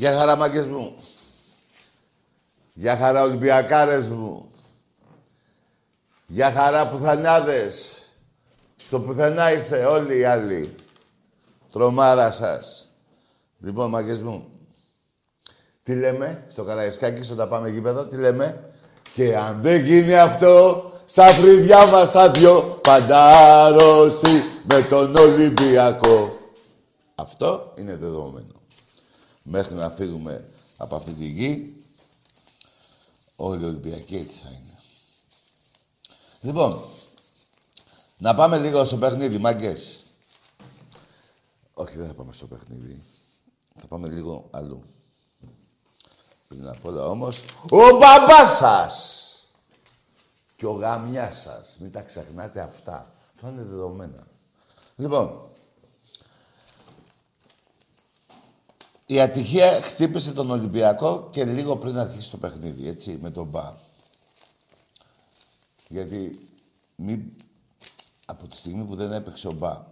[0.00, 0.96] Γεια χαρά μάγκες μου.
[2.72, 4.50] Γεια χαρά Ολυμπιακάρες μου.
[6.26, 8.06] Γεια χαρά πουθανιάδες.
[8.76, 10.74] Στο πουθενά είστε όλοι οι άλλοι.
[11.72, 12.90] Τρομάρα σας.
[13.58, 14.48] Λοιπόν, μάγκες μου.
[15.82, 18.70] Τι λέμε στο Καραϊσκάκι, όταν πάμε γήπεδο, τι λέμε;
[19.14, 26.38] Και αν δεν γίνει αυτό, στα φρυδιά μας τα δυο παντάρωση με τον Ολυμπιακό.
[27.14, 28.59] Αυτό είναι δεδομένο
[29.50, 31.82] μέχρι να φύγουμε από αυτή τη γη,
[33.36, 34.78] όλοι οι Ολυμπιακοί έτσι θα είναι.
[36.40, 36.80] Λοιπόν,
[38.18, 40.04] να πάμε λίγο στο παιχνίδι, μάγκες.
[41.74, 43.02] Όχι, δεν θα πάμε στο παιχνίδι.
[43.80, 44.82] Θα πάμε λίγο αλλού.
[46.48, 47.40] Πριν απ' όλα όμως,
[47.70, 49.24] ο μπαμπάς σας!
[50.56, 51.76] Και ο γαμιάς σας.
[51.78, 53.14] Μην τα ξεχνάτε αυτά.
[53.34, 54.26] Αυτά είναι δεδομένα.
[54.96, 55.49] Λοιπόν,
[59.10, 63.74] Η ατυχία χτύπησε τον Ολυμπιακό και λίγο πριν αρχίσει το παιχνίδι, έτσι, με τον Μπα.
[65.88, 66.38] Γιατί
[66.96, 67.36] μη...
[68.26, 69.84] από τη στιγμή που δεν έπαιξε ο Μπα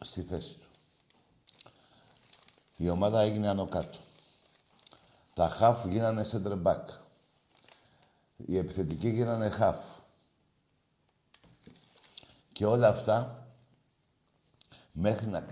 [0.00, 0.66] στη θέση του,
[2.76, 3.98] η ομάδα έγινε άνω κάτω.
[5.34, 6.84] Τα χαφ γίνανε center back.
[8.46, 9.78] Οι επιθετικοί γίνανε χαφ.
[12.52, 13.46] Και όλα αυτά
[14.92, 15.46] μέχρι να,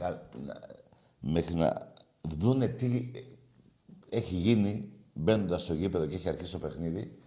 [1.21, 1.95] μέχρι να
[2.35, 3.11] δούνε τι
[4.09, 7.19] έχει γίνει μπαίνοντας στο γήπεδο και έχει αρχίσει το παιχνίδι,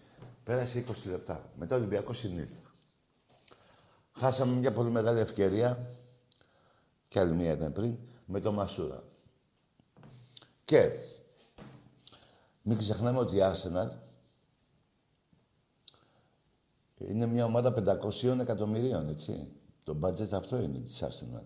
[0.43, 1.51] πέρασε 20 λεπτά.
[1.55, 2.61] Μετά ο Ολυμπιακός συνήλθε.
[4.11, 5.87] Χάσαμε μια πολύ μεγάλη ευκαιρία,
[7.07, 9.03] και άλλη μία ήταν πριν, με το Μασούρα.
[10.63, 10.91] Και
[12.61, 13.89] μην ξεχνάμε ότι η Arsenal
[16.97, 19.51] είναι μια ομάδα 500 εκατομμυρίων, έτσι.
[19.83, 21.43] Το budget αυτό είναι της Arsenal.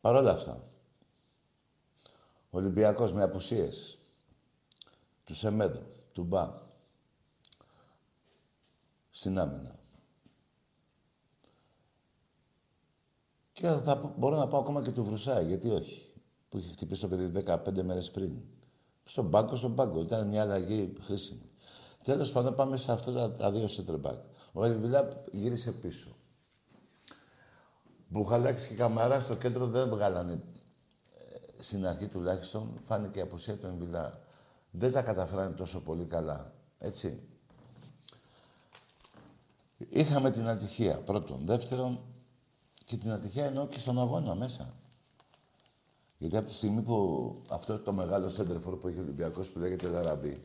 [0.00, 0.62] Παρ' όλα αυτά,
[2.54, 3.98] Ολυμπιακός με απουσίες.
[5.24, 6.62] Τους Σεμέδο, του Μπα.
[9.10, 9.78] Στην άμυνα.
[13.52, 16.12] Και θα μπορώ να πάω ακόμα και του Βρουσάη, γιατί όχι.
[16.48, 18.34] Που είχε χτυπήσει το παιδί 15 μέρες πριν.
[19.04, 20.00] Στον πάγκο, στον πάγκο.
[20.00, 21.50] Ήταν μια αλλαγή χρήσιμη.
[22.02, 24.18] Τέλος πάντων πάμε σε αυτά τα, τα δύο σέντρεμπακ.
[24.52, 26.16] Ο Ελβιλά γύρισε πίσω.
[28.08, 30.36] Μπουχαλάκης και Καμαρά στο κέντρο δεν βγάλανε ε,
[31.64, 32.78] στην αρχή τουλάχιστον.
[32.82, 34.20] Φάνηκε η απουσία του Εμβιλά.
[34.70, 36.52] Δεν τα καταφέρανε τόσο πολύ καλά.
[36.78, 37.22] Έτσι.
[39.88, 41.46] Είχαμε την ατυχία πρώτον.
[41.46, 42.00] Δεύτερον,
[42.84, 44.74] και την ατυχία εννοώ και στον αγώνα μέσα.
[46.18, 49.88] Γιατί από τη στιγμή που αυτό το μεγάλο σέντρεφορ που έχει ο Ολυμπιακός που λέγεται
[49.88, 50.42] Λαραμπή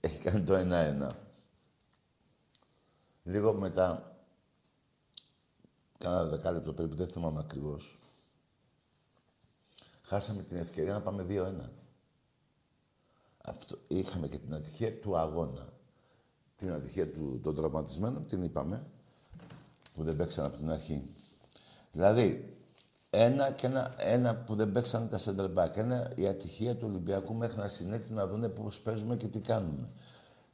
[0.00, 1.08] έχει κάνει το 1-1.
[3.22, 4.16] Λίγο μετά,
[5.98, 7.98] κάνα δεκάλεπτο περίπου, δεν θυμάμαι ακριβώς.
[10.12, 11.52] Χάσαμε την ευκαιρία να πάμε 2-1.
[13.44, 15.72] Αυτό, είχαμε και την ατυχία του αγώνα.
[16.56, 18.86] Την ατυχία του, των τραυματισμένων, την είπαμε,
[19.94, 21.02] που δεν παίξαν από την αρχή.
[21.92, 22.56] Δηλαδή,
[23.10, 25.76] ένα, και ένα, ένα που δεν παίξαν τα center back.
[25.76, 29.88] Ένα η ατυχία του Ολυμπιακού μέχρι να συνέχισε να δούνε πώς παίζουμε και τι κάνουμε.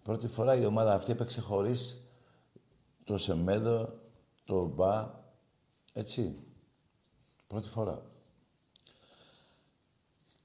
[0.02, 1.98] Πρώτη φορά η ομάδα αυτή έπαιξε χωρίς
[3.04, 3.98] το Σεμέδο,
[4.44, 5.10] το Μπα,
[5.92, 6.38] έτσι.
[7.46, 8.16] Πρώτη φορά.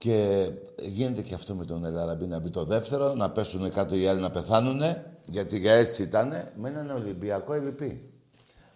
[0.04, 0.52] Και
[0.82, 4.22] γίνεται και αυτό με τον Ελαραμπή να μπει το δεύτερο, να πέσουν κάτω οι άλλοι
[4.22, 4.82] να πεθάνουν,
[5.26, 8.14] γιατί για έτσι ήταν, με έναν Ολυμπιακό ελληπή.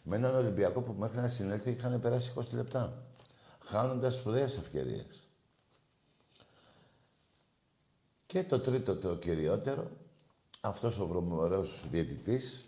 [0.04, 3.04] Με έναν Ολυμπιακό που μέχρι να συνέλθει είχαν περάσει 20 λεπτά
[3.60, 5.30] χάνοντας σπουδαίες ευκαιρίες.
[8.26, 9.92] Και το τρίτο, το κυριότερο,
[10.62, 12.68] αυτός ο βρωμερός διαιτητής,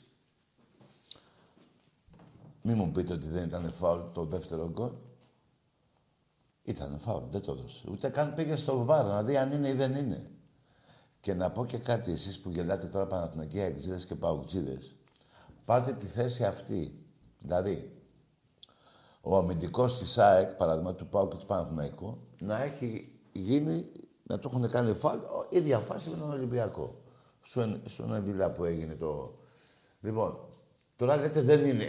[2.62, 4.92] μη μου πείτε ότι δεν ήταν φάουλ το δεύτερο γκολ.
[6.70, 7.84] Ήταν φάουλ, δεν το έδωσε.
[7.92, 10.30] Ούτε καν πήγε στο βάρ να δει αν είναι ή δεν είναι.
[11.20, 14.96] Και να πω και κάτι, εσείς που γελάτε τώρα Παναθηναϊκοί Αγγλίδες και Παουτζίδες,
[15.66, 17.04] πάρτε τη θέση αυτή.
[17.40, 17.92] Δηλαδή,
[19.22, 23.92] ο αμυντικός της ΑΕΚ, παράδειγμα του Πάου και του Παναθηναϊκού, να έχει γίνει,
[24.24, 25.20] να το έχουν κάνει φάλ,
[25.50, 27.02] ίδια φάση με τον Ολυμπιακό.
[27.42, 29.34] Στον, στον Εβιλά που έγινε το.
[30.02, 30.40] Λοιπόν,
[30.96, 31.86] τώρα λέτε δεν είναι,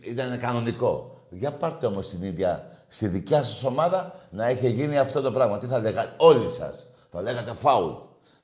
[0.00, 1.18] ήταν κανονικό.
[1.30, 5.58] Για πάρτε όμως την ίδια, στη δικιά σας ομάδα να έχει γίνει αυτό το πράγμα.
[5.58, 6.86] Τι θα λέγατε, όλοι σας.
[7.10, 7.92] Θα λέγατε φάουλ.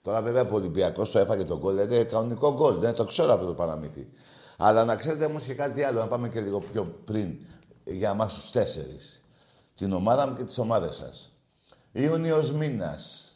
[0.03, 2.79] Τώρα βέβαια ο Ολυμπιακός το έφαγε τον κόλ, λέτε κανονικό γκολ.
[2.79, 4.09] Δεν το ξέρω αυτό το παραμύθι.
[4.57, 7.39] Αλλά να ξέρετε όμως και κάτι άλλο, να πάμε και λίγο πιο πριν
[7.85, 9.25] για εμάς τους τέσσερις.
[9.75, 11.33] Την ομάδα μου και τις ομάδες σας.
[11.93, 13.33] Ιούνιος μήνας,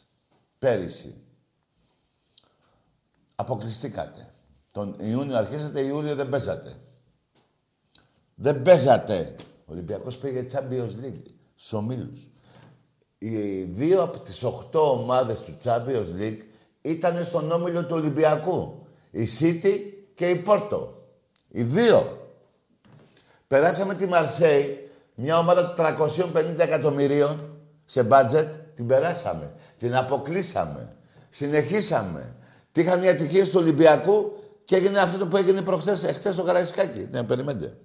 [0.59, 1.15] πέρυσι.
[3.35, 4.29] Αποκλειστήκατε.
[4.71, 6.73] Τον Ιούνιο αρχίσατε, Ιούλιο δεν παίζατε.
[8.35, 9.35] Δεν παίζατε.
[9.65, 11.21] Ο Ολυμπιακός πήγε Champions League
[11.55, 12.29] στους ομίλους.
[13.17, 16.39] Οι δύο από τις οχτώ ομάδες του Champions League
[16.81, 18.85] ήταν στον όμιλο του Ολυμπιακού.
[19.11, 19.79] Η City
[20.13, 21.05] και η Πόρτο.
[21.47, 22.29] Οι δύο.
[23.47, 29.53] Περάσαμε τη Μαρσέη, μια ομάδα 350 εκατομμυρίων σε μπάτζετ, την περάσαμε.
[29.77, 30.95] Την αποκλείσαμε.
[31.29, 32.35] Συνεχίσαμε.
[32.71, 34.31] Τι είχαν μια ατυχία του Ολυμπιακού
[34.65, 37.07] και έγινε αυτό που έγινε προχθές, εχθές στο Καραϊσκάκι.
[37.11, 37.77] Ναι, περιμένετε.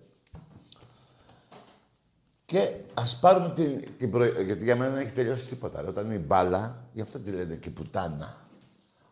[2.46, 4.24] Και ας πάρουμε την, την προ...
[4.24, 5.84] Γιατί για μένα δεν έχει τελειώσει τίποτα.
[5.88, 8.36] Όταν είναι μπάλα, γι' αυτό τη λένε και πουτάνα.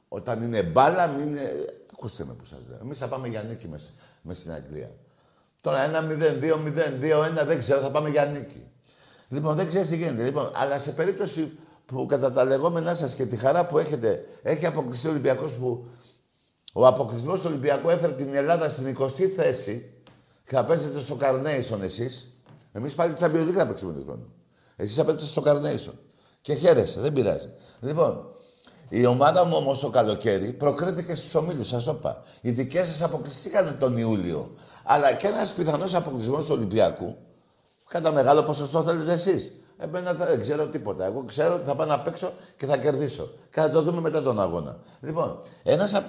[0.08, 1.38] Όταν είναι μπάλα, μην.
[1.92, 2.78] Ακούστε με που σας λέω.
[2.82, 3.68] Εμείς θα πάμε για νίκη
[4.22, 4.90] μες στην Αγγλία.
[5.60, 8.62] Τώρα 1-0, 2-0, 2-1, δεν ξέρω, θα πάμε για νίκη.
[9.28, 10.22] Λοιπόν, δεν ξέρεις τι γίνεται.
[10.22, 14.66] Λοιπόν, αλλά σε περίπτωση που κατά τα λεγόμενά σας και τη χαρά που έχετε, έχει
[14.66, 15.88] αποκλειστεί ο Ολυμπιακός που.
[16.72, 19.92] Ο αποκλεισμός του Ολυμπιακού έφερε την Ελλάδα στην 20η θέση
[20.44, 22.33] και θα παίζετε στο Carnation εσείς.
[22.76, 24.26] Εμείς πάλι τη Αμπιωτική θα παίξουμε τον χρόνο.
[24.76, 25.94] Εσείς θα παίξετε στο Carnation.
[26.40, 27.50] Και χαίρεσαι, δεν πειράζει.
[27.80, 28.26] Λοιπόν,
[28.88, 32.22] η ομάδα μου όμως το καλοκαίρι προκρίθηκε στους ομίλους, σας το είπα.
[32.40, 34.52] Οι δικές σας αποκλειστήκαν τον Ιούλιο
[34.84, 37.16] αλλά και ένας πιθανός αποκλεισμός του Ολυμπιακού,
[37.88, 39.52] κατά μεγάλο ποσοστό θέλετε εσείς.
[39.78, 41.04] Εμένα δεν ξέρω τίποτα.
[41.04, 43.30] Εγώ ξέρω ότι θα πάω να παίξω και θα κερδίσω.
[43.50, 44.78] Και θα το δούμε μετά τον αγώνα.
[45.00, 46.02] Λοιπόν, ένας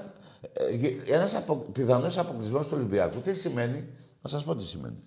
[1.07, 3.88] ένας ε, απο, πιθανός αποκλεισμός του Ολυμπιακού, τι σημαίνει,
[4.22, 5.03] να σας πω τι σημαίνει.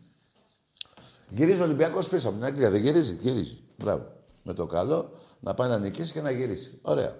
[1.29, 2.71] Γυρίζει ο Ολυμπιακός πίσω από την Αγγλία.
[2.71, 3.59] Δεν γυρίζει, γυρίζει.
[3.77, 4.07] Μπράβο.
[4.43, 6.79] Με το καλό να πάει να νικήσει και να γυρίσει.
[6.83, 7.17] Ωραία.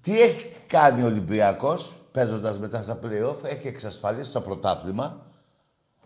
[0.00, 5.26] Τι έχει κάνει ο Ολυμπιακός παίζοντας μετά στα playoff, έχει εξασφαλίσει το πρωτάθλημα.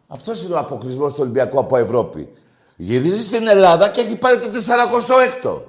[0.06, 2.32] Αυτός είναι ο αποκλεισμός του Ολυμπιακού από Ευρώπη.
[2.76, 5.60] Γυρίζει στην Ελλάδα και έχει πάρει το 46ο.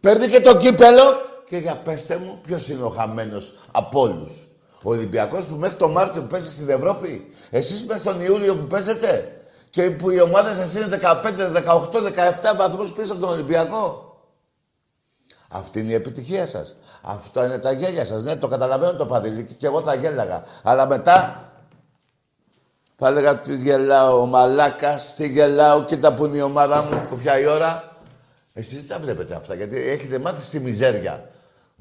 [0.00, 1.02] Παίρνει και το κύπελο
[1.44, 4.48] και για πέστε μου, ποιος είναι ο χαμένος από όλους.
[4.86, 8.66] Ο Ολυμπιακός που μέχρι τον Μάρτιο που παίζει στην Ευρώπη, εσείς μέχρι τον Ιούλιο που
[8.66, 14.12] παίζετε και που η ομάδα σας είναι 15, 18, 17 βαθμούς πίσω από τον Ολυμπιακό.
[15.48, 16.76] Αυτή είναι η επιτυχία σας.
[17.02, 18.22] Αυτό είναι τα γέλια σας.
[18.22, 20.44] Ναι, το καταλαβαίνω το παδιλίκι και εγώ θα γέλαγα.
[20.62, 21.48] Αλλά μετά
[22.96, 27.46] θα έλεγα τι γελάω, μαλάκα, τι γελάω, κοίτα που είναι η ομάδα μου, κουφιά η
[27.46, 27.96] ώρα.
[28.54, 31.28] Εσείς δεν τα βλέπετε αυτά, γιατί έχετε μάθει στη μιζέρια.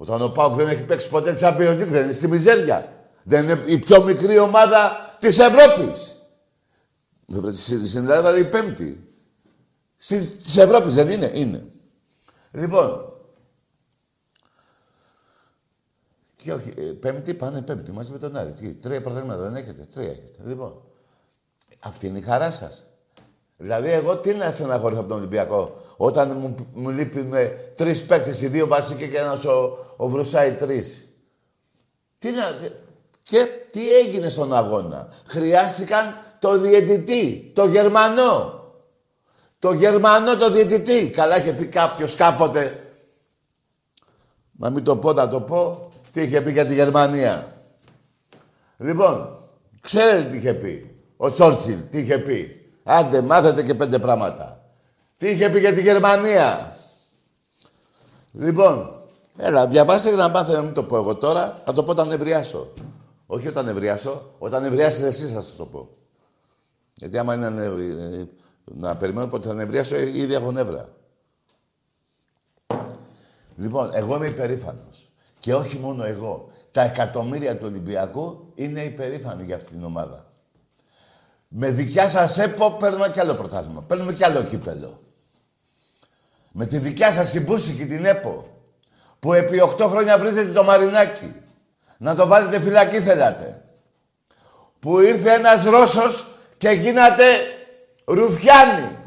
[0.03, 3.07] Ο Όταν ο Πάουκ δεν έχει παίξει ποτέ Champions League, δεν είναι στη μιζέρια.
[3.23, 6.15] Δεν είναι η πιο μικρή ομάδα της Ευρώπης.
[7.87, 9.07] Στην Ελλάδα είναι η πέμπτη.
[10.07, 11.65] Της Ευρώπης δεν είναι, είναι.
[12.51, 13.13] Λοιπόν.
[16.35, 18.51] Και όχι, ε, πέμπτη πάνε πέμπτη μαζί με τον Άρη.
[18.51, 20.39] Τι, τρία πρωταθλήματα δεν έχετε, τρία έχετε.
[20.45, 20.81] Λοιπόν.
[21.79, 22.85] Αυτή είναι η χαρά σας.
[23.57, 27.33] Δηλαδή, εγώ τι να στεναχωρήσω από τον Ολυμπιακό, όταν μου, μου λείπουν
[27.75, 31.07] τρεις παίκτες, οι δύο βασικοί και ένας ο, ο Βρουσάη τρεις.
[32.19, 32.71] Τι να.
[33.23, 38.61] Και τι έγινε στον αγώνα; Χρειάστηκαν το διαιτητή, το Γερμανό.
[39.59, 41.09] Το Γερμανό το διαιτητή.
[41.09, 42.87] Καλά είχε πει κάποιος κάποτε.
[44.51, 45.91] Μα μην το πω, να το πω.
[46.11, 47.55] Τι είχε πει για τη Γερμανία;
[48.77, 49.37] Λοιπόν,
[49.81, 50.95] ξέρετε τι είχε πει.
[51.17, 52.62] Ο Τσόρτσιλ τι είχε πει.
[52.83, 54.61] Άντε, μάθετε και πέντε πράγματα.
[55.17, 56.77] Τι είχε πει για τη Γερμανία;
[58.31, 58.95] Λοιπόν,
[59.37, 61.61] έλα, διαβάστε για να μάθετε, να μην το πω εγώ τώρα.
[61.65, 62.73] Θα το πω όταν ευριάσω.
[63.25, 65.89] Όχι όταν ευριάσω, όταν ευριάσετε εσείς θα σας το πω.
[66.95, 68.25] Γιατί άμα είναι ε,
[68.63, 70.89] να περιμένω πότε θα νευρίασω, ήδη έχω νεύρα.
[73.55, 75.11] Λοιπόν, εγώ είμαι υπερήφανος.
[75.39, 76.49] Και όχι μόνο εγώ.
[76.71, 80.32] Τα εκατομμύρια του Ολυμπιακού είναι υπερήφανοι για αυτήν την ομάδα.
[81.55, 83.81] Με δικιά σας ΕΠΟ παίρνουμε κι άλλο πρωτάθλημα.
[83.81, 84.99] Παίρνουμε κι άλλο κύπελο.
[86.51, 88.47] Με τη δικιά σας την Πούση και την ΕΠΟ,
[89.19, 91.35] που επί 8 χρόνια βρίζετε το μαρινάκι,
[91.97, 93.63] να το βάλετε φυλακή θέλατε.
[94.79, 97.23] Που ήρθε ένας Ρώσος και γίνατε
[98.05, 98.97] Ρουφιάνη.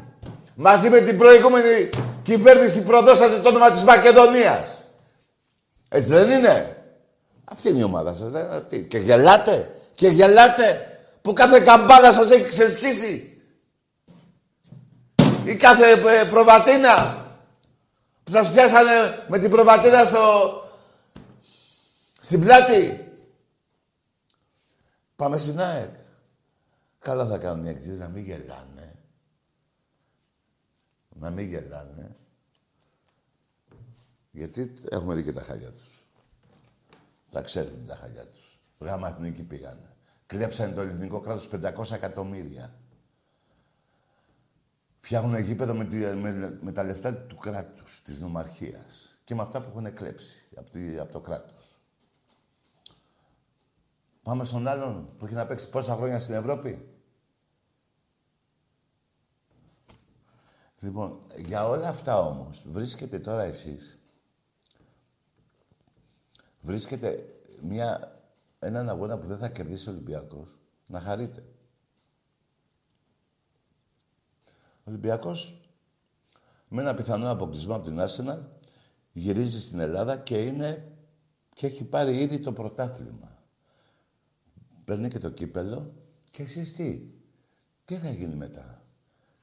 [0.55, 1.89] Μαζί με την προηγούμενη
[2.23, 4.83] κυβέρνηση προδώσατε το όνομα της Μακεδονίας.
[5.89, 6.77] Έτσι δεν είναι;
[7.45, 8.29] Αυτή είναι η ομάδα σας.
[8.29, 8.83] Δεν αυτή.
[8.83, 9.75] Και γελάτε.
[9.93, 10.86] Και γελάτε.
[11.27, 13.41] Που κάθε καμπάνα σας έχει ξεσκίσει.
[15.45, 17.25] Ή κάθε ε, προβατίνα.
[18.23, 20.51] Που σας πιάσανε με την προβατίνα στο...
[22.21, 23.11] Στην πλάτη.
[25.15, 25.93] Πάμε στην ΑΕΚ.
[26.99, 28.95] Καλά θα κάνουν οι εξής να μην γελάνε.
[31.09, 32.15] Να μην γελάνε.
[34.31, 36.05] Γιατί έχουμε δει και τα χαλιά τους.
[37.31, 38.59] Τα ξέρουν τα χαλιά τους.
[38.79, 39.96] Γάμα εθνική πήγανε.
[40.27, 42.73] Κλέψανε το ελληνικό κράτος 500 εκατομμύρια.
[44.99, 49.19] Φτιάχνουν γήπεδο με, με, με, τα λεφτά του κράτους, της νομαρχίας.
[49.23, 51.79] Και με αυτά που έχουν κλέψει από, τη, από το κράτος.
[54.21, 56.87] Πάμε στον άλλον που έχει να παίξει πόσα χρόνια στην Ευρώπη.
[60.79, 63.99] Λοιπόν, για όλα αυτά όμως, βρίσκεται τώρα εσείς,
[66.61, 68.16] βρίσκεται μια,
[68.59, 70.57] έναν αγώνα που δεν θα κερδίσει ο Ολυμπιακός,
[70.89, 71.43] να χαρείτε.
[74.77, 75.61] Ο Ολυμπιακός,
[76.67, 78.39] με ένα πιθανό αποκλεισμό από την Arsenal,
[79.11, 80.91] γυρίζει στην Ελλάδα και είναι
[81.53, 83.37] και έχει πάρει ήδη το πρωτάθλημα.
[84.85, 85.93] Παίρνει και το κύπελο
[86.31, 87.01] και εσείς τι;
[87.85, 88.81] Τι θα γίνει μετά;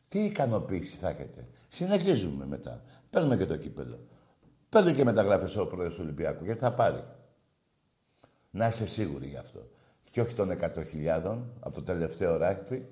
[0.08, 2.82] Τι ικανοποίηση θα έχετε; Συνεχίζουμε μετά.
[3.10, 4.06] Παίρνουμε και το κύπελο.
[4.68, 7.04] Παίρνει και μεταγράφε ο πρόεδρος του Ολυμπιακού, γιατί θα πάρει;
[8.54, 9.68] Να είστε σίγουροι γι' αυτό.
[10.10, 12.86] Και όχι των 100.000 από το τελευταίο ράγκφι.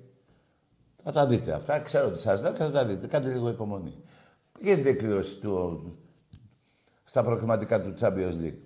[1.03, 1.79] Θα τα δείτε αυτά.
[1.79, 3.07] Ξέρω ότι σας λέω και θα τα δείτε.
[3.07, 4.03] Κάντε λίγο υπομονή.
[4.59, 5.97] Γίνεται η εκκλήρωση του,
[7.03, 8.59] στα προκριματικά του Champions League;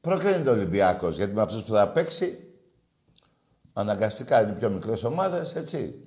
[0.00, 2.54] Προκρίνεται ο Ολυμπιακός γιατί με αυτούς που θα παίξει
[3.72, 6.04] αναγκαστικά είναι πιο μικρές ομάδες, έτσι.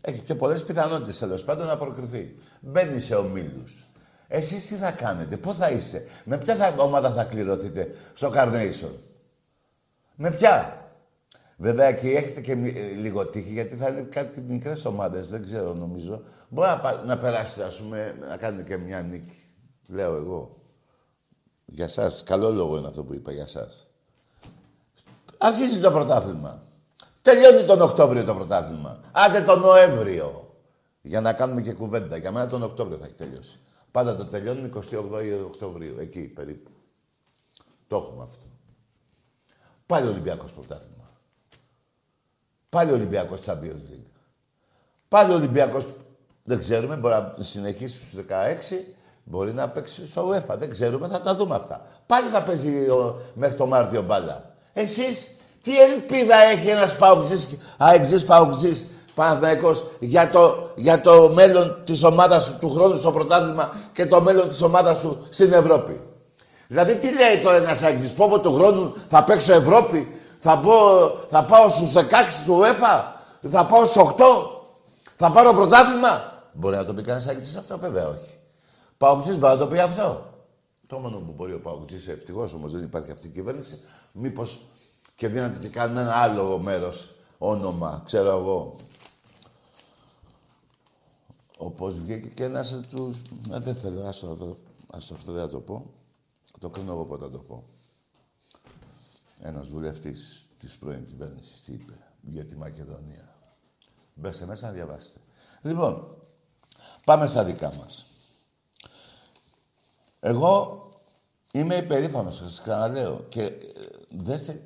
[0.00, 2.34] Έχει και πολλές πιθανότητες τέλος πάντων να προκριθεί.
[2.60, 3.85] Μπαίνει σε ομίλους.
[4.28, 8.92] Εσείς τι θα κάνετε, πού θα είστε, με ποια θα, ομάδα θα κληρωθείτε στο Carnation;
[10.16, 10.80] Με ποια;
[11.58, 15.74] Βέβαια και έχετε και ε, λίγο τύχη γιατί θα είναι κάτι μικρές ομάδες, δεν ξέρω
[15.74, 16.22] νομίζω.
[16.48, 19.42] Μπορεί να, να περάσετε, ας πούμε, να κάνετε και μια νίκη.
[19.86, 20.56] Λέω εγώ.
[21.64, 23.68] Για εσά, καλό λόγο είναι αυτό που είπα για εσά.
[25.38, 26.62] Αρχίζει το πρωτάθλημα.
[27.22, 29.00] Τελειώνει τον Οκτώβριο το πρωτάθλημα.
[29.12, 30.54] Άντε τον Νοέμβριο.
[31.02, 32.16] Για να κάνουμε και κουβέντα.
[32.16, 33.58] Για μένα τον Οκτώβριο θα έχει τελειώσει.
[33.96, 34.80] Πάντα το τελειώνει 28
[35.46, 35.96] Οκτωβρίου.
[35.98, 36.70] Εκεί περίπου.
[37.86, 38.46] Το έχουμε αυτό.
[39.86, 41.10] Πάλι Ολυμπιακός πρωτάθλημα.
[42.68, 44.10] Πάλι Ολυμπιακός Champions League.
[45.08, 45.86] Πάλι Ολυμπιακός,
[46.44, 50.56] δεν ξέρουμε, μπορεί να συνεχίσει στους 16, μπορεί να παίξει στο UEFA.
[50.58, 51.86] Δεν ξέρουμε, θα τα δούμε αυτά.
[52.06, 52.72] Πάλι θα παίζει
[53.34, 54.54] μέχρι το Μάρτιο μπάλα.
[54.72, 55.30] Εσείς
[55.62, 58.86] τι ελπίδα έχει ένας παουτζής, αεξής παουτζής,
[59.16, 64.20] Παναθηναϊκός, για το, για το μέλλον της ομάδας του, του χρόνου στο πρωτάθλημα και το
[64.22, 66.00] μέλλον της ομάδας του στην Ευρώπη.
[66.68, 70.08] Δηλαδή τι λέει τώρα ένας αεξής, πω από του χρόνου θα παίξω Ευρώπη,
[70.38, 70.72] θα, πω,
[71.28, 72.02] θα πάω στους 16
[72.46, 73.02] του UEFA,
[73.50, 74.12] θα πάω στους 8,
[75.16, 76.42] θα πάρω πρωτάθλημα.
[76.52, 78.38] Μπορεί να το πει κανένας αεξής αυτό, βέβαια όχι.
[78.96, 80.34] Παουτζής μπορεί να το πει αυτό.
[80.86, 83.80] Το μόνο που μπορεί ο Παουτζής, ευτυχώς όμως δεν υπάρχει αυτή η κυβέρνηση,
[84.12, 84.60] μήπως
[85.16, 88.76] και δίνατε και κανένα άλλο μέρος όνομα, ξέρω εγώ.
[91.56, 93.14] Όπως βγήκε και ένας του.
[93.48, 95.90] Να δεν θέλω, άστο, αυτό, άστο, αυτό δεν θα το πω.
[96.58, 97.64] Το κρίνω εγώ πότε θα το πω.
[99.40, 103.34] Ένας βουλευτής της πρώην κυβέρνησης τι είπε για τη Μακεδονία.
[104.14, 105.20] Μπέστε μέσα να διαβάσετε.
[105.62, 106.16] Λοιπόν,
[107.04, 108.06] πάμε στα δικά μας.
[110.20, 110.84] Εγώ
[111.52, 113.24] είμαι υπερήφανος, σας ξαναλέω.
[113.28, 113.52] Και ε,
[114.10, 114.65] δέστε,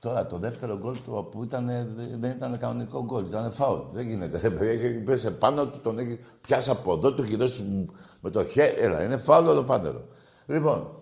[0.00, 1.66] τώρα το δεύτερο γκολ του που ήταν,
[1.96, 3.80] δεν ήταν κανονικό γκολ, ήταν φάουλ.
[3.90, 4.54] Δεν γίνεται.
[4.60, 7.86] Έχει πέσει πάνω του, τον έχει πιάσει από εδώ, του έχει δώσει
[8.20, 8.80] με το χέρι.
[8.80, 10.06] Έλα, είναι φάουλ ολοφάνερο.
[10.46, 10.98] Λοιπόν,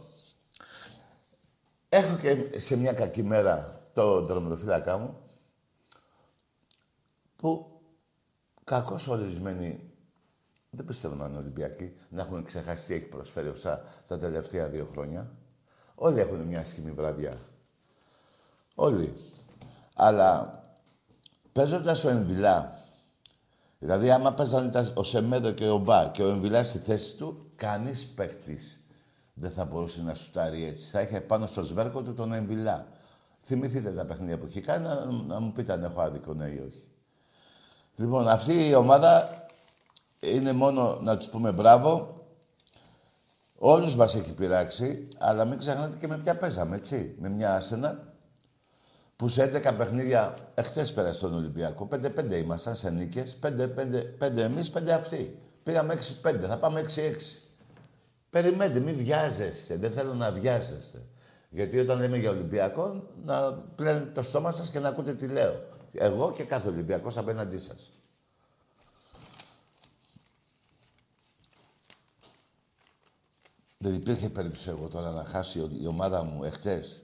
[1.89, 5.17] έχω και σε μια κακή μέρα τον δρομοδοφύλακά μου,
[7.37, 7.81] που
[8.65, 9.91] κακώς ορισμένοι
[10.71, 14.69] δεν πιστεύω να είναι Ολυμπιακοί, να έχουν ξεχάσει τι έχει προσφέρει ο ΣΑ τα τελευταία
[14.69, 15.33] δύο χρόνια.
[15.95, 17.41] Όλοι έχουν μια σκηνή βραδιά.
[18.81, 19.15] Όλοι.
[19.95, 20.63] Αλλά
[21.53, 22.79] παίζοντας ο Εμβιλά,
[23.79, 28.07] δηλαδή άμα παίζανε ο Σεμέδο και ο Μπα και ο Εμβιλά στη θέση του, κανείς
[28.07, 28.81] παίκτης
[29.35, 30.91] δεν θα μπορούσε να σουτάρει έτσι.
[30.91, 32.87] Θα είχε πάνω στο σβέρκο του τον Εμβιλά.
[33.43, 36.65] Θυμηθείτε τα παιχνίδια που έχει κάνει, να, να μου πείτε αν έχω άδικο ναι ή
[36.69, 36.89] όχι.
[37.97, 39.47] Λοιπόν, αυτή η ομάδα
[40.21, 42.17] είναι μόνο να τους πούμε μπράβο.
[43.59, 47.17] Όλους μας έχει πειράξει, αλλά μην ξεχνάτε και με ποια παίζαμε, έτσι.
[47.19, 48.08] Με μια άσενα
[49.19, 51.89] που σε 11 παιχνίδια εχθές πέρασε τον Ολυμπιακό.
[51.91, 53.37] 5-5 ήμασταν σε νίκες.
[53.43, 55.39] 5-5 εμείς, 5 αυτοί.
[55.63, 57.43] Πήγαμε 6-5, θα πάμε 6-6.
[58.31, 59.77] Περιμένετε, μην βιάζεστε.
[59.77, 61.03] Δεν θέλω να βιάζεστε.
[61.51, 65.65] Γιατί όταν λέμε για Ολυμπιακό, να πλένετε το στόμα σας και να ακούτε τι λέω.
[65.93, 67.93] Εγώ και κάθε Ολυμπιακός απέναντί σας.
[73.79, 77.03] Δεν υπήρχε περίπτωση εγώ τώρα να χάσει η ομάδα μου εχθές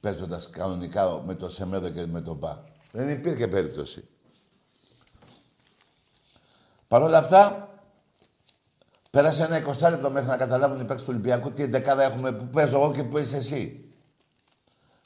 [0.00, 2.64] παίζοντας κανονικά με το Σεμέδο και με τον Πα.
[2.92, 4.04] Δεν υπήρχε περίπτωση.
[6.88, 7.68] Παρ' όλα αυτά,
[9.10, 12.44] πέρασε ένα 20 λεπτό μέχρι να καταλάβουν οι παίκτες του Ολυμπιακού τι εντεκάδα έχουμε που
[12.44, 13.90] παίζω εγώ και που είσαι εσύ.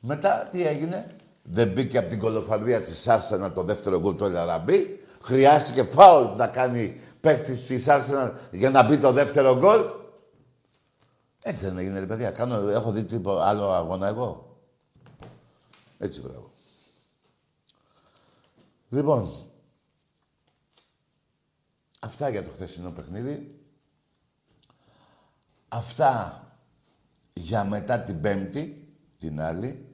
[0.00, 1.06] Μετά τι έγινε,
[1.42, 5.00] δεν μπήκε από την κολοφαρδία της Άρσενα το δεύτερο γκολ του Ελαραμπή.
[5.20, 9.80] Χρειάστηκε φάουλ να κάνει παίκτης της Άρσενα για να μπει το δεύτερο γκολ.
[11.42, 12.30] Έτσι δεν έγινε, ρε παιδιά.
[12.30, 14.53] Κάνω, έχω δει τίποτα άλλο αγώνα εγώ.
[15.98, 16.50] Έτσι, μπράβο.
[18.88, 19.30] Λοιπόν,
[22.00, 23.58] αυτά για το χθεσινό παιχνίδι.
[25.68, 26.42] Αυτά
[27.34, 29.88] για μετά την Πέμπτη, την άλλη.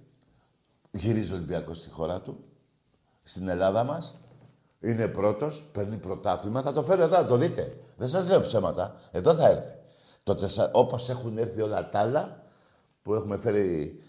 [0.90, 2.44] Γυρίζει ο Ολυμπιακός στη χώρα του,
[3.22, 4.14] στην Ελλάδα μας.
[4.80, 6.62] Είναι πρώτος, παίρνει πρωτάθλημα.
[6.62, 7.80] Θα το φέρω εδώ, θα το δείτε.
[7.96, 9.00] Δεν σας λέω ψέματα.
[9.10, 9.74] Εδώ θα έρθει.
[10.22, 10.70] Το τεσα...
[10.72, 12.42] Όπως έχουν έρθει όλα τα άλλα
[13.02, 14.04] που έχουμε φέρει, ε,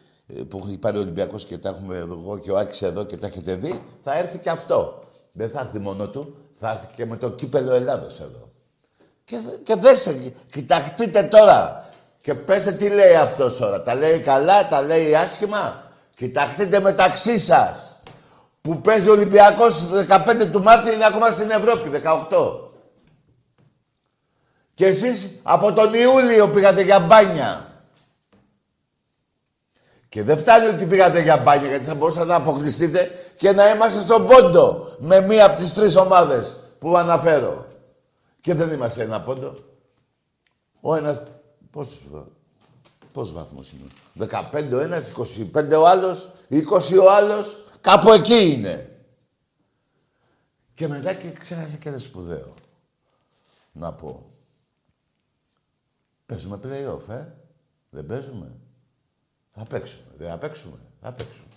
[0.49, 3.27] που έχει πάρει ο Ολυμπιακός και τα έχουμε εγώ και ο Άκης εδώ και τα
[3.27, 4.99] έχετε δει, θα έρθει και αυτό.
[5.31, 8.49] Δεν θα έρθει μόνο του, θα έρθει και με το κύπελο Ελλάδος εδώ.
[9.23, 11.85] Και, και δέστε, κοιταχτείτε τώρα
[12.21, 13.81] και πέστε τι λέει αυτός τώρα.
[13.81, 15.83] Τα λέει καλά, τα λέει άσχημα.
[16.15, 17.99] Κοιταχτείτε μεταξύ σας.
[18.61, 22.69] Που παίζει ο Ολυμπιακός 15 του Μάρτη είναι ακόμα στην Ευρώπη, 18.
[24.73, 27.70] Και εσείς από τον Ιούλιο πήγατε για μπάνια.
[30.11, 34.01] Και δεν φτάνει ότι πήγατε για μπάνια, γιατί θα μπορούσατε να αποκλειστείτε και να είμαστε
[34.01, 37.65] στον πόντο με μία από τις τρεις ομάδες που αναφέρω.
[38.41, 39.55] Και δεν είμαστε ένα πόντο.
[40.81, 41.21] Ο ένας...
[41.71, 42.01] Πώς,
[43.11, 43.87] πώς βαθμός είναι;
[44.51, 47.63] 15 ο ένας, 25 ο άλλος, 20 ο άλλος.
[47.81, 48.99] Κάπου εκεί είναι.
[50.73, 52.53] Και μετά και ξέχασε και ένα σπουδαίο.
[53.71, 54.25] Να πω.
[56.25, 57.25] Παίζουμε play-off, ε;
[57.89, 58.60] Δεν παίζουμε;
[59.61, 60.03] Θα παίξουμε.
[60.17, 60.77] Δεν θα παίξουμε.
[61.01, 61.47] Θα παίξουμε.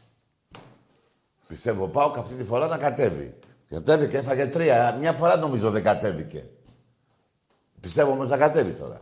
[1.46, 3.38] Πιστεύω πάω και αυτή τη φορά να κατέβει.
[3.68, 4.96] Κατέβηκε, και έφαγε τρία.
[4.98, 6.50] Μια φορά νομίζω δεν κατέβηκε.
[7.80, 9.00] Πιστεύω όμως να κατέβει τώρα.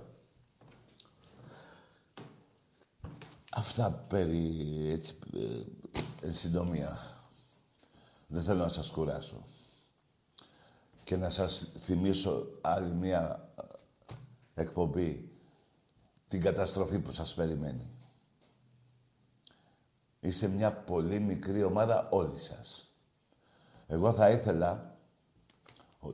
[3.52, 6.98] Αυτά περί έτσι, ε, εν συντομία.
[8.26, 9.44] Δεν θέλω να σας κουράσω.
[11.04, 13.48] Και να σας θυμίσω άλλη μία
[14.54, 15.30] εκπομπή
[16.28, 17.91] την καταστροφή που σας περιμένει.
[20.24, 22.90] Είστε μια πολύ μικρή ομάδα όλοι σας.
[23.86, 24.96] Εγώ θα ήθελα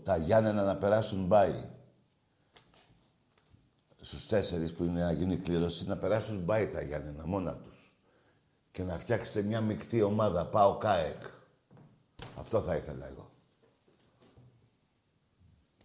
[0.03, 1.71] τα Γιάννενα να περάσουν μπάι.
[4.01, 7.95] Στους τέσσερις που είναι να γίνει κλήρωση, να περάσουν μπάι τα Γιάννενα μόνα τους.
[8.71, 11.23] Και να φτιάξετε μια μεικτή ομάδα, πάω ΚΑΕΚ.
[12.37, 13.31] Αυτό θα ήθελα εγώ.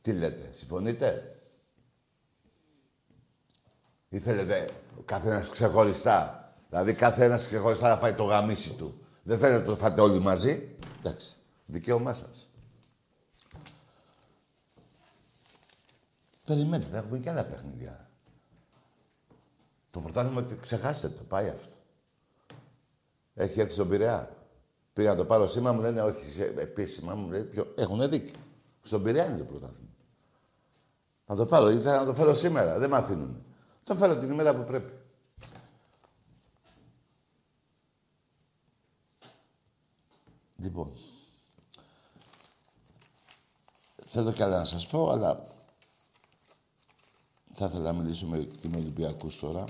[0.02, 1.38] Τι λέτε, συμφωνείτε;
[4.10, 6.43] Ή θέλετε ο καθένας ξεχωριστά;
[6.74, 9.06] Δηλαδή κάθε ένας ξεχωριστά να φάει το γαμίσι του.
[9.24, 10.76] Δεν θέλετε να το φάτε όλοι μαζί.
[11.00, 11.36] Εντάξει.
[11.66, 12.50] Δικαίωμά σας.
[16.46, 18.10] Περιμένετε, θα έχουμε και άλλα παιχνίδια.
[19.92, 21.76] Το πρωτάθλημα ξεχάστε το, πάει αυτό.
[23.34, 24.36] Έχει έρθει στον Πειραιά.
[24.94, 27.74] Πήγα να το πάρω σήμα, μου λένε όχι επίσημα, μου λένε ποιο...
[27.76, 28.40] Έχουν δίκιο.
[28.82, 29.94] Στον Πειραιά είναι το πρωτάθλημα.
[31.26, 33.46] Να το πάρω, ήθελα να το φέρω σήμερα, δεν με αφήνουν.
[33.84, 34.94] Το φέρω την ημέρα που πρέπει.
[40.64, 40.92] Λοιπόν,
[44.06, 45.46] θέλω κι άλλα να σας πω, αλλά
[47.54, 49.66] θα ήθελα να μιλήσουμε και με Ολυμπιακούς τώρα.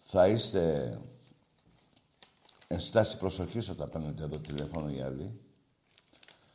[0.00, 0.98] Θα είστε
[2.66, 5.40] εν στάση προσοχής όταν παίρνετε εδώ τηλέφωνο οι άλλοι.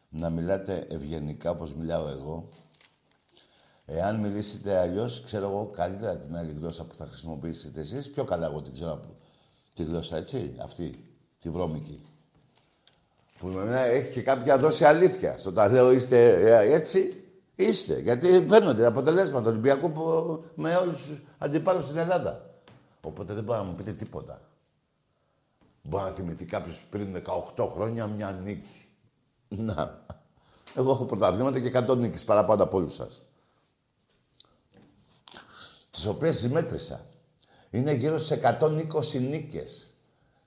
[0.10, 2.50] Να μιλάτε ευγενικά όπως μιλάω εγώ.
[3.86, 8.10] Εάν μιλήσετε αλλιώς, ξέρω εγώ καλύτερα την άλλη γλώσσα που θα χρησιμοποιήσετε εσείς.
[8.10, 9.16] Πιο καλά εγώ την ξέρω από
[9.74, 11.05] τη γλώσσα, έτσι, αυτή,
[11.46, 12.02] τη βρώμικη.
[13.40, 15.38] Που ναι, έχει και κάποια δόση αλήθεια.
[15.38, 17.24] Στο τα λέω είστε ε, έτσι,
[17.56, 18.00] είστε.
[18.00, 19.92] Γιατί φαίνονται αποτελέσματα του Ολυμπιακού
[20.56, 22.50] με όλους τους αντιπάλους στην Ελλάδα.
[23.02, 24.42] Οπότε δεν μπορεί να μου πείτε τίποτα.
[25.82, 27.24] Μπορεί να θυμηθεί κάποιος πριν
[27.56, 28.86] 18 χρόνια μια νίκη.
[29.48, 30.04] Να.
[30.76, 33.24] Εγώ έχω πρωταβλήματα και 100 νίκες παραπάνω από όλους σας.
[35.92, 37.06] Τις οποίες τις μέτρησα.
[37.70, 39.85] Είναι γύρω σε 120 νίκες.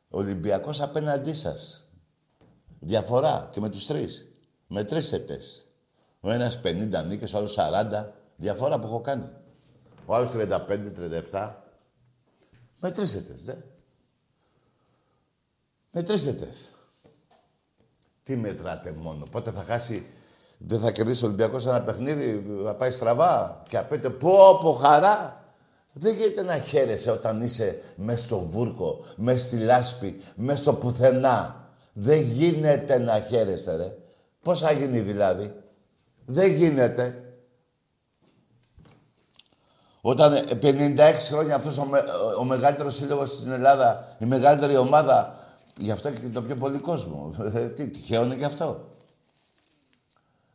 [0.08, 1.86] Ο Ολυμπιακός απέναντί σας.
[2.80, 4.28] Διαφορά και με τους τρεις.
[4.66, 5.38] Μετρήσετε.
[6.20, 8.12] Ο ένας 50 νίκες, ο άλλος 40.
[8.36, 9.28] Διαφορά που έχω κάνει.
[10.06, 11.54] Ο άλλος 35-37.
[12.80, 13.54] Μετρήσετε, δε.
[15.92, 16.48] Μετρήσετε.
[18.22, 19.26] Τι μετράτε μόνο.
[19.30, 20.06] Πότε θα χάσει...
[20.58, 25.44] Δεν θα κερδίσει ο Ολυμπιακός ένα παιχνίδι, θα πάει στραβά και απέτε πω από χαρά.
[25.92, 31.68] Δεν γίνεται να χαίρεσαι όταν είσαι μες στο βούρκο, μες στη λάσπη, μες στο πουθενά.
[31.92, 33.96] Δεν γίνεται να χαίρεσαι, ρε.
[34.42, 35.54] Πώς θα γίνει δηλαδή;
[36.24, 37.22] Δεν γίνεται.
[40.00, 40.96] Όταν 56
[41.28, 42.04] χρόνια αυτός ο, με,
[42.38, 45.36] ο μεγαλύτερος σύλλογος στην Ελλάδα, η μεγαλύτερη ομάδα,
[45.78, 47.34] γι' αυτό και το πιο πολύ κόσμο.
[47.54, 48.88] Ε, τι, τυχαίο είναι και αυτό.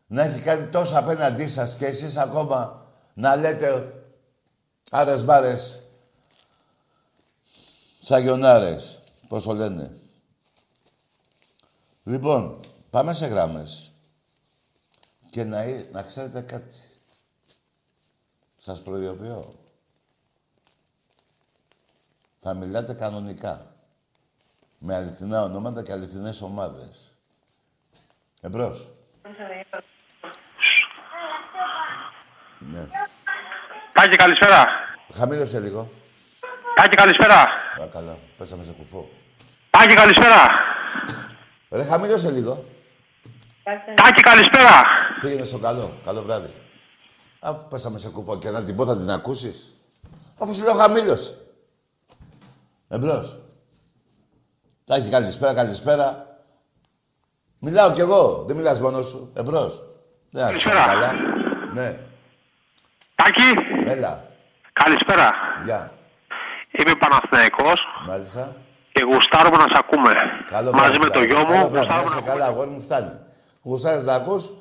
[0.08, 3.94] Να έχει κάνει τόσο απέναντί σας και εσείς ακόμα να λέτε
[4.96, 5.82] άρες μπάρες,
[8.02, 9.98] σαγιονάρες, πώς το λένε.
[12.04, 13.92] Λοιπόν, πάμε σε γράμμες.
[15.30, 16.78] Και να, να ξέρετε κάτι.
[18.60, 19.54] Σας προειδοποιώ.
[22.40, 23.76] Θα μιλάτε κανονικά.
[24.80, 27.16] Με αληθινά ονόματα και αληθινές ομάδες.
[28.42, 28.94] Εμπρός.
[32.60, 32.88] Ναι.
[33.94, 34.66] Τάκη, καλησπέρα.
[35.14, 35.90] Χαμήλωσε λίγο.
[36.76, 37.48] Τάκη, καλησπέρα.
[37.78, 38.18] Παρακαλώ.
[38.38, 39.10] Πέσαμε σε κουφό.
[39.70, 40.48] Τάκη, καλησπέρα.
[41.72, 42.66] Ρε, χαμήλωσε λίγο.
[43.96, 44.84] Τάκη, καλησπέρα.
[45.20, 45.94] Πήγαινε στο καλό.
[46.06, 46.52] Καλό βράδυ.
[47.40, 49.74] Αφού πέσαμε σε κουφό και να την πω θα την ακούσεις;
[50.38, 51.38] Αφού σου λέω χαμήλωσε.
[52.88, 53.40] Εμπρός.
[54.86, 56.28] Τάκη, καλησπέρα, καλησπέρα.
[57.60, 58.44] Μιλάω κι εγώ.
[58.48, 59.32] Δεν μιλάς μόνος σου.
[59.38, 59.86] Εμπρός.
[60.32, 60.86] Δεν άκουσα Καλησπέρα.
[60.86, 61.14] καλά.
[61.74, 62.00] Ναι.
[63.24, 63.50] Τάκη,
[63.92, 64.24] Έλα.
[64.74, 65.32] καλησπέρα.
[65.66, 65.92] Γεια.
[66.72, 68.56] Είμαι Παναθηναϊκός Μάλιστα.
[68.94, 70.12] και γουστάρουμε να σε ακούμε.
[70.52, 71.26] Καλό Μαζί βράδυ, με το βράδυ.
[71.28, 71.78] γιο μου Καλό βράδυ.
[71.78, 73.12] γουστάρουμε Να να είσαι καλά, αγόρι μου, φτάνει.
[73.64, 74.52] Γουστάρεις να ακούς,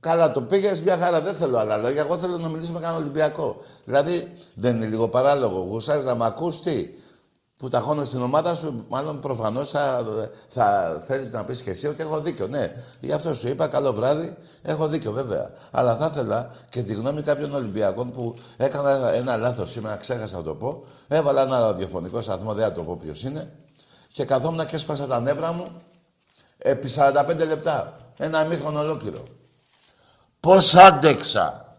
[0.00, 1.20] καλά το πήγες, μια χαρά.
[1.20, 2.00] Δεν θέλω άλλα λόγια.
[2.02, 3.56] Εγώ θέλω να μιλήσουμε με κανένα Ολυμπιακό.
[3.84, 5.58] Δηλαδή, δεν είναι λίγο παράλογο.
[5.60, 6.88] Γουστάρεις να μ' ακούς, τι;
[7.64, 10.04] Που ταχώνω στην ομάδα σου, μάλλον προφανώς θα,
[10.48, 12.46] θα θέλεις να πεις και εσύ ότι έχω δίκιο.
[12.46, 14.36] Ναι, γι' αυτό σου είπα καλό βράδυ.
[14.62, 15.50] Έχω δίκιο, βέβαια.
[15.70, 20.36] Αλλά θα ήθελα και τη γνώμη κάποιων Ολυμπιακών που έκανα ένα, ένα λάθος σήμερα, ξέχασα
[20.36, 20.84] να το πω.
[21.08, 23.52] Έβαλα ένα ραδιοφωνικό σταθμό, δεν θα το πω ποιος είναι.
[24.12, 25.64] Και καθόμουν και έσπασα τα νεύρα μου
[26.58, 27.96] επί 45 λεπτά.
[28.16, 29.22] Ένα μήχρονο ολόκληρο.
[30.40, 31.76] Πώς άντεξα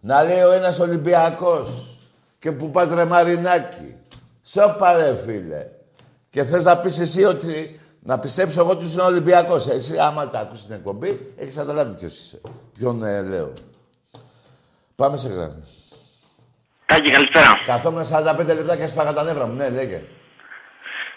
[0.00, 1.98] να λέει ο ένας Ολυμπιακός
[2.38, 3.96] και που πας ρε Μαρινάκη.
[4.46, 5.66] Σώπα ρε φίλε.
[6.28, 9.66] Και θες να πεις εσύ ότι να πιστέψω εγώ ότι είσαι Ολυμπιακός.
[9.66, 12.40] Εσύ άμα τα ακούσεις την εκπομπή έχεις καταλάβει ποιος είσαι.
[12.78, 13.52] Ποιον ε, λέω.
[14.94, 15.62] Πάμε σε γράμμα.
[16.86, 17.60] Τάκη, καλησπέρα.
[17.64, 19.54] Καθόμουν 45 λεπτά και έσπαγα τα νεύρα μου.
[19.54, 20.02] Ναι, λέγε.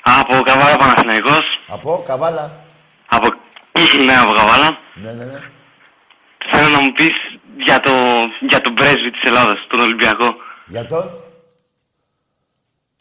[0.03, 1.45] Από Καβάλα Παναθηναϊκός.
[1.67, 2.65] Από καβάλα.
[3.07, 3.27] Από...
[4.05, 4.77] ναι, από Καβάλα.
[4.93, 5.39] Ναι, ναι, ναι.
[6.51, 7.15] Θέλω να μου πεις
[7.57, 7.91] για, το,
[8.49, 10.35] για τον πρέσβη της Ελλάδας, τον Ολυμπιακό.
[10.65, 11.09] Για τον;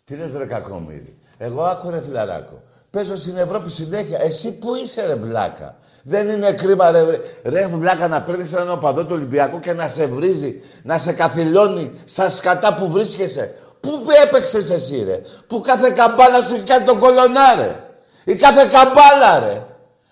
[0.07, 1.19] Τι λες ρε κακόμοιρη.
[1.39, 2.63] Εγώ άκου ρε φιλαράκο.
[2.91, 4.23] Παίζω στην Ευρώπη συνέχεια.
[4.23, 5.77] Εσύ πού είσαι, ρε βλάκα.
[6.03, 7.05] Δεν είναι κρίμα, ρε,
[7.45, 12.01] ρε βλάκα, να παίρνεις έναν οπαδό του Ολυμπιακού και να σε βρίζει, να σε καθυλώνει
[12.05, 13.55] στα σκατά που βρίσκεσαι.
[13.81, 13.91] Πού
[14.25, 17.85] έπαιξες εσύ, ρε; Πού κάθε καμπάλα σου κάνει τον κολονάρε.
[18.25, 19.67] Ή κάθε καμπάλα, ρε;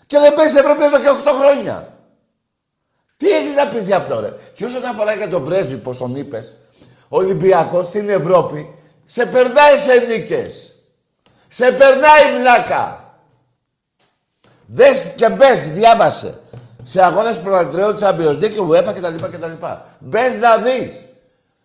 [0.06, 1.98] Και δεν παίζεις Ευρώπη εδώ και 8 χρόνια.
[3.16, 6.16] Τι έχεις να πεις γι' αυτό, ρε; Και όσον αφορά για τον πρέσβη, πώ τον
[6.16, 6.52] είπες,
[7.08, 8.74] ο Ολυμπιακός στην Ευρώπη
[9.04, 10.78] σε περνάει σε νίκες.
[11.48, 13.14] Σε περνάει βλάκα.
[14.66, 16.40] Δες και μπες, διάβασε.
[16.82, 19.24] Σε αγώνες προαντρέου Champions League και UEFA κτλ.
[19.24, 19.66] κτλ.
[19.98, 21.04] Μπες να δεις.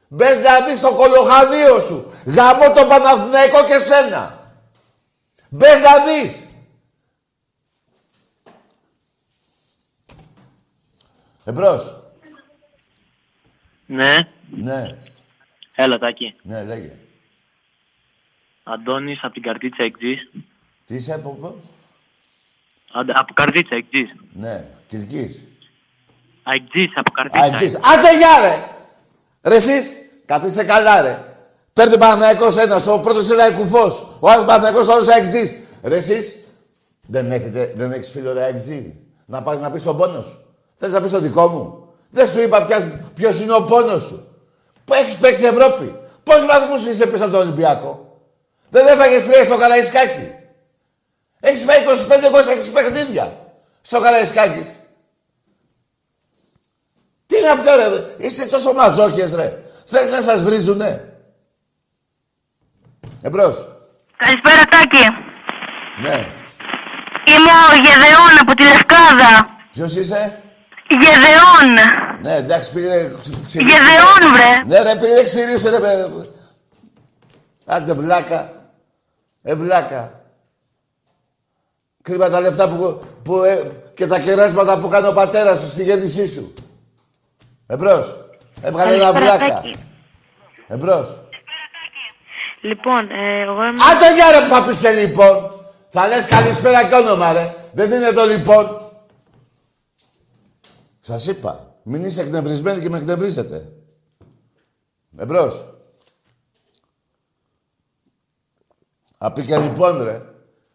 [0.07, 2.13] Μπες να δεις το κολοχανίο σου.
[2.25, 4.53] Γαμώ το Παναθηναϊκό και σένα.
[5.49, 6.47] Μπες να δεις.
[11.43, 12.01] Εμπρός.
[13.85, 14.17] Ναι.
[14.49, 14.97] Ναι.
[15.75, 16.35] Έλα, Τάκη.
[16.41, 16.98] Ναι, λέγε.
[18.73, 20.29] Αντώνης από την Καρδίτσα Εκτζής.
[20.85, 21.61] Τι είσαι από πού;
[22.91, 24.09] Αντα- Από Καρδίτσα Εκτζής.
[24.33, 24.65] Ναι.
[24.85, 25.43] Κυρκής.
[26.53, 27.45] Εκτζής, από Καρδίτσα.
[27.45, 27.75] Α, εσείς.
[27.75, 28.63] Άντε γεια ρε!
[29.49, 31.23] Ρε εσείς, καθίστε καλά ρε.
[31.73, 34.07] Παίρνει Παναθηναϊκός ένας, ο πρώτος είναι κουφός.
[34.19, 35.57] Ο άλλος Παναθηναϊκός, ο άλλος αεξής.
[35.83, 36.35] Ρε εσείς,
[37.07, 38.95] δεν, έχετε, δεν έχεις φίλο ρε αεξή.
[39.25, 40.45] Να πάρει να πεις τον πόνος σου.
[40.75, 41.87] Θες να πεις το δικό μου.
[42.09, 44.27] Δεν σου είπα ποια, ποιος είναι ο πόνος σου.
[44.85, 45.95] Που έχεις παίξει Ευρώπη.
[46.23, 48.08] Πόσους βαθμούς είσαι πίσω από τον Ολυμπιακό;
[48.69, 50.31] Δεν έφαγες τρία στο Καραϊσκάκι.
[51.39, 51.83] Έχεις φάει
[52.69, 53.37] 25-26 παιχνίδια
[53.81, 54.67] στο Καραϊσκάκης.
[57.25, 59.63] Τι είναι αυτό ρε, είστε τόσο μαζόχες ρε.
[59.85, 61.13] Θέλετε να σας βρίζουνε.
[63.21, 63.67] Εμπρός.
[64.17, 65.05] Καλησπέρα Τάκη.
[66.01, 66.27] Ναι.
[67.27, 69.57] Είμαι ο Γεδεών από τη Λευκάδα.
[69.71, 70.41] Ποιος είσαι;
[70.89, 71.93] Γεδεών.
[72.21, 73.11] Ναι, εντάξει, πήγε
[73.47, 74.63] ξυ- Γεδεών βρε.
[74.65, 75.79] Ναι ρε, πήγε ξυρίσε ρε.
[75.79, 76.27] παι-
[77.65, 78.58] Άντε βλάκα.
[79.49, 80.21] Ε, βλάκα.
[82.01, 85.83] Κρίμα τα λεφτά που, που, ε, και τα κεράσματα που κάνει ο πατέρας σου στη
[85.83, 86.53] γέννησή σου.
[87.67, 88.25] Εμπρός.
[88.61, 89.55] Έβγαλε ένα Καλησπέρα, βλάκα.
[89.55, 89.73] Τάκη.
[90.67, 91.19] Εμπρός.
[92.61, 93.83] Λοιπόν, ε, εγώ είμαι...
[93.91, 95.51] Άντε για ρε που θα πεις και λοιπόν.
[95.89, 97.55] Θα λες καλησπέρα και όνομα ρε.
[97.73, 98.91] Δεν είναι εδώ λοιπόν.
[100.99, 101.75] Σας είπα.
[101.83, 103.69] Μην είστε εκνευρισμένοι και με εκνευρίζετε.
[105.17, 105.65] Εμπρός.
[109.21, 110.21] Α πεις και λοιπόν ρε.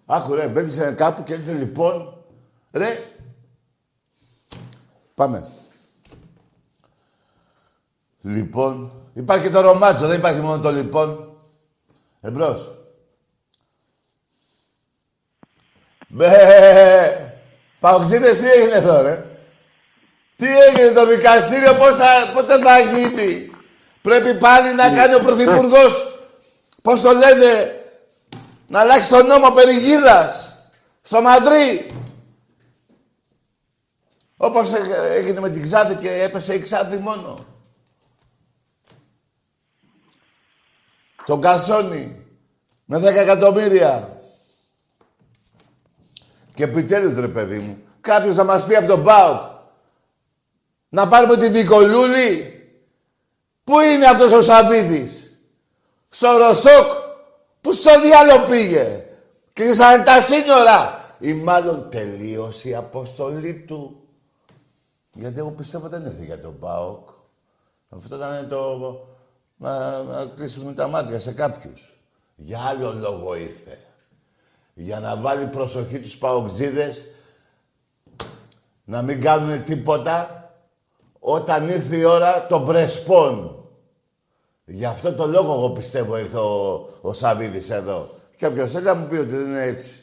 [0.06, 2.24] Άκου ρε, μπαίνεις σε κάπου και έρθεις λοιπόν.
[2.72, 3.04] Ρε.
[5.14, 5.48] Πάμε.
[8.20, 8.92] Λοιπόν.
[9.14, 11.38] Υπάρχει και το ρομάτζο, δεν υπάρχει μόνο το λοιπόν.
[12.20, 12.74] Εμπρός.
[16.08, 17.34] Μπε.
[17.80, 19.26] Παοξίδες τι έγινε εδώ, ρε;
[20.36, 23.50] Τι έγινε το δικαστήριο, πώς θα, πότε θα γίνει;
[24.02, 26.18] Πρέπει πάλι να κάνει ο Πρωθυπουργός,
[26.82, 27.83] πώς το λένε,
[28.74, 30.56] να αλλάξει τον νόμο περί γίδας,
[31.00, 31.94] στο Μαδρί.
[34.36, 37.44] Όπως έ- έγινε με την Ξάδη και έπεσε η Ξάδη μόνο.
[41.26, 42.26] Τον Καλσόνι
[42.84, 44.18] με 10 εκατομμύρια.
[46.54, 49.42] Και επιτέλους ρε παιδί μου, κάποιος να μας πει από τον ΠΑΟΚ
[50.88, 52.48] να πάρουμε τη Βικολούλη.
[53.64, 55.38] Πού είναι αυτός ο Σαββίδης;
[56.08, 57.03] Στο Ροστόκ.
[57.64, 59.04] Πού στο διάλο πήγε.
[59.52, 61.04] Κλείσανε τα σύνορα.
[61.18, 64.02] Ή μάλλον τελείωσε η αποστολή του.
[65.12, 67.08] Γιατί εγώ πιστεύω δεν ήρθε για τον ΠΑΟΚ.
[67.88, 68.78] Αυτό ήταν το...
[69.56, 71.96] Να, να κλείσουμε τα μάτια σε κάποιους.
[72.36, 73.84] Για άλλο λόγο ήρθε.
[74.74, 77.08] Για να βάλει προσοχή τους παοκτζίδες
[78.84, 80.50] να μην κάνουν τίποτα
[81.18, 83.63] όταν ήρθε η ώρα των πρεσπών.
[84.64, 88.14] Γι' αυτό το λόγο εγώ πιστεύω ήρθε ο, ο Σαββίδης εδώ.
[88.36, 90.02] Και όποιος θέλει να μου πει ότι δεν είναι έτσι.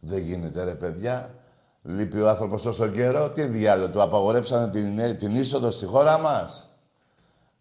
[0.00, 1.34] Δεν γίνεται ρε παιδιά.
[1.82, 3.30] Λείπει ο άνθρωπος τόσο καιρό.
[3.30, 6.68] Τι διάλογο, του απαγορέψανε την, την είσοδο στη χώρα μας.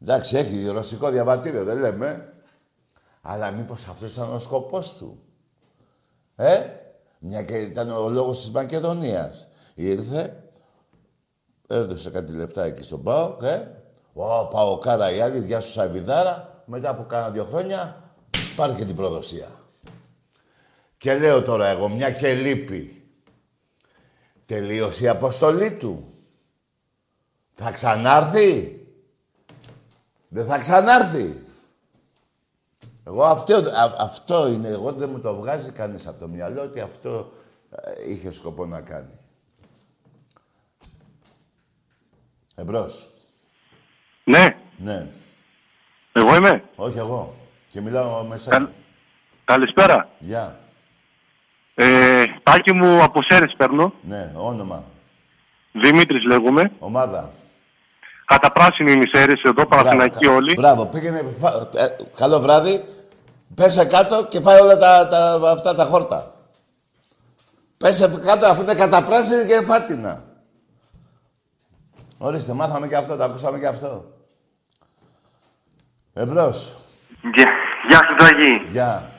[0.02, 2.34] Εντάξει, έχει ρωσικό διαβατήριο, δεν λέμε.
[3.22, 5.20] Αλλά μήπως αυτός ήταν ο σκοπός του.
[6.36, 6.60] Ε,
[7.20, 9.48] μια και ήταν ο λόγος της Μακεδονίας.
[9.74, 10.44] Ήρθε,
[11.68, 13.83] έδωσε κάτι λεφτά εκεί στον ΠΑΟΚ, ε;
[14.14, 16.64] Ω, Παοκάρα η άλλη, γεια σου Σαββιδάρα.
[16.66, 18.12] Μετά από κάνα δύο χρόνια,
[18.56, 19.48] πάρει και την προδοσία.
[20.98, 23.08] Και λέω τώρα εγώ, μια και λείπει.
[24.46, 26.06] Τελείωσε η αποστολή του.
[27.52, 28.78] Θα ξανάρθει;
[30.28, 31.44] Δεν θα ξανάρθει.
[33.04, 36.80] Εγώ αυτό, α- αυτό είναι, εγώ δεν μου το βγάζει κανείς από το μυαλό ότι
[36.80, 37.32] αυτό
[37.70, 39.20] ε, είχε σκοπό να κάνει.
[42.56, 43.13] Εμπρός.
[44.24, 45.08] Ναι, Ναι.
[46.12, 46.64] εγώ είμαι.
[46.76, 47.34] Όχι εγώ.
[47.72, 48.40] Και μιλάω με Καλ...
[48.40, 48.72] σένα.
[49.46, 50.10] Καλησπέρα.
[50.20, 50.58] Γεια.
[51.76, 53.94] Ε, τάκι μου από Σέρες παίρνω.
[54.02, 54.84] Ναι, όνομα.
[55.72, 56.72] Δημήτρης λέγομαι.
[56.80, 57.32] Ομάδα.
[58.26, 60.54] Καταπράσινη είναι η Σέρες εδώ, Παναθηναϊκή Μπράβο, όλοι.
[60.54, 61.22] Μπράβο, πήγαινε.
[61.40, 62.84] φα- ε, καλό βράδυ.
[63.56, 66.34] Πέσε κάτω και φάει όλα τα, τα, αυτά τα χόρτα.
[67.78, 70.24] Πέσε κάτω αφού είναι καταπράσινη και φάτινα.
[72.18, 74.06] Ορίστε, μάθαμε και αυτό, το ακούσαμε και αυτό.
[76.14, 76.76] Εμπρός.
[77.36, 77.50] Γεια,
[77.88, 78.64] γεια σου Τάκη.
[78.68, 79.10] Γεια.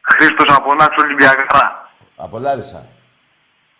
[0.00, 1.90] Χρήστος από Νάξο Ολυμπιακά.
[2.16, 2.78] Από Λάρισα.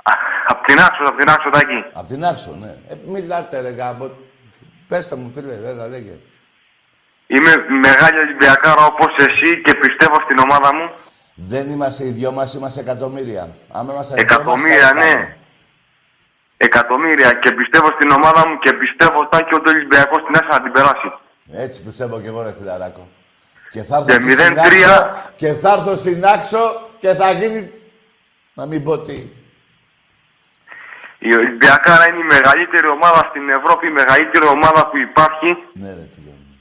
[0.03, 0.12] Α,
[0.46, 1.85] Απ' την Άξο, απ' την Άξο Τάκη.
[1.92, 2.70] Απ' την Άξο, ναι.
[2.88, 4.11] Ε, μιλάτε, ρε γάμπο.
[4.88, 6.18] Πέστε μου, φίλε, λέγα, λέγε.
[7.27, 10.90] Είμαι μεγάλη Ολυμπιακάρα όπως εσύ και πιστεύω στην ομάδα μου.
[11.35, 13.48] Δεν είμαστε οι δυο μας, είμαστε εκατομμύρια.
[13.72, 15.11] Άμα είμαστε δυο μας, Εκατομμύρια, καλά ναι.
[15.11, 15.37] κάνουμε.
[16.57, 20.62] Εκατομμύρια και πιστεύω στην ομάδα μου και πιστεύω Τάκη ότι ο Ολυμπιακός την έσαι να
[20.62, 21.12] την περάσει.
[21.52, 23.08] Έτσι πιστεύω και εγώ, ρε φιλαράκο.
[23.70, 24.56] Και θα έρθω Και εκεί στην 0-3.
[24.58, 26.64] Άξο και θα έρθω στην Άξο
[26.98, 27.72] και θα γίνει...
[28.54, 29.16] Να μην πω τι.
[31.18, 36.06] Η Ολυμπιακάρα είναι η μεγαλύτερη ομάδα στην Ευρώπη, η μεγαλύτερη ομάδα που υπάρχει Ναι, ρε
[36.14, 36.58] φίλε μου.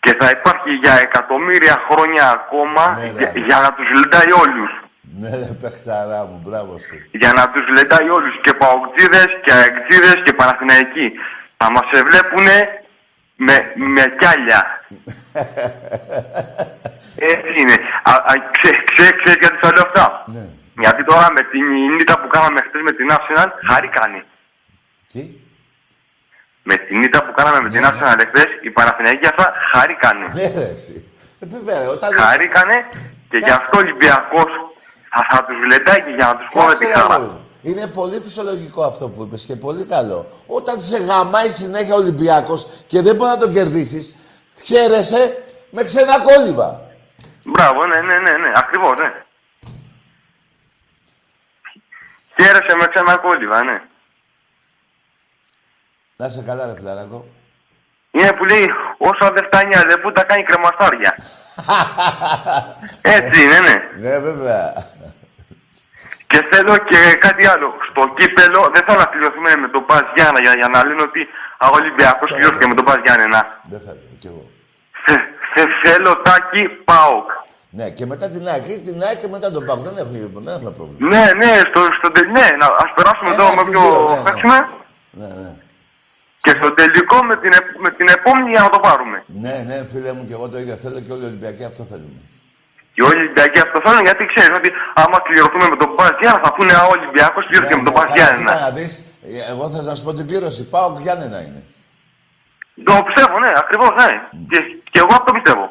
[0.00, 3.10] και θα υπάρχει για εκατομμύρια χρόνια ακόμα Ναι, ρε.
[3.18, 4.70] για, για να τους λεντάει όλους.
[5.20, 6.96] Ναι, ρε παιχταρά μου, μπράβο σου.
[7.10, 11.06] Για να τους λεντάει όλους και παοκτζίδες και αεκτζίδες και Παναθηναϊκοί.
[11.56, 12.79] Θα μας εβλέπουνε
[13.46, 14.60] με, με κιάλια.
[17.32, 17.76] Έτσι είναι.
[18.02, 20.24] Α, α, ξέ, ξέ, ξέρεις γιατί θα λέω αυτά.
[20.26, 20.44] Ναι.
[20.82, 24.24] Γιατί τώρα με την ήττα που κάναμε χθες με την Arsenal, χαρήκανε.
[25.12, 25.22] Τι;
[26.62, 30.26] Με την ήττα που κάναμε με την Arsenal εχθές, οι Παναθηναϊκοί αυτά χαρήκανε.
[30.32, 31.08] Ναι, ρε εσύ.
[31.40, 32.12] Ε, βέβαια, ρε, όταν...
[32.12, 32.88] Χαρήκανε
[33.30, 34.50] και γι' αυτό ο Ολυμπιακός
[35.12, 37.40] θα, θα τους λεντάει και για να τους κόβει Κάτσε, τη ρε, χαρά.
[37.60, 37.78] Αγόρι μου.
[37.78, 40.26] Είναι πολύ φυσιολογικό αυτό που είπες και πολύ καλό.
[40.46, 44.14] Όταν σε γαμάει συνέχεια ο Ολυμπιάκος και δεν μπορεί να τον κερδίσεις,
[44.64, 46.80] χαίρεσαι με ξένα κόλληβα.
[47.44, 49.12] Μπράβο, ναι, ναι, ναι, ναι, ακριβώς, ναι.
[52.36, 53.82] Χαίρεσαι με ξένα κόλληβα, ναι.
[56.16, 57.26] Να είσαι καλά, ρε φιλαράκο.
[58.10, 61.16] Είναι που λέει, όσο δεν φτάνει αλεπού, τα κάνει κρεμαστάρια.
[63.18, 63.74] Έτσι είναι, ναι.
[63.96, 64.72] Ναι, βέβαια.
[66.30, 67.68] Και θέλω και κάτι άλλο.
[67.90, 71.20] Στο κύπελο δεν θέλω να πληρωθούμε με τον Πας Γιάννα για, για να λένε ότι
[71.66, 73.40] ο Ολυμπιακός πληρώθηκε με τον Πας Γιάννενα.
[73.72, 74.44] Δεν θέλω, κι εγώ.
[75.04, 77.28] Θε- θε- Θέλω τάκι ΠΑΟΚ.
[77.78, 78.64] Ναι, και μετά την ΑΕΚ.
[78.74, 79.80] Ή Την ΑΕΚ και μετά τον ΠΑΟΚ.
[79.88, 80.98] Δεν έχουμε, δεν έχουμε πρόβλημα.
[81.12, 83.80] Ναι, ναι, στο, στο, τε- ναι, να, ας περάσουμε Ένα εδώ από με τους πιο
[83.80, 84.22] δύο, ναι, ναι.
[84.26, 84.58] παίξουμε.
[85.20, 85.50] Ναι, ναι.
[86.44, 89.18] Και στο τελικό με την, επ- με την επόμενη για να το πάρουμε.
[89.44, 92.20] Ναι, ναι, φίλε μου, και εγώ το ίδιο θέλω και όλοι οι Ολυμπιακοί αυτό θέλουμε.
[93.00, 94.70] Και όλοι οι Ολυμπιακοί αυτό θέλουν γιατί ξέρεις ότι
[95.02, 98.08] άμα κληρωθούμε με τον Πας Γιάννα θα πούνε «Α, ο Ολυμπιακός πληρώθηκε με τον Πας
[98.10, 98.60] Ναι, καλά, κοίτα Γιάννενα.
[98.66, 98.92] να δεις,
[99.28, 100.60] ε, εγώ θα σας πω την πλήρωση.
[100.74, 101.60] Πάω Γιάννενα είναι.
[102.88, 104.08] Το πιστεύω, ναι, ακριβώς, ναι.
[104.50, 104.58] Και,
[104.92, 105.64] και εγώ αυτό πιστεύω.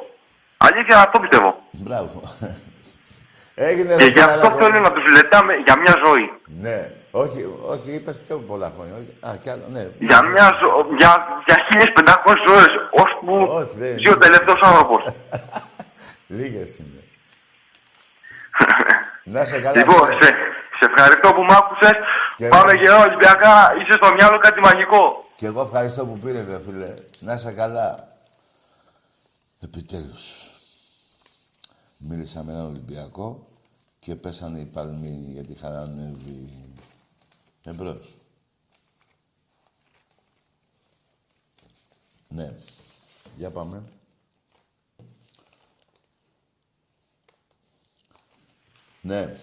[0.67, 1.49] Αλήθεια αυτό πιστεύω.
[1.85, 2.17] Μπράβο.
[3.69, 4.57] Έγινε Και ρε γι' αυτό φιλαράκο.
[4.63, 6.25] θέλω να τους λετάμε για μια ζωή.
[6.65, 6.77] Ναι,
[7.11, 7.39] όχι,
[7.73, 8.93] όχι, είπες πιο πολλά χρόνια.
[8.99, 9.11] Όχι.
[9.27, 9.83] Α, κι άλλο, ναι.
[10.09, 10.69] Για μια ζω...
[10.99, 11.11] για,
[11.47, 11.57] για
[12.25, 15.01] 1500 ώρες, ώσπου Όχι, δεν- ζει ο τελευταίος άνθρωπος.
[16.37, 17.03] Λίγες είναι.
[19.33, 19.77] Να σε καλά.
[19.77, 20.19] λοιπόν, φίλε.
[20.19, 20.31] σε,
[20.79, 21.93] σε ευχαριστώ που μ' άκουσες.
[22.35, 22.79] Και Πάμε εγώ.
[22.81, 25.23] και εδώ Ολυμπιακά, είσαι στο μυαλό κάτι μαγικό.
[25.35, 26.93] Και εγώ ευχαριστώ που πήρες, ρε φίλε.
[27.19, 28.07] Να είσαι καλά.
[29.63, 30.47] Επιτέλους.
[31.97, 33.47] Μίλησα με έναν Ολυμπιακό
[33.99, 36.49] και πέσανε οι παλμοί γιατί είχαν ανέβει.
[37.63, 38.15] Εμπρός.
[42.27, 42.49] Ναι.
[43.35, 43.83] Για πάμε.
[49.01, 49.35] Ναι,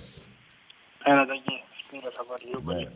[1.04, 1.62] Έλα, Τάκη.
[1.84, 2.76] Σπύρος από Αργιούπολη.
[2.76, 2.90] ναι.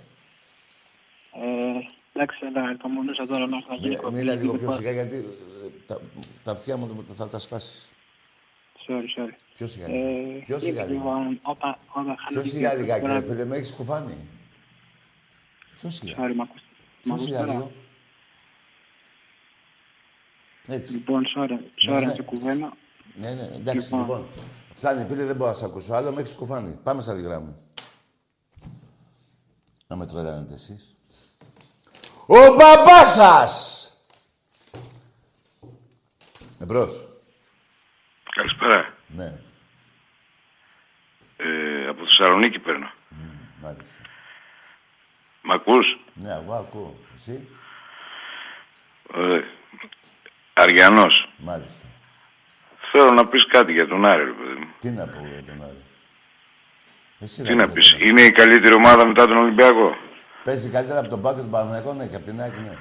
[1.44, 5.16] Ε, εντάξει, έλα, υπομονούσα τώρα να έρθω να γίνει Μίλα- Μίλα λίγο πιο σιγά γιατί
[5.16, 6.00] ε, τα,
[6.44, 7.88] τα αυτιά μου θα τα σπάσεις.
[8.88, 9.34] Sorry, sorry.
[9.56, 9.84] Πιο σιγά.
[9.86, 10.40] Ε, λίγο.
[10.46, 10.98] Πιο σιγά λίγο.
[10.98, 14.28] Λοιπόν, όταν, όταν Πιο χάνει σιγά την λιγάκι, ρε τώρα- φίλε, με έχεις κουφάνει.
[15.80, 16.14] Πιο σιγά.
[16.18, 16.60] Sorry, μ' ακούς.
[16.60, 17.52] Μ' Πιο ακούς σιγά τώρα.
[17.52, 17.72] λίγο.
[20.68, 20.92] Έτσι.
[20.92, 22.12] Λοιπόν, sorry, Ναι, sorry, ναι.
[22.12, 22.72] σε κουβένα.
[23.14, 23.98] Ναι, ναι, εντάξει, Λοιπόν.
[24.00, 24.26] λοιπόν.
[24.80, 26.80] Φτάνει, φίλε, δεν μπορώ να σε ακούσω άλλο, με έχεις κουφάνει.
[26.82, 27.62] Πάμε στα λιγρά μου.
[29.86, 30.96] Να με τρελαίνετε εσείς.
[32.26, 33.84] Ο μπαμπάς σας!
[36.60, 37.08] Εμπρός.
[38.34, 38.94] Καλησπέρα.
[39.06, 39.40] Ναι,
[41.36, 42.90] Ε, από Θεσσαλονίκη παίρνω.
[43.62, 44.02] μάλιστα.
[45.42, 46.96] Μ' ακούς; Ναι, εγώ ακούω.
[47.14, 47.48] Εσύ,
[49.14, 49.40] Ε,
[50.52, 51.32] Αριανός.
[51.38, 51.86] μάλιστα.
[52.92, 54.66] Θέλω να πεις κάτι για τον Άρη, ρε παιδί μου.
[54.78, 55.82] Τι να πω για τον Άρη.
[57.20, 58.06] Εσύ Τι ρε, να παιδί πεις, μου.
[58.06, 59.96] είναι η καλύτερη ομάδα μετά τον Ολυμπιακό.
[60.44, 62.76] Παίζει καλύτερα από τον Πάκο του Παναθηναϊκού, ναι, και από την ΑΕΚ, ναι.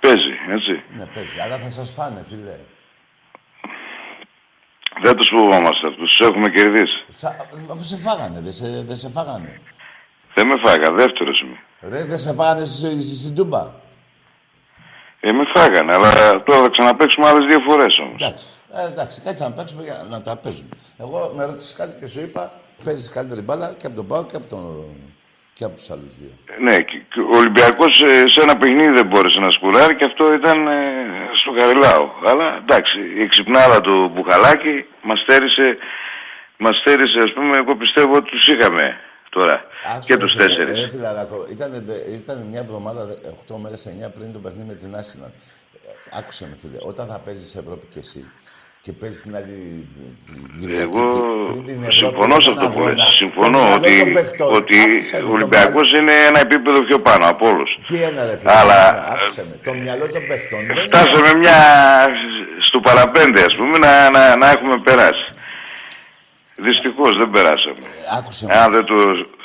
[0.00, 0.82] Παίζει, έτσι.
[0.96, 1.40] Ναι, παίζει.
[1.40, 2.56] Αλλά θα σας φάνε, φίλε.
[5.02, 6.16] Δεν τους φοβόμαστε αυτούς.
[6.16, 7.04] Τους έχουμε κερδίσει.
[7.08, 7.28] Σα-
[7.72, 9.60] Αφού σε φάγανε, δεν σε, δεν σε φάγανε.
[10.34, 10.90] Δεν με φάγα.
[10.92, 11.58] Δεύτερος είμαι.
[11.80, 13.70] Ρε, δεν σε φάγανε στη- στη- στην Τούμπα.
[15.20, 15.94] Ε, με φάγανε.
[15.94, 18.22] Αλλά τώρα θα ξαναπαίξουμε άλλες δύο φορές όμως.
[18.22, 20.74] Εντάξει, ε, εντάξει, κάτσε να παίξουμε για να τα παίζουμε.
[20.98, 22.52] Εγώ με ρώτησες κάτι και σου είπα,
[22.84, 24.86] παίζεις καλύτερη μπάλα και από τον Πάο και από, τον...
[25.52, 26.32] και από τους άλλους δύο.
[26.60, 30.34] Ναι, και και ο Ολυμπιακός ε, σε ένα παιχνίδι δεν μπόρεσε να σκουράρει και αυτό
[30.34, 30.84] ήταν ε,
[31.34, 32.10] στο Χαριλάου.
[32.24, 35.76] Αλλά εντάξει, η ξυπνάδα του Μπουχαλάκη μας στέρισε,
[36.56, 38.96] μας στέρισε, ας πούμε, εγώ πιστεύω ότι τους είχαμε
[39.30, 40.84] τώρα Άκουσα, και ρε τους φίλε, τέσσερις.
[40.84, 41.70] Ρε φιλαράκο, ήταν,
[42.20, 43.02] ήταν μια εβδομάδα,
[43.48, 45.26] 8 μέρες, 9 πριν το παιχνίδι με την Άσυνα.
[45.26, 48.30] Ε, Άκουσε με φίλε, όταν θα παίζεις Ευρώπη και εσύ
[48.82, 49.86] και παίζει την άλλη
[50.60, 51.02] Κυριακή, Εγώ
[51.44, 53.04] πριν την Ευρώπη, συμφωνώ σε έναν αυτό που αγώνα, λες.
[53.04, 56.78] το Συμφωνώ μυαλό ότι, των παιχτών, ότι άκουσε με, ο το Ολυμπιακός είναι ένα επίπεδο
[56.88, 57.70] πιο πάνω από όλους.
[57.88, 58.80] μυαλό- Τι είναι ρε φίλε, Αλλά,
[59.14, 60.84] άκουσε με, το μυαλό των παιχτών δεν είναι...
[60.84, 61.58] Φτάσαμε μια
[62.66, 65.24] στο παραπέντε, ας πούμε, να, να, να έχουμε περάσει.
[66.56, 67.78] Δυστυχώς δεν περάσαμε.
[68.18, 68.94] Άκουσε με, Αν δεν το...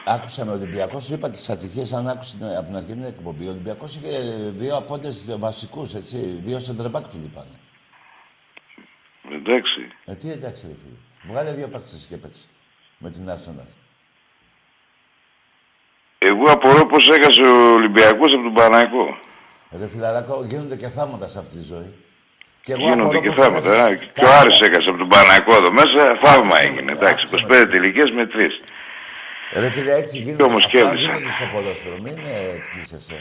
[0.07, 3.45] Άκουσα με Ολυμπιακός, σου είπα τις ατυχίες αν άκουσε την- από την αρχή την εκπομπή.
[3.45, 4.11] Ο Ολυμπιακός είχε
[4.55, 6.17] δύο απόντες βασικούς, έτσι.
[6.45, 7.55] Δύο σεντρεμπάκ του λείπανε.
[9.33, 9.79] Εντάξει.
[10.05, 10.97] Ε, τι εντάξει, ρε φίλε.
[11.33, 12.45] Βγάλε δύο παίκτες και παίξει.
[12.97, 13.67] Με την Arsenal.
[16.17, 19.17] Εγώ απορώ πως έχασε ο Ολυμπιακός από τον Παναϊκό.
[19.79, 21.93] Ρε φιλαράκο, γίνονται και θάματα σε αυτή τη ζωή.
[22.61, 23.73] Και εγώ Γίνονται απορώ και πως θαύματα.
[23.75, 24.09] έχασες- ε.
[24.13, 26.17] Και ο Άρης έχασε από τον Παναϊκό εδώ μέσα.
[26.21, 26.91] Θαύμα έγινε.
[26.91, 28.61] Εντάξει, Άκουσα, 25 τελικές με 3.
[29.53, 30.43] Ρε φίλε, έτσι γίνεται.
[30.43, 31.01] όμως Αυτά κέρδισα.
[31.01, 31.97] γίνονται στο ποδόσφαιρο.
[32.01, 33.17] Μην ε, εκπλήσεσαι.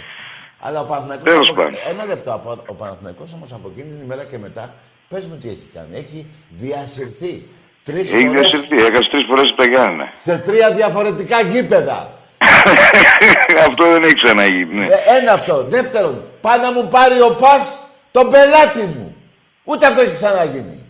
[0.60, 1.24] Αλλά ο Παναθηναϊκός...
[1.24, 1.74] Τέλος από- πάντων.
[1.90, 2.32] Ένα λεπτό.
[2.32, 4.74] από- Ο Παναθηναϊκός όμως από εκείνη την ημέρα και μετά,
[5.08, 5.88] πες μου τι έχει κάνει.
[5.96, 7.48] Έχει διασυρθεί.
[7.82, 8.76] Τρεις Έχει φορές διασυρθεί.
[8.76, 10.10] Έχασε τρεις φορές τα Γιάννενα.
[10.14, 12.18] σε τρία διαφορετικά γήπεδα.
[13.68, 14.74] Αυτό δεν έχει ξαναγίνει.
[14.74, 14.84] ναι.
[14.84, 15.64] Ε, ένα αυτό.
[15.64, 17.78] Δεύτερον, πάει να μου πάρει ο Πας
[18.10, 19.16] τον πελάτη μου.
[19.64, 20.82] Ούτε αυτό έχει ξαναγίνει.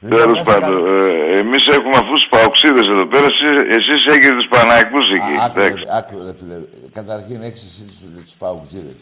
[0.00, 3.26] Λοιπόν, Τέλος να σε πάντων, ε, εμείς έχουμε αυτούς του παοξίδε εδώ πέρα.
[3.68, 5.34] Εσείς έχετε τους Παναϊκού εκεί.
[5.40, 5.84] Α, Άκου, εντάξει.
[5.84, 6.56] ρε, άκου, ρε φίλε.
[6.92, 7.84] Καταρχήν έχεις εσύ
[8.24, 8.96] τους παουτζίδες.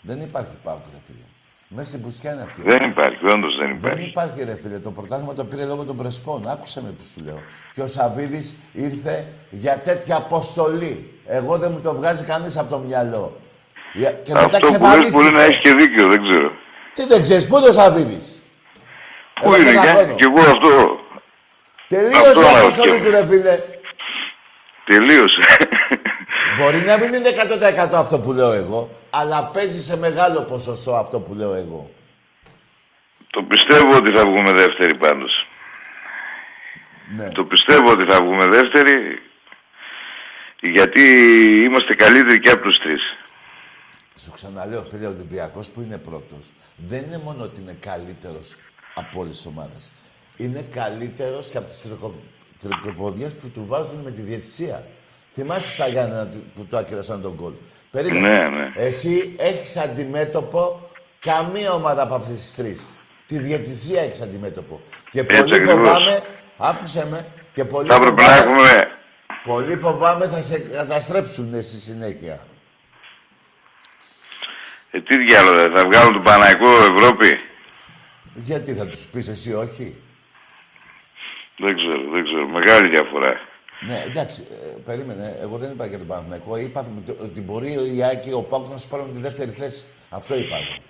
[0.00, 1.18] Δεν υπάρχει πάουκ, ρε φίλε.
[1.68, 2.62] Μέσα στην πουστιά είναι αυτή.
[2.62, 4.08] Δεν υπάρχει, όντως δεν Δεν υπάρχει.
[4.08, 4.78] υπάρχει, ρε φίλε.
[4.78, 6.48] Το πρωτάθλημα το πήρε λόγω των Πρεσπών.
[6.48, 7.40] Άκουσε με που σου λέω.
[7.74, 11.12] Και ο Σαββίδης ήρθε για τέτοια αποστολή.
[11.26, 13.40] Εγώ δεν μου το βγάζει κανείς από το μυαλό.
[13.92, 15.16] Για- Και μετά Αυτό που λες ξεφανίστηκε.
[15.22, 16.50] μπορεί να έχεις και δίκιο, δεν ξέρω.
[16.94, 18.42] Τι δεν ξέρεις, πού είναι ο Σαββίδης;
[19.40, 20.14] Πού Εδώ και είναι, ένα και, χρόνο.
[20.14, 20.98] και εγώ αυτό
[21.88, 23.04] Τελείωσε Αυτό η να αποστολή ρωτιέμαι.
[23.04, 23.58] του, ρε φίλε.
[24.86, 25.40] τελείωσε.
[26.58, 28.90] Μπορεί να μην είναι 100% αυτό που λέω εγώ,
[29.20, 31.90] αλλά παίζει σε μεγάλο ποσοστό αυτό που λέω εγώ.
[33.30, 35.32] το πιστεύω ότι θα βγούμε δεύτεροι πάντως.
[37.16, 37.30] Ναι.
[37.30, 38.94] Το πιστεύω ότι θα βγούμε δεύτεροι
[40.60, 41.00] γιατί
[41.64, 43.00] είμαστε καλύτεροι και από τους τρεις.
[44.18, 46.46] Σου ξαναλέω, φίλε, ο Ολυμπιακός που είναι πρώτος,
[46.76, 48.54] δεν είναι μόνο ότι είναι καλύτερος
[48.94, 49.90] από όλες τις ομάδες.
[50.36, 51.82] Είναι καλύτερος και από τις
[52.62, 54.86] τρικλοποδιέ που του βάζουν με τη διαιτησία.
[55.32, 57.52] Θυμάσαι στα Γιάννενα του- που το ακυρώσαν τον κόλ.
[57.96, 58.28] Περίμενε.
[58.28, 58.72] Ναι, ναι.
[58.74, 60.90] Εσύ έχεις αντιμέτωπο
[61.20, 62.82] καμία ομάδα από αυτές τις τρεις.
[63.26, 64.80] Τη διαιτησία έχεις αντιμέτωπο.
[65.10, 65.74] Και Έτσι πολύ ακριβώς.
[65.74, 66.22] φοβάμαι,
[66.56, 68.88] άκουσε με, και πολύ Θα έπρεπε να φοβάμαι, έχουμε...
[69.44, 72.46] πολύ φοβάμαι θα σε καταστρέψουν στη συνέχεια.
[74.90, 77.40] Ε, τι διάλογο, ε, θα βγάλουν τον Παναϊκό Ευρώπη;
[78.34, 79.96] Γιατί θα τους πεις εσύ όχι;
[81.58, 82.48] Δεν ξέρω, δεν ξέρω.
[82.48, 83.40] Μεγάλη διαφορά.
[83.86, 85.36] Ναι, εντάξει, ε, περίμενε.
[85.40, 86.56] Εγώ δεν είπα για τον Παναθηναϊκό.
[86.56, 86.86] Είπα
[87.22, 89.84] ότι μπορεί ο Ιάκη, ο Πάουκ να σου πάρουν τη δεύτερη θέση.
[90.10, 90.56] Αυτό είπα.
[90.56, 90.82] εγώ.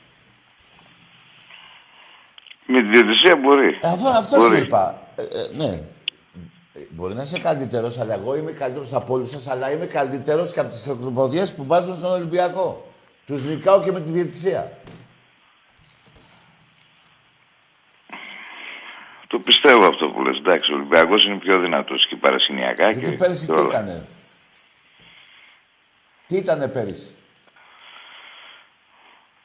[2.67, 3.79] Με τη διαιτησία μπορεί.
[3.83, 4.61] Ε, αυτό αυτό σου Μπορεί.
[4.61, 5.03] είπα.
[5.17, 5.73] Ε, ε, ναι.
[6.73, 10.53] Ε, Μπορεί να είσαι καλύτερος, αλλά εγώ είμαι καλύτερος από όλους σας, αλλά είμαι καλύτερος
[10.53, 12.87] και από τις τροποποδιέ που βάζουν στον Ολυμπιακό.
[13.27, 14.73] Τους νικάω και με τη διαιτησία.
[19.27, 20.37] Το πιστεύω αυτό που λες.
[20.37, 23.69] Εντάξει, ο Ολυμπιακός είναι πιο δυνατός και παρασυνιακά και, Γιατί πέρυσι και τι όλα.
[23.69, 24.07] ήτανε;
[26.27, 27.15] Τι ήτανε πέρυσι;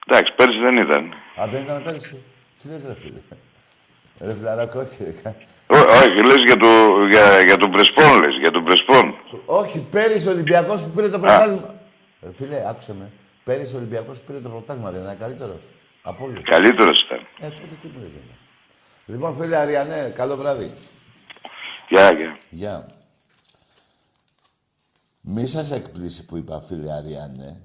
[0.07, 1.13] Εντάξει, πέρσι δεν ήταν.
[1.41, 2.23] Α, δεν ήταν πέρυσι;
[2.61, 3.19] Τι λες ρε φίλε;
[4.21, 5.03] Ρε φιλαράκο, όχι.
[5.03, 5.35] ρε.
[5.67, 6.67] Ό, όχι, λες για, το,
[7.09, 9.15] για, για τον Πρεσπόν, λες, για τον Πρεσπόν.
[9.45, 11.75] Όχι, πέρυσι ο Ολυμπιακός που πήρε το πρωτάθλημα.
[12.21, 13.11] Ε, φίλε, άκουσε με.
[13.43, 15.61] Πέρυσι ο Ολυμπιακός που πήρε το πρωτάθλημα δεν είναι καλύτερος;
[16.01, 16.41] Από όλους.
[16.43, 17.19] Καλύτερος ήταν.
[17.39, 18.37] Ε, τότε τι μου λες, βέβαια.
[19.05, 20.73] Λοιπόν, φίλε Αριανέ, καλό βράδυ.
[21.89, 22.37] Γεια, γεια.
[22.49, 22.87] Γεια.
[25.21, 27.61] Μη σας εκπλήσει που είπα φίλε Αριανέ.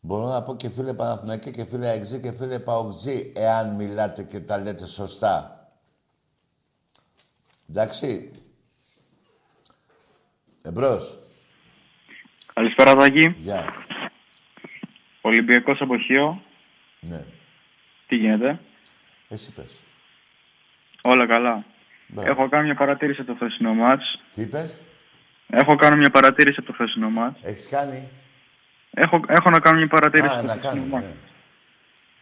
[0.00, 4.40] Μπορώ να πω και φίλε Παναθηναϊκέ και φίλε Αεξή και φίλε Παοκτζή, εάν μιλάτε και
[4.40, 5.68] τα λέτε σωστά.
[7.70, 8.30] Εντάξει.
[10.62, 11.18] Εμπρός.
[12.54, 13.28] Καλησπέρα, Τάκη.
[13.28, 13.74] Γεια.
[15.20, 16.42] Ολυμπιακός από Χίο.
[17.00, 17.18] Ναι.
[17.18, 17.26] Τι
[18.06, 18.60] Τι γίνεται;
[19.28, 19.76] Εσύ πες.
[21.06, 21.64] Όλα καλά.
[22.06, 22.30] Μπράβο.
[22.30, 24.22] Έχω κάνει μια παρατήρηση από το χθεσινό μάτς.
[24.32, 24.82] Τι είπες;
[25.50, 27.38] Έχω κάνει μια παρατήρηση από το χθεσινό μάτς.
[27.42, 28.08] Έχεις κάνει;
[28.94, 30.92] Έχω, έχω να κάνω μια παρατήρηση Α, από το να χθεσινό κάνεις.
[30.92, 31.06] μάτς.
[31.06, 31.12] Ναι.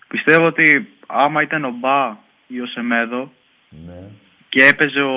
[0.09, 2.17] Πιστεύω ότι άμα ήταν ο Μπα
[2.47, 3.33] ή ο Σεμέδο
[3.69, 4.11] ναι.
[4.49, 5.17] και έπαιζε ο,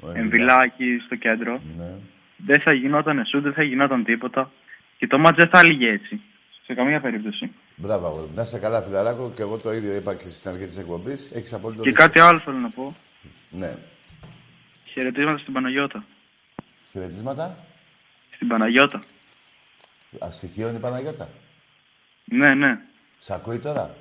[0.00, 1.94] Ο Εμβιλάκη στο κέντρο, Ναι.
[2.36, 4.50] δεν θα γινόταν σου, δεν θα γινόταν τίποτα.
[4.98, 6.20] Και το μάτς δεν θα λύγει έτσι.
[6.68, 7.50] Σε καμία περίπτωση.
[7.76, 8.26] Μπράβο, αγόρι.
[8.26, 8.32] μου.
[8.34, 9.30] Να είσαι καλά, φιλαράκο.
[9.34, 11.30] Και εγώ το ίδιο είπα και στην αρχή της εκπομπής.
[11.32, 12.04] Έχεις απόλυτο Και δίκιο.
[12.04, 12.96] κάτι άλλο θέλω να πω.
[13.50, 13.76] Ναι.
[14.92, 16.04] Χαιρετίσματα στην Παναγιώτα.
[16.92, 17.56] Χαιρετίσματα;
[18.34, 18.98] Στην Παναγιώτα.
[20.24, 21.28] Α, στοιχείων η Παναγιώτα;
[22.24, 22.78] Ναι, ναι.
[23.18, 23.94] Σ' ακούει τώρα;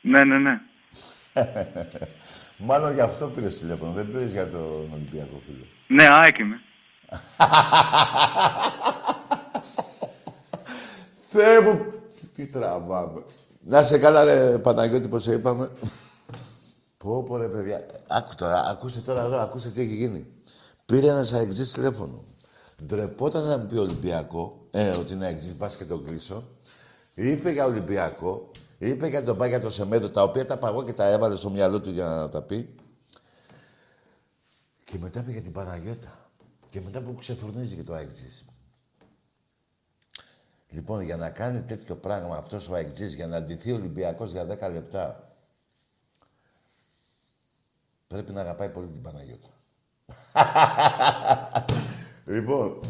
[0.00, 0.60] Ναι, ναι, ναι.
[2.68, 3.92] Μάλλον γι' αυτό πήρες τηλέφωνο.
[3.92, 5.64] Δεν πήρες για τον Ολυμπιακό φίλο.
[5.86, 6.60] Ναι, ΑΕΚ είμαι.
[11.32, 11.84] Θεέ μου,
[12.34, 13.24] τι τραβάμε.
[13.60, 15.70] Να είσαι καλά, ρε Παναγιώτη, πώς σε είπαμε.
[16.96, 17.86] πω, πω, ρε παιδιά.
[18.06, 20.26] Άκου τώρα, ακούστε τώρα εδώ, ακούστε τι έχει γίνει.
[20.86, 22.24] Πήρε ένας αεξής τηλέφωνο.
[22.86, 26.44] Ντρεπόταν να μου πει Ολυμπιακό, ε, ότι είναι αεξής, μπας και τον κλείσω.
[27.14, 31.04] Είπε για Ολυμπιακό, είπε για τον Πάγια το Σεμέδο, τα οποία τα παγώ και τα
[31.04, 32.74] έβαλε στο μυαλό του για να τα πει.
[34.84, 36.30] Και μετά είπε για την Παναγιώτα.
[36.70, 38.44] Και μετά που ξεφουρνίζει και το αεξής.
[40.72, 44.44] Λοιπόν, για να κάνει τέτοιο πράγμα αυτός ο Αιγτζής, για να αντιθεί ο Ολυμπιακός για
[44.44, 45.28] 10 λεπτά,
[48.06, 49.48] πρέπει να αγαπάει πολύ την Παναγιώτα.
[52.34, 52.80] λοιπόν,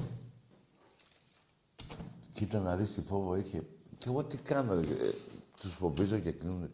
[2.32, 3.62] κοίτα να δεις τι φόβο είχε.
[3.98, 5.14] Και εγώ τι κάνω, ρε, ε,
[5.60, 6.70] τους φοβίζω και κλείνουν.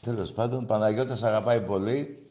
[0.00, 2.30] Τέλος πάντων, Παναγιώτας αγαπάει πολύ.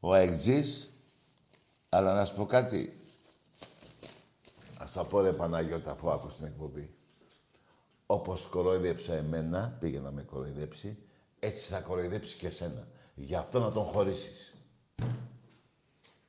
[0.00, 0.90] Ο Αιγτζής,
[1.88, 3.01] αλλά να σου πω κάτι,
[4.94, 6.94] Ας τα πω ρε Παναγιώτα, αφού άκουσα την εκπομπή.
[8.06, 10.98] Όπως κοροϊδέψα εμένα, πήγε να με κοροϊδέψει,
[11.38, 12.86] έτσι θα κοροϊδέψεις και εσένα.
[13.14, 14.54] Γι' αυτό να τον χωρίσεις.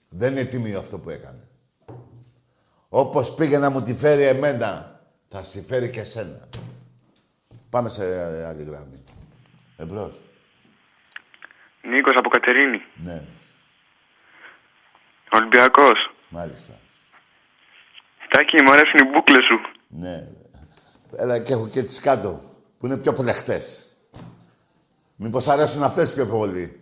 [0.09, 1.47] Δεν είναι τίμιο αυτό που έκανε.
[2.89, 6.49] Όπως πήγε να μου τη φέρει εμένα, θα στη φέρει και εσένα.
[7.69, 9.03] Πάμε σε ε, άλλη γραμμή.
[9.77, 10.21] Εμπρός.
[11.81, 12.81] Νίκος από Κατερίνη.
[12.95, 13.23] Ναι,
[15.31, 15.97] Ολυμπιακός.
[16.29, 16.79] μάλιστα.
[18.33, 19.57] Τάκη, μου αρέσουν οι μπούκλες σου.
[19.87, 20.27] Ναι.
[21.15, 22.39] Έλα και έχω και τις κάτω,
[22.77, 23.91] που είναι πιο πλεχτές.
[25.15, 26.79] Μήπως αρέσουν αυτές πιο πολύ.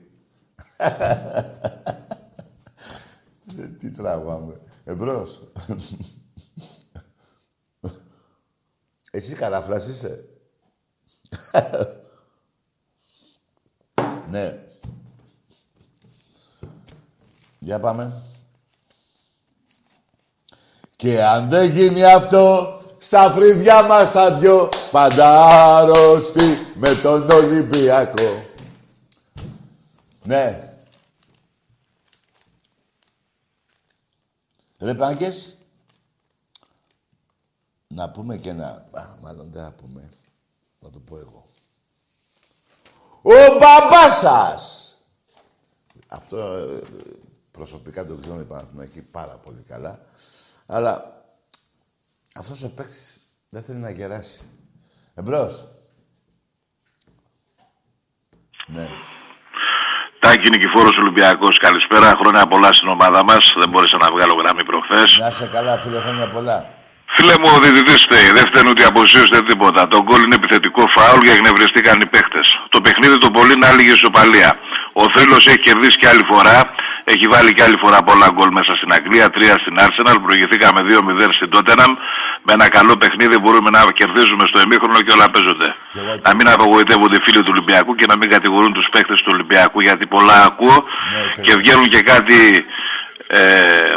[3.59, 4.61] Ε, Τι τραβάμε.
[4.83, 5.43] Εμπρός.
[9.11, 10.25] Εσύ καράφλας είσαι.
[14.29, 14.65] ναι.
[17.59, 18.21] Για πάμε.
[21.01, 25.47] Και αν δεν γίνει αυτό, στα φρύδια μας τα δυο, πάντα
[25.77, 28.43] άρρωστοι με τον Ολυμπιακό.
[30.23, 30.73] Ναι.
[34.79, 35.57] Ρε Πάγκες,
[37.87, 38.85] να πούμε και ένα...
[38.91, 40.09] Α, μάλλον δεν θα πούμε.
[40.79, 41.45] Να το πω εγώ.
[43.21, 44.95] Ο μπαμπάς σας!
[46.07, 46.79] Αυτό ε,
[47.51, 49.99] προσωπικά το ξέρω η εκεί πάρα πολύ καλά.
[50.67, 51.03] Αλλά
[52.39, 54.39] αυτός ο παίκτης δεν θέλει να γεράσει.
[55.15, 55.67] Εμπρός.
[58.65, 58.87] Ναι.
[60.19, 62.17] Τάκη Νικηφόρος Ολυμπιακός, καλησπέρα.
[62.19, 63.53] Χρόνια πολλά στην ομάδα μας.
[63.57, 65.17] Δεν μπόρεσα να βγάλω γραμμή προχθές.
[65.19, 66.57] Να είσαι καλά, φίλε, χρόνια πολλά.
[67.15, 68.29] Φίλε μου, ο διαιτητής φταίει.
[68.37, 69.87] Δεν φταίνουν ούτε οι αποσίες ούτε τίποτα.
[69.87, 72.47] Το γκολ είναι επιθετικό φάουλ και εκνευριστήκαν οι παίχτες.
[72.69, 74.49] Το παιχνίδι το πολύ να άλληγε ισοπαλία.
[74.93, 76.57] Ο Θρύλος έχει κερδίσει και άλλη φορά.
[77.03, 79.29] Έχει βάλει και άλλη φορά πολλά γκολ μέσα στην Αγγλία.
[79.29, 80.17] Τρία στην Arsenal.
[80.25, 81.91] Προηγηθήκαμε 2-0 στην Tottenham.
[82.43, 85.69] Με ένα καλό παιχνίδι μπορούμε να κερδίζουμε στο ημίχρονο και όλα παίζονται.
[85.93, 89.17] Και εγώ- Να μην απογοητεύονται οι φίλοι του Ολυμπιακού και να μην κατηγορούν τους παίχτες
[89.21, 90.77] του Ολυμπιακού γιατί πολλά ακούω
[91.13, 91.59] Ναι, και και εγώ.
[91.59, 92.65] βγαίνουν και κάτι
[93.27, 93.41] ε,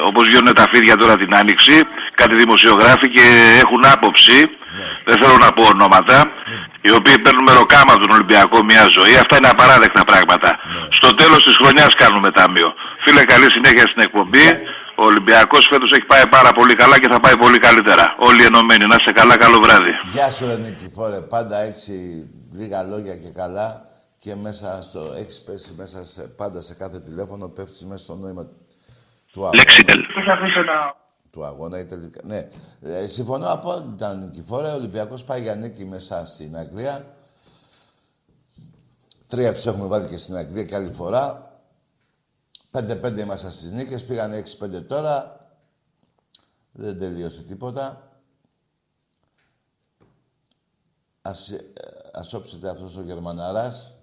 [0.05, 1.85] όπως βγαίνουν τα φίδια τώρα την Άνοιξη,
[2.15, 3.25] κάτι δημοσιογράφοι και
[3.63, 4.85] έχουν άποψη, Ναι.
[5.05, 6.33] δεν θέλω να πω ονόματα,
[6.87, 9.15] οι οποίοι παίρνουν μεροκάμα από τον Ολυμπιακό μια ζωή.
[9.23, 10.51] Αυτά είναι απαράδεκτα πράγματα.
[10.51, 10.97] Ναι.
[10.99, 12.69] Στο τέλος της χρονιάς κάνουμε τάμιο.
[13.05, 14.47] Φίλε, καλή συνέχεια στην εκπομπή.
[15.03, 18.15] Ο Ολυμπιακός φέτος έχει πάει πάρα πολύ καλά και θα πάει πολύ καλύτερα.
[18.19, 18.87] Όλοι ενωμένοι.
[18.87, 19.93] Να είστε καλά, καλό βράδυ.
[20.13, 21.21] Γεια σου, ρε Νικηφόρε.
[21.21, 21.93] Πάντα έτσι
[22.59, 23.69] λίγα λόγια και καλά
[24.19, 25.01] και μέσα στο...
[25.21, 28.45] Έχεις πέσει μέσα σε, πάντα σε κάθε τηλέφωνο, πέφτεις μέσα στο νόημα
[29.33, 29.57] του αγώνα.
[29.57, 30.01] Λέξιτελ.
[31.35, 31.41] Θα αφήσω να...
[31.41, 32.21] Του αγώνα ή τελικά.
[32.25, 32.49] Ναι.
[32.81, 34.69] Ε, συμφωνώ απόλυτα, Νικηφόρε.
[34.69, 37.17] Ο Ολυμπιακός πάει για νίκη μέσα στην Αγγλία.
[39.27, 41.53] Τρία τους έχουμε βάλει και στην Αγγλία και άλλη φορά.
[42.71, 45.39] 5-5 είμαστε στις νίκες, πήγαν 6-5 τώρα.
[46.73, 48.09] Δεν τελείωσε τίποτα.
[51.23, 51.73] Ας, ε,
[52.13, 53.97] ας όψετε αυτός ο Γερμαναράς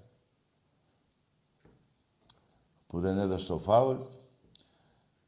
[2.88, 3.98] που δεν έδωσε το φάουλ.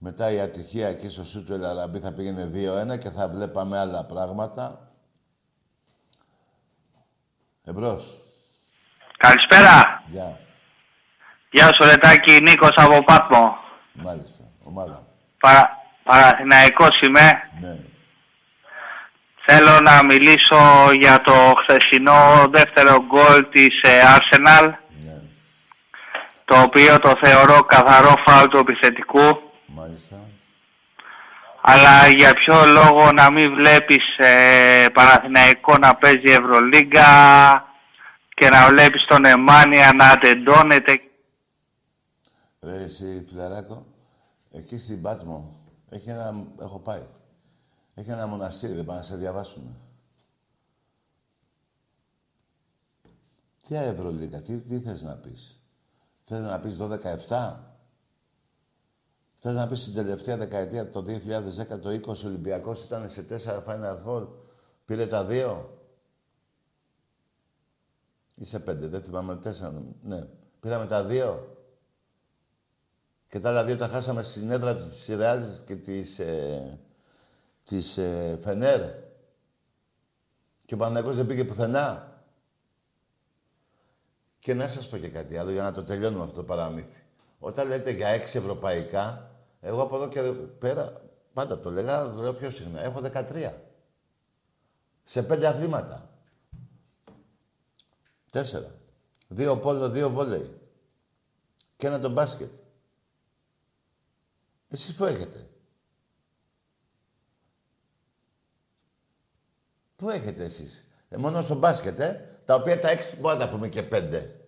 [0.05, 2.51] Μετά η ατυχία εκεί στο σου του Ελαραμπή θα πήγαινε
[2.93, 4.79] 2-1 και θα βλέπαμε άλλα πράγματα.
[7.63, 8.17] Εμπρός.
[9.17, 10.03] Καλησπέρα.
[10.07, 10.39] Γεια.
[11.51, 13.57] Γεια σου Ρετάκη, Νίκος από Πάτμο.
[13.93, 14.43] Μάλιστα.
[14.63, 15.07] Ομάδα.
[15.39, 15.77] Παρα...
[16.03, 17.49] Παραθυναϊκός είμαι.
[17.59, 17.79] Ναι.
[19.45, 24.73] Θέλω να μιλήσω για το χθεσινό δεύτερο γκολ της ε, Arsenal,
[25.03, 25.21] Ναι.
[26.45, 29.42] το οποίο το θεωρώ καθαρό φάουλ του επιθετικού.
[29.75, 30.29] Μάλιστα.
[31.61, 37.05] Αλλά για ποιο λόγο να μην βλέπεις ε, Παναθηναϊκό να παίζει Ευρωλίγκα
[38.29, 41.01] και να βλέπεις τον Εμάνια να τεντώνεται;
[42.61, 43.85] Ρε εσύ, φιλαράκο,
[44.51, 45.55] εκεί στην Πάτμο
[45.89, 46.45] έχει ένα...
[46.61, 47.07] Έχω πάει.
[47.95, 49.77] Έχει ένα μοναστήρι, δεν πάνε να σε διαβάσουν.
[53.67, 55.61] Τι Ευρωλίγα, τι, τι θες να πεις;
[56.21, 56.77] Θες να πεις
[57.27, 57.72] 12-17.
[59.45, 63.63] Θες να πεις στην τελευταία δεκαετία, το 2010, το 20, ο Ολυμπιακός ήταν σε 4
[63.65, 64.27] Final Four,
[64.85, 65.79] πήρε τα δύο.
[68.35, 70.27] Ή σε πέντε, δεν θυμάμαι, τέσσερα, ναι.
[70.59, 71.57] Πήραμε τα δύο.
[73.27, 76.79] Και τα άλλα δύο τα χάσαμε στην έδρα της Ρεάλ και της, ε,
[77.63, 78.81] της ε, Φενέρ.
[80.65, 82.21] Και ο Παναγιώτης δεν πήγε πουθενά.
[84.39, 87.03] Και να σας πω και κάτι άλλο για να το τελειώνουμε αυτό το παραμύθι.
[87.39, 89.27] Όταν λέτε για έξι ευρωπαϊκά,
[89.65, 90.21] εγώ από εδώ και
[90.59, 91.01] πέρα
[91.33, 92.81] πάντα το λέγα, το λέω πιο συχνά.
[92.81, 93.53] Έχω 13.
[95.03, 96.09] Σε πέντε αθλήματα.
[98.31, 98.75] Τέσσερα.
[99.27, 100.59] Δύο πόλο, δύο βόλεϊ.
[101.77, 102.51] Και ένα το μπάσκετ.
[104.69, 105.47] Εσείς πού έχετε;
[109.95, 112.39] Πού έχετε εσείς; Ε, μόνο στο μπάσκετ, ε.
[112.45, 114.47] Τα οποία τα έξι μπορεί να τα πούμε και πέντε.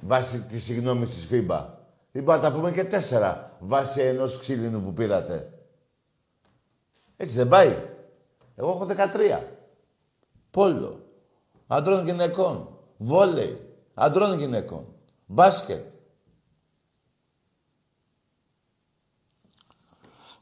[0.00, 1.66] Βάσει τη συγγνώμη της FIBA.
[2.12, 3.49] Ή μπορεί να τα πούμε και τέσσερα.
[3.60, 5.52] Βάσει ενός ξύλινου που πήρατε.
[7.16, 7.88] Έτσι δεν πάει.
[8.56, 9.46] Εγώ έχω 13.
[10.50, 11.06] Πόλο.
[11.66, 12.78] Αντρών γυναικών.
[12.96, 13.74] Βόλεϊ.
[13.94, 14.94] Αντρών γυναικών.
[15.26, 15.84] Μπάσκετ.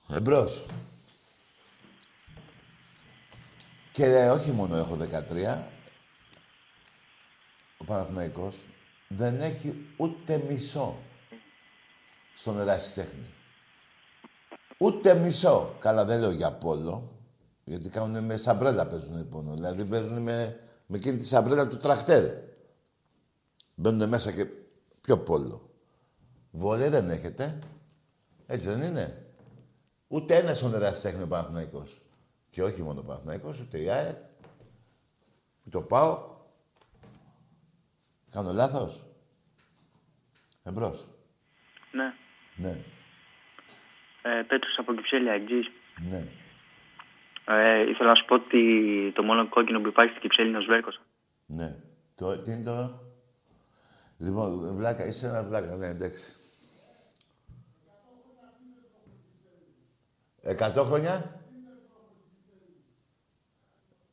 [0.09, 0.67] Εμπρός.
[3.93, 5.63] Και ε, όχι μόνο έχω 13,
[7.79, 8.57] ο Παναθηναϊκός
[9.09, 10.97] δεν έχει ούτε μισό
[12.39, 13.35] στον ερασιτέχνη.
[14.79, 15.77] Ούτε μισό.
[15.79, 17.17] Καλά δεν λέω για πόλο,
[17.65, 19.55] γιατί κάνουν με σαμπρέλα παίζουν πόνο.
[19.55, 22.35] Δηλαδή παίζουν με, με εκείνη τη σαμπρέλα του τραχτέρ.
[23.75, 24.47] Μπαίνουν μέσα και
[25.01, 25.71] πιο πόλο.
[26.51, 27.59] Βολέ δεν έχετε.
[28.47, 29.27] Έτσι δεν είναι.
[30.09, 32.03] Ούτε ένας στον ερασιτέχνη ο Παναθηναϊκός.
[32.51, 34.17] Και όχι μόνο ο Παναθηναϊκός, ούτε η ΑΕΚ,
[35.67, 36.37] ούτε ο ΠΑΟΚ.
[38.31, 39.05] Κάνω λάθος;
[40.63, 41.09] Εμπρός.
[41.93, 42.28] Ναι.
[42.61, 42.77] Ναι,
[44.23, 45.71] Ε, Πέτρος από Κυψέλη Αγγής.
[46.11, 46.25] ναι.
[47.51, 50.61] Ε, ήθελα να σου πω ότι το μόνο κόκκινο που υπάρχει στην Κυψέλη είναι ο
[50.61, 51.01] Σβέρκος.
[51.47, 51.77] Ναι.
[52.15, 53.01] Το, τι είναι το...
[54.19, 56.33] Λοιπόν, βλάκα, είσαι ένα βλάκα, ναι, εντάξει.
[60.43, 61.41] Εκατό χρόνια.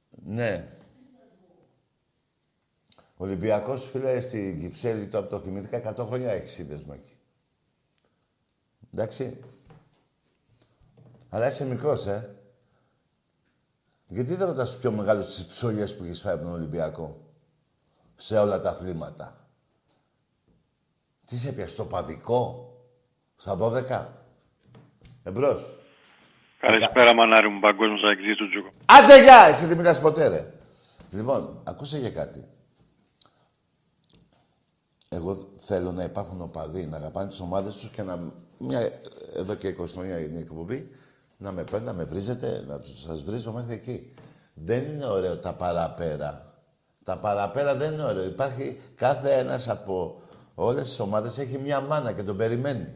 [0.09, 0.67] Ναι.
[3.17, 7.13] Ο Ολυμπιακός, φίλε, στην Κυψέλη, το, το θυμήθηκα, 100 χρόνια έχεις σύνδεσμο εκεί.
[8.95, 9.39] Εντάξει.
[11.29, 12.35] Αλλά είσαι μικρός, ε.
[14.07, 17.19] Γιατί δεν ρωτάς τους πιο μεγάλους τις ψωλιές που έχεις φάει από τον Ολυμπιακό.
[18.15, 19.47] Σε όλα τα αθλήματα;
[21.25, 22.73] Τι σε πιάσει, στο παδικό,
[23.35, 24.07] στα 12.
[25.23, 25.77] Εμπρός.
[26.59, 28.69] Καλησπέρα, μανάρι μου, παγκόσμιος αγγλί του Τζούκο.
[28.85, 29.45] Άντε γεια!
[29.45, 30.53] Εσύ δεν μιλάς ποτέ, ρε.
[31.11, 32.47] Λοιπόν, ακούσε για κάτι.
[35.09, 38.43] Εγώ θέλω να υπάρχουν οπαδοί, να αγαπάνε τις ομάδες τους και να...
[38.57, 38.89] Μια,
[39.33, 40.89] εδώ και 20 χρόνια είναι η εκπομπή,
[41.37, 44.13] να με παίρνει, να με βρίζετε, να τους, σας βρίζω μέχρι εκεί.
[44.53, 46.53] Δεν είναι ωραίο τα παραπέρα.
[47.03, 48.25] Τα παραπέρα δεν είναι ωραίο.
[48.25, 50.21] Υπάρχει κάθε ένας από
[50.55, 52.87] όλες τις ομάδες έχει μια μάνα και τον περιμένει.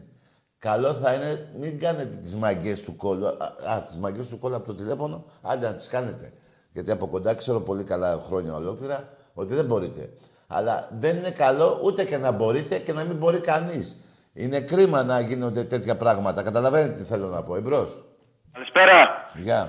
[0.60, 3.28] Καλό θα είναι, μην κάνετε τις μαγκές του κόλλου.
[3.28, 6.34] Α, α, τις μαγκές του κόλλου από το τηλέφωνο, άντε να τις κάνετε.
[6.72, 10.14] Γιατί από κοντά ξέρω πολύ καλά χρόνια ολόκληρα ότι δεν μπορείτε.
[10.47, 13.95] Αλλά δεν είναι καλό ούτε και να μπορείτε και να μην μπορεί κανείς.
[14.44, 16.40] Είναι κρίμα να γίνονται τέτοια πράγματα.
[16.50, 17.52] Καταλαβαίνετε τι θέλω να πω.
[17.56, 17.92] Εμπρός.
[18.54, 18.98] Καλησπέρα.
[19.46, 19.62] Γεια.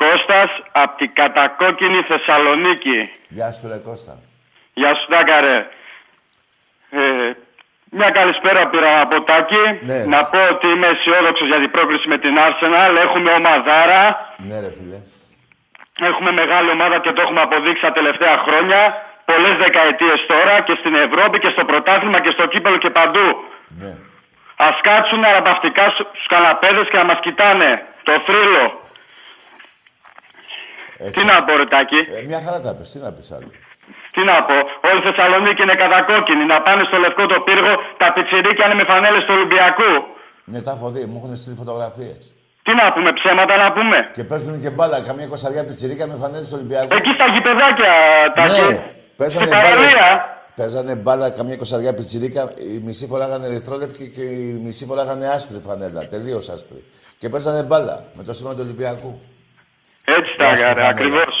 [0.00, 0.50] Κώστας
[0.82, 2.98] από την κατακόκκινη Θεσσαλονίκη.
[3.36, 4.14] Γεια σου, ρε Κώστα.
[4.80, 5.56] Γεια σου, Τάκαρε.
[6.90, 7.00] Ε,
[7.98, 9.64] μια καλησπέρα πήρα από Τάκη.
[9.90, 9.98] Ναι.
[10.14, 12.92] Να πω ότι είμαι αισιόδοξος για την πρόκληση με την Arsenal.
[13.06, 14.02] Έχουμε ομαδάρα.
[14.48, 14.98] Ναι, ρε φίλε.
[16.10, 18.80] Έχουμε μεγάλη ομάδα και το έχουμε αποδείξει τα τελευταία χρόνια.
[19.30, 23.26] Πολλές δεκαετίες τώρα και στην Ευρώπη και στο πρωτάθλημα και στο κύπελο και παντού.
[23.68, 23.92] Ναι.
[24.66, 27.70] Α κάτσουν αραπαυτικά στους καναπέδες και να μας κοιτάνε.
[28.02, 28.64] Το θρύλο.
[30.98, 31.12] Έτσι.
[31.12, 32.90] Τι να πω, ρε Τάκη; Ε, μια χαρά τα πες.
[32.92, 33.50] Τι να πεις άλλο;
[34.14, 34.56] Τι να πω;
[34.88, 36.44] Όλη η Θεσσαλονίκη είναι κατακόκκινη.
[36.52, 39.92] Να πάνε στο λευκό το πύργο τα πιτσιρίκια είναι με φανέλες του Ολυμπιακού.
[40.44, 41.04] Ναι, τα έχω δει.
[41.10, 42.20] Μου έχουν στείλει φωτογραφίες.
[42.62, 45.00] Τι να πούμε, ψέματα να πούμε; Και παίζουν και μπάλα.
[45.00, 46.94] Καμία κοσαριά πιτσιρίκα με φανέλες του Ολυμπιακού.
[46.96, 47.92] Εκεί στα γηπεδάκια,
[48.34, 48.60] Τάκη.
[48.60, 48.78] Ναι,
[49.16, 50.36] παίζανε Στην μπάλα.
[50.58, 50.82] Παραλία.
[50.82, 52.42] Παίζανε μπάλα καμία κοσαριά πιτσιρίκα.
[52.58, 56.06] Η μισή φορά είχαν ερυθρόλευκη και η μισή φορά είχαν άσπρη φανέλα.
[56.06, 56.84] Τελείως άσπρη.
[57.18, 59.20] Και παίζανε μπάλα με το σήμα του Ολυμπιακού.
[60.04, 60.88] Έτσι τα Άσπρη έκανα, φανέλα.
[60.88, 61.34] ακριβώς.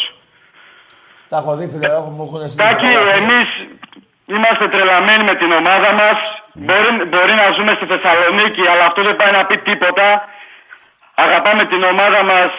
[1.28, 2.68] Τα έχω δει, φίλε, έχω, μου έχουν στείλει.
[2.68, 3.18] Τάκη, φωτογραφίες.
[3.20, 3.48] εμείς
[4.26, 6.18] είμαστε τρελαμένοι με την ομάδα μας.
[6.52, 10.06] Μπορεί, μπορεί να ζούμε στη Θεσσαλονίκη, αλλά αυτό δεν πάει να πει τίποτα.
[11.14, 12.50] Αγαπάμε την ομάδα μας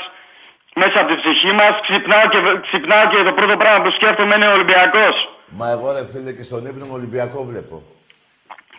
[0.81, 1.73] μέσα από τη ψυχή μας.
[1.85, 5.15] Ξυπνάω και, ξυπνάω και το πρώτο πράγμα που σκέφτομαι είναι Ολυμπιακός.
[5.49, 7.83] Μα εγώ ρε φίλε και στον ύπνο μου Ολυμπιακό βλέπω.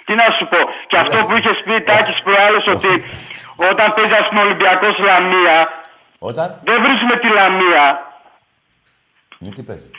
[0.04, 0.58] Τι να σου πω.
[0.86, 2.92] Και αυτό που είχε πει Τάκης προάλλες ότι
[3.70, 5.56] όταν παίζει α πούμε Ολυμπιακό Λαμία,
[6.18, 7.84] Όταν; δεν βρίσκουμε τη Λαμία.
[9.38, 9.90] Ναι, τι παίζει;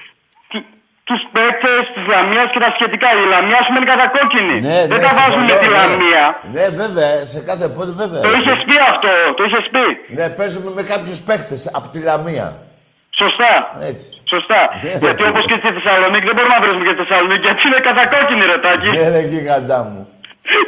[1.03, 3.07] Τους παίκτες της Λαμίας και τα σχετικά.
[3.21, 4.59] Η Λαμία σου είναι κατακόκκινη.
[4.59, 5.75] Ναι, δεν ναι, τα βάζουν με συμφωνώ, τη ναι.
[5.77, 6.23] Λαμία.
[6.55, 8.21] Ναι, βέβαια, σε κάθε πόλη βέβαια.
[8.21, 10.13] Το είχες πει αυτό, το είχες πει.
[10.15, 12.47] Ναι, παίζουμε με κάποιους παίχτε από τη Λαμία.
[13.09, 13.51] Σωστά.
[13.79, 14.20] Έτσι.
[14.33, 14.61] Σωστά.
[14.83, 15.51] Ναι, γιατί ρε, όπως φίλε.
[15.51, 18.89] και στη Θεσσαλονίκη δεν μπορούμε να βρούμε και στη Θεσσαλονίκη γιατί είναι κατακόκκινη ρετάκι.
[18.97, 20.01] Ναι, ρε γίγαντά μου.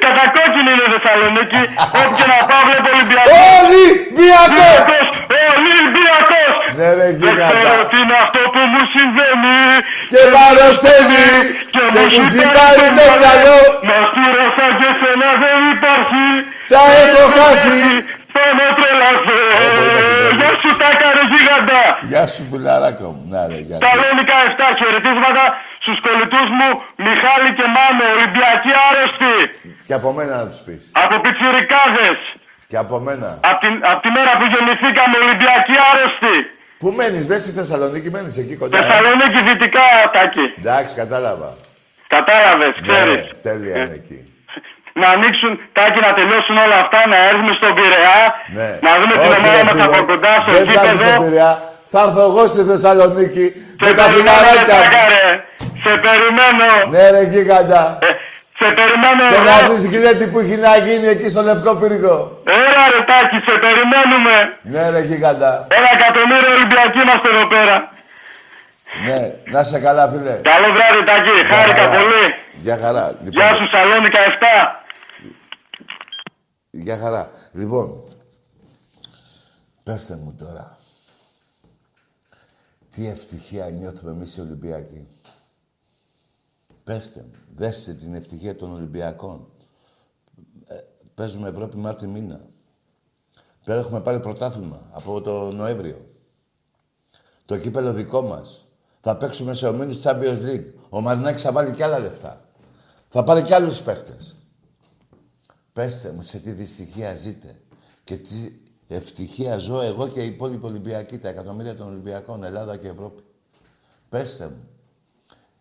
[0.06, 1.62] Κατακόκκινη είναι η Θεσσαλονίκη.
[2.00, 3.30] Όπου και να πάω βλέπω Ολυμπιακό.
[3.60, 4.70] Ολυμπιακό!
[5.54, 6.54] Ολυμπιακός!
[6.78, 7.74] Ναι, ρε Δεν ξέρω γίγαντα.
[7.92, 9.58] τι είναι αυτό που μου συμβαίνει.
[10.12, 11.26] Και μ' αρρωσταίνει
[11.74, 13.60] και μου ζητάει το μυαλό.
[13.88, 16.28] Μα στήρωσα και σένα δεν υπάρχει.
[16.74, 17.80] Τα έχω χάσει.
[18.36, 19.38] Πάμε τρελαθώ.
[20.40, 21.82] Γεια σου Τάκα ρε γίγαντα.
[22.12, 23.24] Γεια σου, φιλαράκο μου.
[23.34, 24.00] Να ρε, γεια Τα σου.
[24.02, 25.44] Λένικα 7 χαιρετίσματα
[25.84, 26.70] στους κολλητούς μου
[27.06, 29.36] Μιχάλη και Μάνο, Ολυμπιακοί άρρωστοι.
[29.88, 30.82] Και από μένα να τους πεις.
[31.04, 32.18] Από πιτσιρικάδες.
[32.72, 33.30] Και από μένα.
[33.50, 36.36] Από την, απ' τη μέρα που γεννηθήκαμε Ολυμπιακοί άρρωστοι.
[36.82, 38.78] Πού μένεις, μέσα στη Θεσσαλονίκη, μένεις εκεί κοντά.
[38.78, 40.46] ε; Θεσσαλονίκη δυτικά, Τάκη.
[40.60, 41.50] Εντάξει, κατάλαβα.
[42.08, 43.30] Κατάλαβες, Ναι, ξέρεις.
[43.42, 44.33] τέλεια είναι εκεί.
[45.02, 48.20] Να ανοίξουν, Τάκη, να τελειώσουν όλα αυτά, να έρθουμε στον Πειραιά.
[48.58, 48.70] Ναι.
[48.86, 49.86] Να δούμε την Όχι, ομάδα ρε, μας φίλε.
[49.98, 51.22] από κοντά στο Δεν θα έρθει στον γήπεδο.
[51.24, 51.52] Πειραιά.
[51.94, 53.46] Θα έρθω εγώ στη Θεσσαλονίκη
[53.86, 55.12] με τα περιμένω, φιλαράκια Τάκα, μου.
[55.14, 55.24] ρε.
[55.84, 56.68] Σε περιμένω.
[56.94, 57.84] Ναι, ρε, γίγαντα.
[58.60, 59.68] Σε περιμένω Και να εγώ.
[59.70, 62.16] δεις γλέτη που έχει να γίνει εκεί στο Λευκό Πύργο.
[62.68, 64.36] Έλα ρε Τάκη, σε περιμένουμε.
[64.74, 65.52] Ναι, ρε, γίγαντα.
[65.78, 67.76] Ένα εκατομμύριο Ολυμπιακοί είμαστε εδώ πέρα.
[69.08, 69.20] Ναι,
[69.54, 70.34] να σε καλά, φίλε.
[70.52, 71.34] Καλό βράδυ, Τάκη.
[71.52, 71.94] Χάρηκα χαρά.
[71.98, 72.24] πολύ.
[72.66, 73.06] Γεια χαρά.
[73.24, 74.83] Λοιπόν, Γεια σου, Σαλόνικα 7.
[76.76, 77.30] Γεια χαρά.
[77.52, 78.04] Λοιπόν,
[79.84, 80.78] πέστε μου τώρα.
[82.90, 85.08] Τι ευτυχία νιώθουμε εμείς οι Ολυμπιακοί.
[86.84, 87.32] Πέστε μου.
[87.56, 89.48] Δέστε την ευτυχία των Ολυμπιακών.
[90.68, 90.76] Ε,
[91.16, 92.46] παίζουμε Ευρώπη Μάρτι μήνα.
[93.66, 96.06] Πέρα έχουμε πάρει πρωτάθλημα από το Νοέμβριο.
[97.46, 98.68] Το κύπελο δικό μας.
[99.02, 100.74] Θα παίξουμε σε ομίλους Champions League.
[100.90, 102.50] Ο Μαρινάκης θα βάλει κι άλλα λεφτά.
[103.10, 104.36] Θα πάρει κι άλλους παίχτες.
[105.74, 107.56] Πέστε μου σε τι δυστυχία ζείτε
[108.04, 108.36] και τι
[108.88, 113.24] ευτυχία ζω εγώ και οι υπόλοιποι Ολυμπιακοί, τα εκατομμύρια των Ολυμπιακών, Ελλάδα και Ευρώπη.
[114.10, 114.68] Πέστε μου.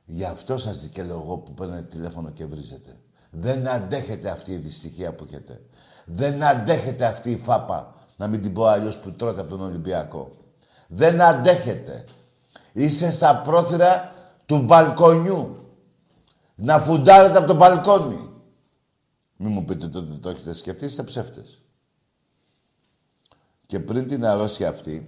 [0.04, 2.96] Γι' αυτό σας δικαιολογώ που παίρνετε τηλέφωνο και βρίζετε.
[3.30, 5.60] Δεν αντέχετε αυτή η δυστυχία που έχετε.
[6.04, 10.36] Δεν αντέχετε αυτή η φάπα, να μην την πω αλλιώς που τρώτε από τον Ολυμπιακό.
[10.88, 12.04] Δεν αντέχετε.
[12.72, 14.12] Είστε στα πρόθυρα
[14.46, 15.56] του μπαλκονιού.
[16.54, 18.31] Να φουντάρετε από το μπαλκόνι.
[19.42, 21.62] Μην μου πείτε ότι δεν το έχετε σκεφτεί, είστε ψεύτες.
[23.66, 25.06] Και πριν την αρρώστια αυτή,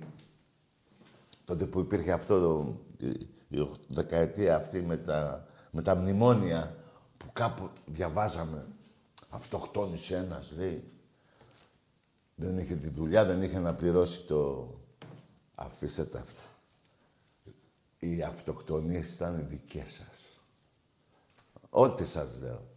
[1.45, 6.77] τότε που υπήρχε αυτό, το- η- η δεκαετία αυτή με τα, με τα μνημόνια,
[7.17, 8.67] που κάπου διαβάζαμε,
[9.29, 10.93] αυτοκτόνησε ένας, λέει.
[12.35, 14.69] Δεν είχε τη δουλειά, δεν είχε να πληρώσει το...
[15.55, 16.43] Αφήστε τα αυτά.
[17.99, 20.39] Οι αυτοκτονίες ήταν δικές σας.
[21.71, 22.73] Ό,τι σας λέω.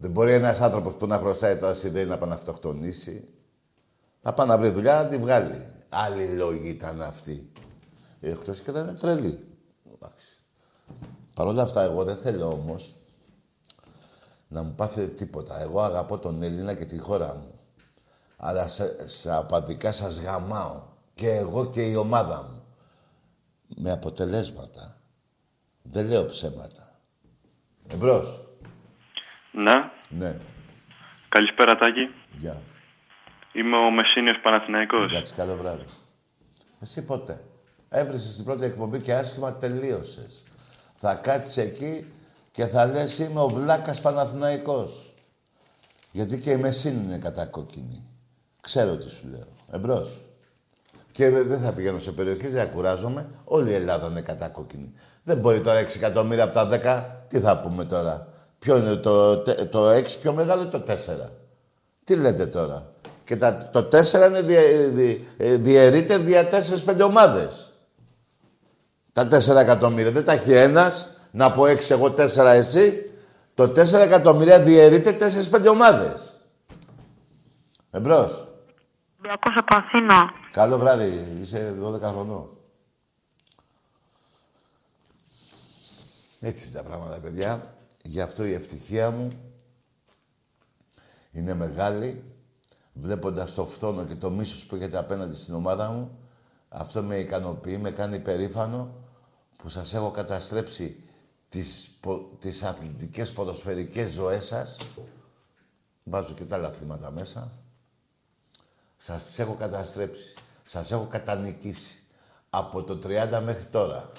[0.00, 3.28] Δεν μπορεί ένας άνθρωπος που να χρωστάει τώρα στη ΔΕΗ να πάει να αυτοκτονήσει.
[4.22, 5.66] Να πάει να βρει δουλειά να τη βγάλει.
[5.88, 7.52] Άλλοι λόγοι ήταν αυτοί.
[8.20, 9.48] Εκτός και δεν είναι τρελή.
[9.94, 10.42] Εντάξει.
[11.34, 12.96] Παρ' όλα αυτά, εγώ δεν θέλω όμως
[14.48, 15.60] να μου πάθετε τίποτα.
[15.60, 17.54] Εγώ αγαπώ τον Έλληνα και τη χώρα μου.
[18.36, 20.82] Αλλά σε, σε απαντικά σας γαμάω.
[21.14, 22.62] Και εγώ και η ομάδα μου.
[23.76, 25.00] Με αποτελέσματα.
[25.82, 27.00] Δεν λέω ψέματα.
[27.88, 28.49] Εμπρός.
[29.52, 29.90] Ναι.
[30.08, 30.36] Ναι.
[31.28, 32.10] Καλησπέρα Τάκη.
[32.38, 32.60] Γεια.
[33.52, 35.10] Είμαι ο Μεσίνιος Παναθηναϊκός.
[35.10, 35.84] Εντάξει, καλό βράδυ.
[36.80, 37.44] Εσύ ποτέ.
[37.88, 40.42] Έβρισες την πρώτη εκπομπή και άσχημα τελείωσες.
[40.94, 42.12] Θα κάτσεις εκεί
[42.50, 45.14] και θα λες είμαι ο Βλάκας Παναθηναϊκός.
[46.12, 48.06] Γιατί και η Μεσίνη είναι κατακόκκινη.
[48.60, 49.46] Ξέρω τι σου λέω.
[49.72, 50.20] Εμπρός.
[51.12, 53.28] Και δεν δεν θα πηγαίνω σε περιοχές, δεν κουράζομαι.
[53.44, 54.92] Όλη η Ελλάδα είναι κατακόκκινη.
[55.22, 57.26] Δεν μπορεί τώρα 6 εκατομμύρια από τα 10.
[57.28, 58.28] Τι θα πούμε τώρα;
[58.60, 60.94] Ποιο είναι το, τε- το 6 πιο μεγάλο ή το 4.
[62.04, 62.92] Τι λέτε τώρα;
[63.24, 67.72] Και τα, το 4 είναι διε, δι- ε, διαιρείται δια 4-5 ομάδες.
[69.12, 70.10] Τα 4 εκατομμύρια.
[70.10, 71.08] Δεν τα έχει ένας.
[71.30, 73.10] Να πω 6 εγώ 4 εσύ.
[73.54, 76.36] Το 4 εκατομμύρια διαιρείται 4-5 ομάδες.
[77.90, 78.48] Εμπρός.
[79.18, 80.30] Ολυμπιακός από Αθήνα.
[80.52, 81.36] Καλό βράδυ.
[81.40, 82.48] Είσαι 12 χρονών.
[86.40, 87.69] Έτσι είναι τα πράγματα, παιδιά.
[88.02, 89.30] Γι' αυτό η ευτυχία μου
[91.30, 92.24] είναι μεγάλη.
[92.92, 96.18] Βλέποντας το φθόνο και το μίσος που έχετε απέναντι στην ομάδα μου,
[96.68, 98.94] αυτό με ικανοποιεί, με κάνει περήφανο
[99.56, 101.02] που σας έχω καταστρέψει
[101.48, 104.76] τις, πο- τις αθλητικές ποδοσφαιρικές ζωές σας.
[106.04, 107.52] Βάζω και τα άλλα αθλήματα μέσα.
[108.96, 110.34] Σας τις έχω καταστρέψει.
[110.62, 112.02] Σας έχω κατανικήσει.
[112.50, 114.12] Από το 30 μέχρι τώρα.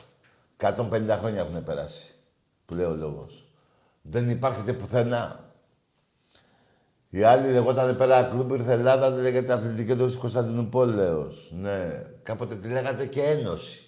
[0.57, 2.13] 150 χρόνια έχουν περάσει.
[2.65, 3.40] Που λέει ο λόγος.
[4.01, 5.53] Δεν υπάρχετε πουθενά.
[7.09, 11.53] Οι άλλοι λεγόταν πέρα κλουμπ, ήρθε Ελλάδα, λέγεται Αθλητική Δόση Κωνσταντινούπολεως.
[11.61, 12.05] Ναι.
[12.23, 13.87] Κάποτε τη λέγατε και Ένωση.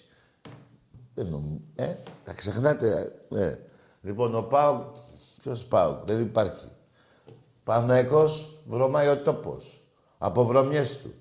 [1.14, 1.58] Δεν νομ...
[1.74, 1.94] Ε,
[2.24, 3.12] τα ξεχνάτε.
[3.30, 3.54] Ε.
[4.02, 4.96] Λοιπόν, ο Πάουκ,
[5.42, 6.66] ποιος Πάουκ, δεν υπάρχει.
[7.64, 9.84] Παναϊκός, βρωμάει ο τόπος.
[10.18, 11.14] Από βρωμιές του.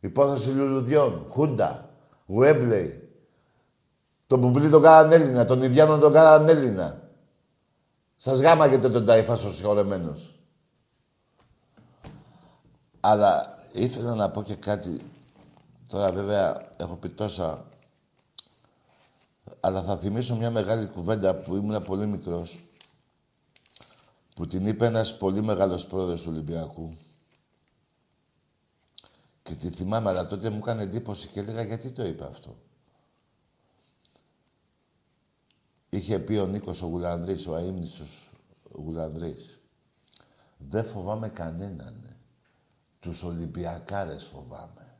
[0.00, 1.90] Υπόθεση λουλουδιών, Χούντα,
[2.26, 3.08] Γουέμπλεϊ.
[4.26, 7.09] Τον Μπουμπλί τον κάναν Έλληνα, τον Ιδιάνο τον κάναν Έλληνα.
[8.22, 10.38] Σας γάμαγεται τον Ταϊφάς ο συγχωρεμένος.
[13.00, 15.00] Αλλά ήθελα να πω και κάτι.
[15.86, 17.66] Τώρα βέβαια έχω πει τόσα.
[19.60, 22.58] Αλλά θα θυμίσω μια μεγάλη κουβέντα που ήμουν πολύ μικρός.
[24.34, 26.88] Που την είπε ένας πολύ μεγάλος πρόεδρος του Ολυμπιακού.
[29.42, 32.56] Και τη θυμάμαι, αλλά τότε μου έκανε εντύπωση και έλεγα γιατί το είπε αυτό;
[35.90, 38.28] Είχε πει ο Νίκος ο Γουλανδρής, ο αείμνηστος
[38.72, 39.60] ο Γουλανδρής.
[40.58, 41.94] Δεν φοβάμαι κανέναν.
[43.00, 44.94] Τους Ολυμπιακάρες φοβάμαι.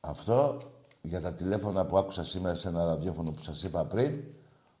[0.00, 0.56] Αυτό
[1.02, 4.22] για τα τηλέφωνα που άκουσα σήμερα σε ένα ραδιόφωνο που σας είπα πριν,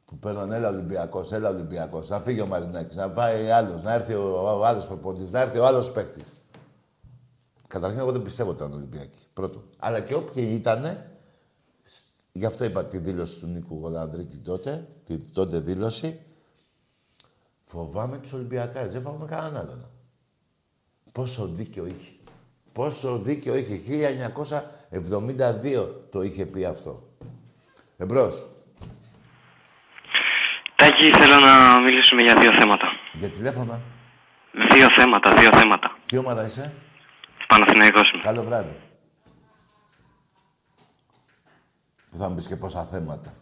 [0.04, 4.14] που παίρνουν έλα Ολυμπιακός, έλα Ολυμπιακός, να φύγει ο Μαρινάκης, να πάει άλλος, να έρθει
[4.14, 6.26] ο, ο άλλος προπονητής, να έρθει ο άλλος παίκτης.
[7.66, 9.18] Καταρχήν, εγώ δεν πιστεύω ότι ήταν Ολυμπιακοί.
[9.32, 9.62] Πρώτον.
[9.78, 11.11] Αλλά και όποιοι ήτανε, σ-
[12.32, 16.20] γι' αυτό είπα τη δήλωση του Νίκου Γολανδρίτη τότε, τη τότε δήλωση,
[17.64, 19.86] φοβάμαι τους Ολυμπιακάρες, δεν φοβάμαι κανέναν άλλον.
[21.12, 22.10] Πόσο δίκιο είχε.
[22.72, 23.78] Πόσο δίκιο είχε.
[24.90, 27.08] 1972 το είχε πει αυτό.
[27.96, 28.46] Εμπρός.
[30.76, 32.86] Τάκη, θέλω να μιλήσουμε για δύο θέματα.
[33.12, 33.80] Για τηλέφωνα.
[34.74, 35.98] Δύο θέματα, δύο θέματα.
[36.06, 36.74] Τι ομάδα είσαι;
[37.48, 38.22] Παναθηναϊκός είμαι.
[38.22, 38.76] Καλό βράδυ.
[42.12, 43.34] Που θα μου πεις και πόσα θέματα.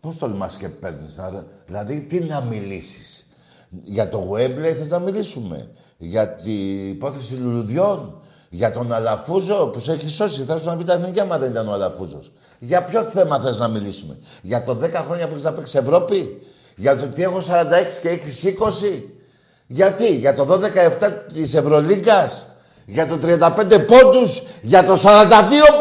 [0.00, 1.44] Πώς τολμάς και παίρνεις, να...
[1.66, 3.26] δηλαδή τι να μιλήσεις.
[3.68, 5.70] Για το Γουέμπλε θες να μιλήσουμε.
[5.98, 8.20] Για την υπόθεση λουλουδιών.
[8.50, 10.44] Για τον Αλαφούζο που σε έχει σώσει.
[10.44, 12.32] Θα σου να β' εθνική άμα δεν ήταν ο Αλαφούζος.
[12.58, 14.18] Για ποιο θέμα θες να μιλήσουμε.
[14.42, 16.42] Για το 10 χρόνια που έχεις να παίξεις Ευρώπη.
[16.76, 17.42] Για το ότι έχω 46
[18.02, 19.04] και έχεις 20.
[19.66, 22.46] Γιατί, για το 12-17 της Ευρωλίγκας,
[22.86, 25.00] για το 35 πόντους, για το 42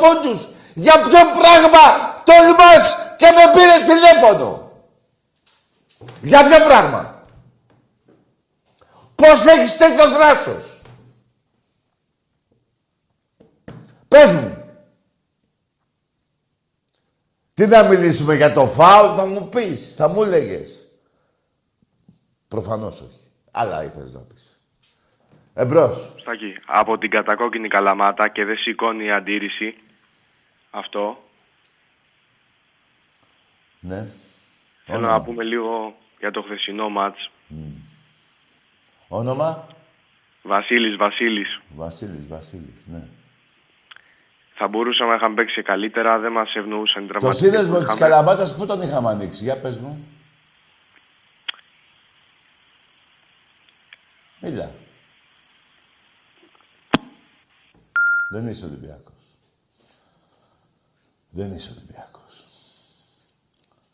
[0.02, 0.48] πόντους.
[0.78, 4.72] Για ποιο πράγμα τολμάς και με πήρες τηλέφωνο;
[6.22, 7.24] Για ποιο πράγμα;
[9.16, 10.82] Πώς έχεις τέτοιος θράσος.
[14.08, 14.64] Πες μου.
[17.54, 20.88] Τι να μιλήσουμε για το φάουλ, θα μου πεις, θα μου έλεγες.
[22.48, 23.32] Προφανώς όχι.
[23.52, 24.62] Άλλα ήθελες να πεις.
[25.54, 26.14] Εμπρός.
[26.20, 29.76] Στάκη, από την κατακόκκινη καλαμάτα και δεν σηκώνει η αντίρρηση
[30.76, 31.24] αυτό.
[33.80, 34.08] Ναι.
[34.86, 35.14] Θέλω Όνομα.
[35.14, 37.32] να πούμε λίγο για το χθεσινό μάτς.
[39.08, 39.68] Όνομα.
[40.42, 41.60] Βασίλης, Βασίλης.
[41.76, 43.08] Βασίλης, Βασίλης, ναι.
[44.58, 47.96] Θα μπορούσαμε να είχαμε παίξει καλύτερα, δεν μας ευνοούσαν οι Το τραυματίες που σύνδεσμο της
[47.96, 48.00] είχαμε.
[48.00, 50.08] Καλαμάτας πού τον είχαμε ανοίξει; Για πες μου.
[54.40, 54.72] Μίλα.
[58.30, 59.15] Δεν είσαι Ολυμπιακός.
[61.36, 62.46] Δεν είσαι Ολυμπιακός.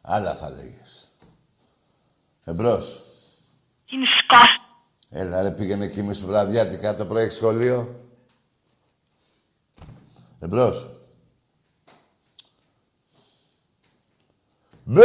[0.02, 1.12] Άλλα θα λέγες.
[2.44, 3.04] Εμπρός.
[3.86, 4.50] Είναι σκάς.
[5.10, 8.10] Έλα ρε πήγαινε κοιμήσου βραδιάτικα το πρωί έχεις σχολείο.
[10.40, 10.90] Εμπρός.
[14.84, 15.04] Μπε!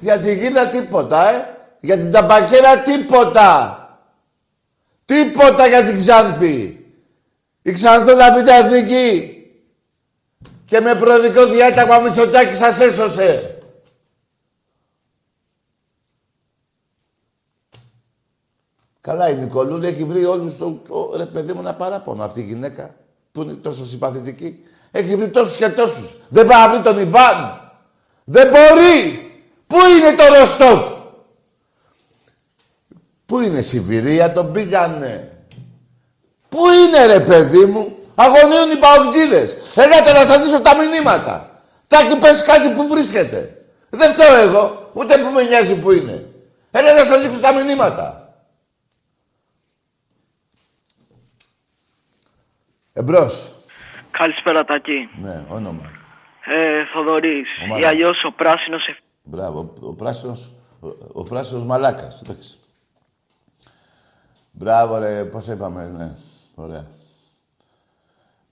[0.00, 3.74] Για τη γίδα τίποτα, ε; Για την ταμπακέρα τίποτα.
[5.04, 6.86] Τίποτα για την Ξάνθη.
[7.62, 9.32] Η Ξανθούλα Β' Εθνική.
[10.68, 13.58] Και με προδικό διάταγμα Μητσοτάκης σας έσωσε.
[19.00, 22.44] Καλά η Νικολούλη έχει βρει όλους το, το ρε παιδί μου ένα παράπονο αυτή η
[22.44, 22.94] γυναίκα
[23.32, 24.60] που είναι τόσο συμπαθητική.
[24.90, 26.14] Έχει βρει τόσους και τόσους.
[26.28, 27.60] Δεν πάει να βρει τον Ιβάν.
[28.24, 29.26] Δεν μπορεί.
[29.66, 30.98] Πού είναι το Ροστόφ;
[33.26, 35.44] Πού είναι Σιβηρία, τον πήγανε.
[36.48, 39.56] Πού είναι ρε παιδί μου; Αγωνίουν οι παουτζίδες.
[39.74, 41.62] Ελάτε να σας δείξω τα μηνύματα.
[41.86, 43.66] Τα έχει πέσει κάτι που βρίσκεται.
[43.90, 46.26] Δεν φταίω εγώ, ούτε που με νοιάζει που είναι.
[46.70, 48.32] Έλα να σας δείξω τα μηνύματα.
[52.92, 53.52] Εμπρός.
[54.10, 55.08] Καλησπέρα Τάκη.
[55.20, 55.90] Ναι, όνομα.
[56.44, 57.48] Ε, Θοδωρής.
[57.64, 57.80] Ομάδα.
[57.80, 58.96] Ή αλλιώς ο πράσινος εφ...
[59.22, 60.50] Μπράβο, ο, ο πράσινος,
[60.80, 62.20] ο, ο πράσινος μαλάκας.
[62.24, 62.58] Εντάξει.
[64.50, 66.16] Μπράβο ρε, πώς είπαμε, ναι.
[66.54, 66.86] Ωραία.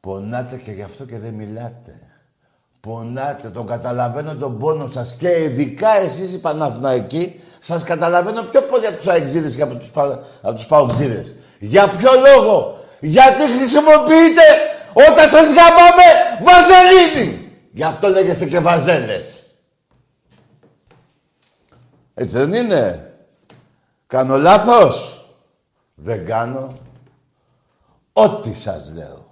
[0.07, 2.01] Πονάτε και γι' αυτό και δεν μιλάτε.
[2.81, 8.87] Πονάτε, τον καταλαβαίνω τον πόνο σας και ειδικά εσείς οι Παναθηναϊκοί σας καταλαβαίνω πιο πολύ
[8.87, 10.23] από τους αεξίδες και από τους, πα...
[10.43, 11.35] από τους παουτζίδες.
[11.59, 14.43] Για ποιο λόγο, γιατί χρησιμοποιείτε
[14.93, 16.09] όταν σας γαμάμε
[16.43, 17.53] βαζελίνη.
[17.73, 19.43] Γι' αυτό λέγεστε και βαζέλες.
[22.15, 23.13] Έτσι δεν είναι;
[24.07, 25.27] Κάνω λάθος;
[25.95, 26.79] Δεν κάνω.
[28.13, 29.26] Ό,τι σας λέω.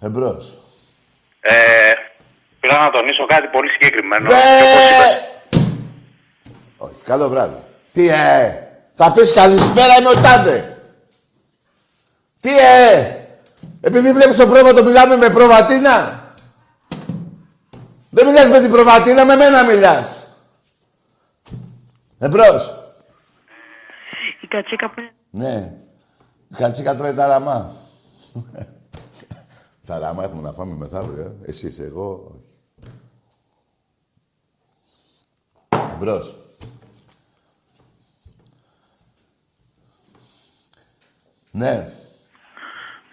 [0.00, 0.58] Εμπρός.
[1.40, 1.92] Ε,
[2.60, 4.30] πήρα να τονίσω κάτι πολύ συγκεκριμένο.
[4.30, 4.38] Ναι.
[6.76, 7.62] Όχι, καλό βράδυ.
[7.92, 10.76] Τι ε, θα πεις καλησπέρα είμαι ο Τάδε.
[12.40, 13.16] Τι ε,
[13.80, 16.22] επειδή βλέπεις το πρόβατο μιλάμε με προβατίνα.
[18.10, 20.28] Δεν μιλάς με την προβατίνα, με μένα μιλάς.
[22.18, 22.74] Εμπρός.
[24.40, 25.12] Η κατσίκα που είναι...
[25.30, 25.72] Ναι.
[26.48, 27.72] Η κατσίκα τρώει τα ραμά.
[29.88, 31.22] Τα ραμά έχουμε να φάμε μεθαύριο.
[31.24, 31.36] ε.
[31.48, 32.32] Εσείς, εγώ.
[32.38, 32.46] όχι.
[35.92, 36.36] Εμπρός.
[41.50, 41.88] Ναι.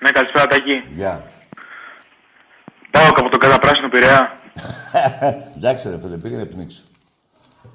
[0.04, 0.74] Ναι, καλησπέρα Τάκη.
[0.94, 1.32] Γεια.
[2.92, 4.40] Πάω από τον καταπράσινο Πειραιά.
[5.58, 6.84] Εντάξει ρε φίλε, πήγαινε πνίξου.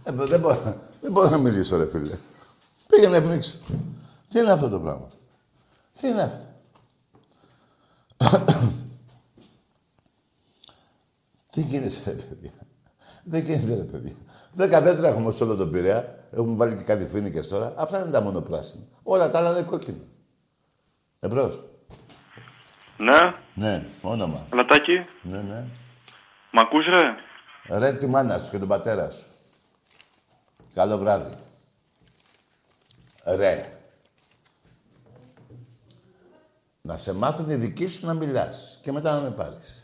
[0.05, 2.17] Ε, μπο- δεν, μπορώ, δεν μπορώ να μιλήσω ρε φίλε.
[2.87, 3.59] Πήγαινε πνίξου.
[4.29, 5.09] Τι είναι αυτό το πράγμα;
[6.01, 6.47] Τι είναι αυτό;
[11.51, 12.51] Τι γίνεται ρε παιδιά;
[13.25, 14.13] Δεν γίνεται ρε παιδιά.
[14.53, 16.19] Δέκα δέντρα έχουμε σε όλο τον Πειραιά.
[16.33, 17.75] Έχουμε βάλει και κάτι φοίνικες τώρα.
[17.77, 18.85] Αυτά είναι τα μόνο πράσινα.
[19.03, 19.99] Όλα τα άλλα είναι κόκκινα.
[21.21, 21.63] Εμπρός.
[22.99, 24.47] Ναι, Ναι, όνομα.
[24.53, 24.93] Λατάκη,
[25.23, 25.65] Ναι, ναι.
[26.53, 27.15] μ' ακούς ρε;
[27.79, 29.27] Ρε τη μάνα σου και τον πατέρα σου.
[30.75, 31.35] Καλό βράδυ.
[33.25, 33.79] Ρε.
[36.83, 39.80] Να σε μάθουν οι δικοί σου να μιλάς και μετά να με πάρεις.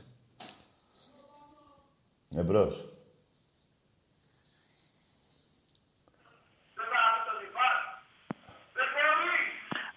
[2.36, 2.84] Εμπρός.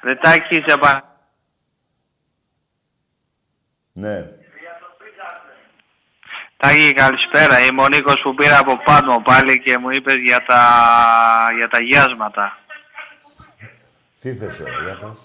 [0.01, 1.19] Ρε Τάκη, σε πα...
[3.93, 4.29] Ναι.
[6.57, 7.59] Τάκη, καλησπέρα.
[7.59, 10.61] Είμαι ο Νίκος που πήρα από πάνω πάλι και μου είπες για τα,
[11.57, 12.57] για τα γιάσματα.
[14.21, 15.17] Τι θες τώρα, για πες.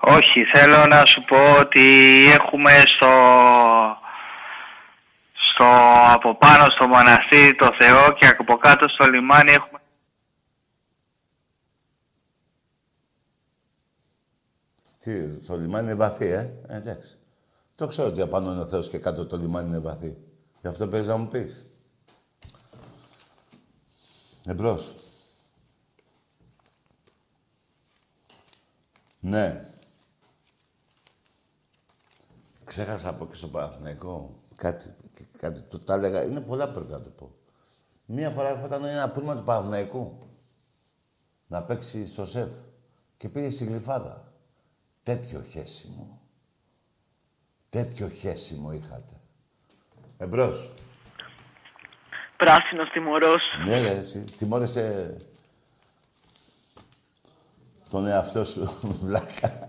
[0.00, 3.08] Όχι, θέλω να σου πω ότι έχουμε στο,
[5.58, 5.66] στο
[6.12, 9.80] από πάνω στο μοναστήρι το Θεό και από κάτω στο λιμάνι έχουμε
[14.98, 17.18] Τι, το λιμάνι είναι βαθύ, ε; ε εντάξει.
[17.74, 20.16] Το ξέρω ότι απάνω είναι ο Θεός και κάτω το λιμάνι είναι βαθύ.
[20.60, 21.66] Γι' αυτό παίζει να μου πεις.
[24.46, 24.94] Εμπρός.
[29.20, 29.64] Ναι.
[32.64, 34.94] Ξέχασα να πω και στο Παναθηναϊκό κάτι,
[35.38, 36.24] κάτι το τα έλεγα.
[36.24, 37.34] Είναι πολλά που πρέπει να το πω.
[38.06, 40.18] Μία φορά θα ήταν ένα πούλμα του Παναθηναϊκού
[41.46, 42.50] να παίξει στο σεφ
[43.16, 44.32] και πήγε στη Γλυφάδα.
[45.02, 46.20] Τέτοιο χέσιμο.
[47.68, 49.20] Τέτοιο χέσιμο είχατε.
[50.16, 50.74] Εμπρός.
[52.36, 53.42] Πράσινος τιμωρός.
[53.66, 54.24] Ναι, ρε, εσύ.
[54.24, 55.16] Τιμώρεσαι
[57.90, 59.66] τον εαυτό σου, βλάκα.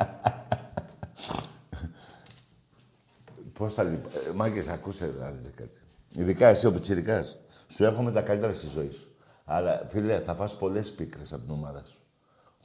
[3.59, 4.07] Πώς θα λείπω.
[4.07, 5.79] Ε, μάγκες, ακούσε να δείτε κάτι.
[6.15, 7.37] Ειδικά εσύ ο Πιτσιρικάς.
[7.75, 9.15] Σου εύχομαι τα καλύτερα στη ζωή σου.
[9.45, 11.99] Αλλά, φίλε, θα φας πολλές πίκρες από την ομάδα σου.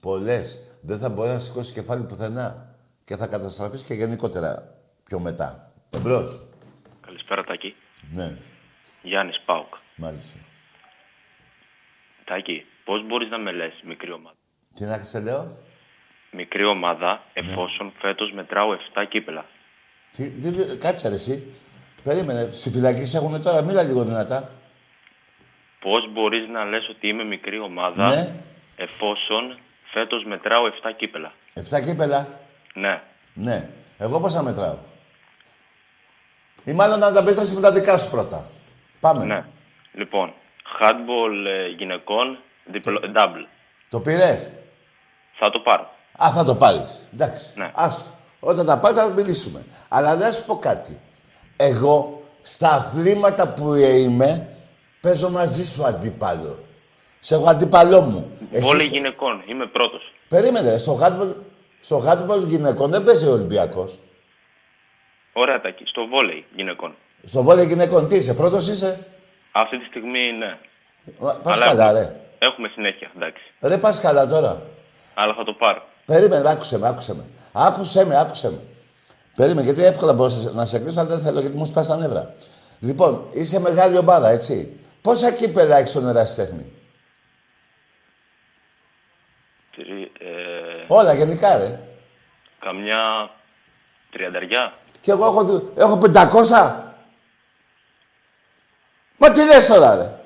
[0.01, 0.65] Πολλές.
[0.81, 2.77] Δεν θα μπορεί να σηκώσει κεφάλι πουθενά.
[3.05, 4.75] Και θα καταστραφείς και γενικότερα
[5.05, 5.73] πιο μετά.
[5.91, 6.41] Εμπρός.
[7.01, 7.75] Καλησπέρα Τάκη.
[8.13, 8.37] Ναι,
[9.03, 9.75] Γιάννης Πάουκ.
[9.97, 10.39] μάλιστα.
[12.25, 14.37] Τάκη, πώς μπορείς να με λες μικρή ομάδα;
[14.75, 15.57] Τι να σε λέω;
[16.31, 19.45] Μικρή ομάδα εφόσον φέτος μετράω 7 κύπελα.
[20.17, 21.53] Τι, τι, τι- κάτσε ρε εσύ.
[22.03, 22.49] Περίμενε.
[22.53, 23.63] Στη φυλακή σε έχουνε τώρα.
[23.63, 24.51] Μίλα λίγο δυνατά.
[25.81, 28.35] Πώς μπορείς να λες ότι είμαι μικρή ομάδα Ναι.
[28.77, 29.59] εφόσον
[29.93, 32.29] φέτος μετράω 7 κύπελα; Εφτά κύπελα;
[32.75, 33.03] Ναι.
[33.35, 33.69] Ναι.
[33.99, 34.77] Εγώ πόσα μετράω;
[36.65, 38.45] Ή μάλλον να τα πεις με τα δικά σου πρώτα.
[39.01, 39.25] Πάμε.
[39.25, 39.45] Ναι.
[39.93, 40.33] Λοιπόν,
[40.81, 43.47] handball ε, γυναικών, διπλο, double.
[43.91, 44.53] Το πήρες;
[45.39, 45.91] Θα το πάρω.
[46.25, 47.09] Α, θα το πάρεις.
[47.13, 47.53] Εντάξει.
[47.59, 47.71] Ναι.
[47.75, 48.14] Άστο.
[48.45, 49.65] Όταν τα πάρεις θα μιλήσουμε.
[49.89, 51.01] Αλλά να σου πω κάτι.
[51.57, 54.49] Εγώ στα αθλήματα που είμαι
[55.01, 56.59] παίζω μαζί σου αντίπαλο.
[57.21, 58.31] Σε έχω αντίπαλό μου.
[58.51, 60.13] Εσύ Βόλεϊ στο- γυναικών, είμαι πρώτος.
[60.29, 61.35] Περίμενε, ρε, στο handball,
[61.81, 63.99] στο handball γυναικών δεν παίζει ο Ολυμπιακός.
[65.33, 66.95] Ωραία Τάκη, στο βόλεϊ γυναικών.
[67.25, 69.07] Στο βόλεϊ γυναικών τι είσαι, πρώτος είσαι;
[69.53, 70.59] Αυτή τη στιγμή ναι.
[71.43, 72.17] Πας Αλλά καλά, ρε.
[72.39, 73.43] Έχουμε συνέχεια, εντάξει.
[73.61, 74.63] Ρε, πας καλά τώρα.
[75.15, 75.83] Αλλά θα το πάρω.
[76.05, 77.25] Περίμενε, άκουσε με, άκουσε με.
[77.53, 78.59] Άκουσε με, άκουσε με.
[79.37, 82.35] Περίμενε, γιατί εύκολα μπορώ να σε κλείσω, αλλά δεν θέλω, γιατί μου σπάσει τα νεύρα.
[82.79, 84.81] Λοιπόν, είσαι μεγάλη ομάδα, έτσι.
[85.03, 86.73] Πόσα κύπελα έχεις στον ερασιτέχνη.
[89.77, 91.81] Τρι- Ε, Όλα, γενικά, ρε.
[92.61, 93.31] καμιά
[94.11, 94.73] τριανταριά.
[95.01, 96.95] Και εγώ έχω, δι- έχω 500.
[99.19, 100.19] Μα τι λες τώρα, ρε.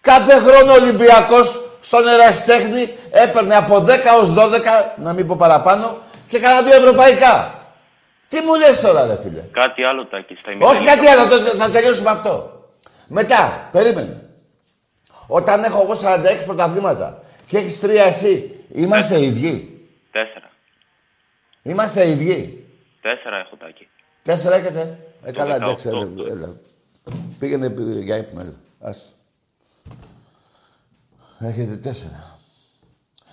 [0.00, 3.88] Κάθε χρόνο ο Ολυμπιακός στον ερασιτέχνη έπαιρνε από 10
[4.20, 5.96] ως 12, να μην πω παραπάνω,
[6.28, 7.54] και κανένα δύο ευρωπαϊκά.
[8.28, 10.94] Τι μου λες τώρα, ρε φίλε; Κάτι άλλο τάκι στα Όχι ημερήσια.
[10.94, 12.64] κάτι άλλο, θα- θα τελειώσουμε αυτό.
[13.06, 14.22] Μετά, περίμενε.
[15.26, 20.50] Όταν έχω εγώ 46 πρωταθλήματα και έχεις τρία εσύ, είμαστε ίδιοι; Τέσσερα.
[21.62, 22.66] Είμαστε ίδιοι;
[23.00, 23.88] Τέσσερα έχω τάκι.
[24.22, 26.56] Τέσσερα έχετε; Ε, καλά, 18, εντάξει, έλα, το- έλα.
[27.38, 28.54] Πήγαινε ε, για ύπνο, έλα.
[28.80, 29.14] Ας.
[31.42, 32.38] Έχετε τέσσερα.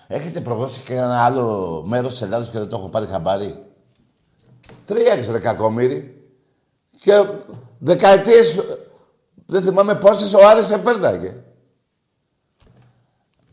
[0.08, 3.66] Έχετε προδώσει και ένα άλλο μέρος της Ελλάδος και δεν το έχω πάρει χαμπάρι.
[4.86, 6.22] Τρία έχεις ρε κακομύρι.
[7.00, 7.26] Και
[7.80, 8.60] δεκαετίες,
[9.46, 11.36] δεν θυμάμαι πόσες ο Άρης επέρναγε.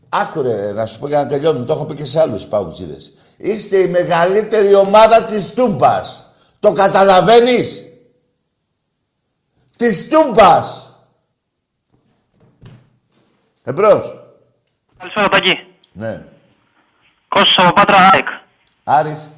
[0.09, 3.13] Άκουρε, να σου πω για να τελειώνω, το έχω πει και σε άλλους παουτσίδες.
[3.37, 6.29] Είστε η μεγαλύτερη ομάδα της Τούμπας.
[6.59, 7.83] Το καταλαβαίνεις;
[9.77, 10.95] Της Τούμπας.
[13.63, 14.24] Εμπρός.
[14.97, 15.67] Καλησπέρα Τάκη.
[15.93, 16.25] Ναι.
[17.27, 18.27] Κώστας από Πάτρα ΑΕΚ.
[18.83, 19.29] Άρης.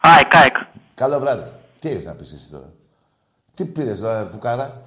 [0.00, 0.56] ΑΕΚ, ΑΕΚ.
[0.94, 1.52] Καλό βράδυ.
[1.78, 2.72] Τι έχεις να πεις εσύ τώρα;
[3.54, 4.80] Τι πήρες τώρα, φουκάρα;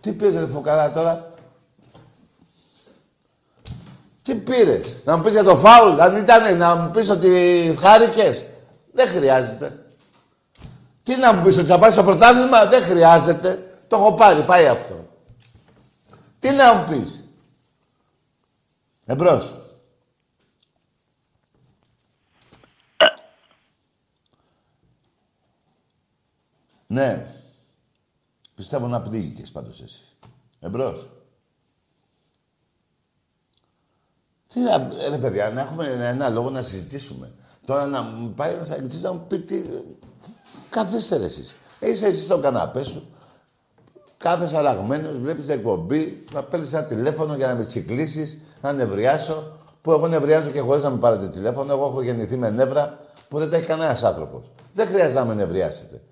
[0.00, 1.30] Τι πήρες, ρε φουκάρα, τώρα;
[4.22, 7.30] Τι πήρες; Να μου πεις για το φάουλ; Αν ήταν να μου πεις ότι
[7.80, 8.46] χάρηκες;
[8.92, 9.84] Δεν χρειάζεται.
[11.02, 13.70] Τι να μου πεις ότι θα πάει στο πρωτάθλημα; Δεν χρειάζεται.
[13.88, 14.42] Το έχω πάρει.
[14.42, 15.08] Πάει αυτό.
[16.38, 17.15] Τι να μου πεις;
[19.06, 19.56] Εμπρός.
[26.86, 27.34] Ναι.
[28.54, 30.02] Πιστεύω να πνίγηκες πάντως εσύ.
[30.60, 31.10] Εμπρός.
[34.52, 37.32] Τι να, ε, ρε παιδιά, να έχουμε ένα λόγο να συζητήσουμε.
[37.64, 39.62] Τώρα να μου πάει ένας αγγλιστής να μου πει τι...
[40.70, 41.56] Καθίστε ρε εσείς.
[41.80, 43.15] Είσαι εσύ στον καναπέ σου.
[44.26, 49.58] Κάθεσαι αλλαγμένος, βλέπεις την εκπομπή, να παίρνεις ένα τηλέφωνο για να με τσικλίσεις, να νευριάσω.
[49.82, 51.72] Που εγώ νευριάζω και χωρίς να με πάρετε τηλέφωνο.
[51.72, 52.98] Εγώ έχω γεννηθεί με νεύρα
[53.28, 54.52] που δεν τα έχει κανένας άνθρωπος.
[54.72, 56.02] Δεν χρειάζεται να με νευριάσετε.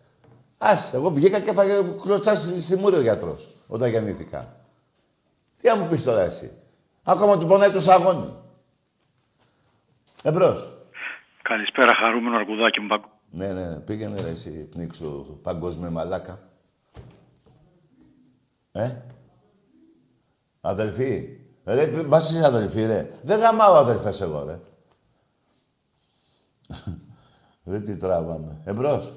[0.59, 1.73] Άστε, εγώ βγήκα και έφαγε
[2.03, 4.57] κλωτσά στη, στη μούρη ο γιατρός όταν γεννήθηκα.
[5.61, 6.51] Τι να μου πεις τώρα εσύ.
[7.03, 8.35] Ακόμα του πονάει το σαγόνι.
[10.23, 10.73] Εμπρός.
[11.43, 12.87] Καλησπέρα, χαρούμενο αρκουδάκι μου.
[12.87, 13.11] Παγκο.
[13.31, 13.81] Ναι, ναι, ναι.
[13.81, 16.39] πήγαινε ρε, εσύ πνίξου παγκόσμια μαλάκα.
[18.77, 19.03] Ε;
[20.61, 21.39] Αδελφή.
[21.65, 23.19] Ρε, μας είσαι αδελφή, ρε.
[23.23, 24.61] Δεν γαμάω αδελφές εγώ, ρε.
[27.71, 28.61] ρε, τι τράβαμε.
[28.65, 29.13] Εμπρός.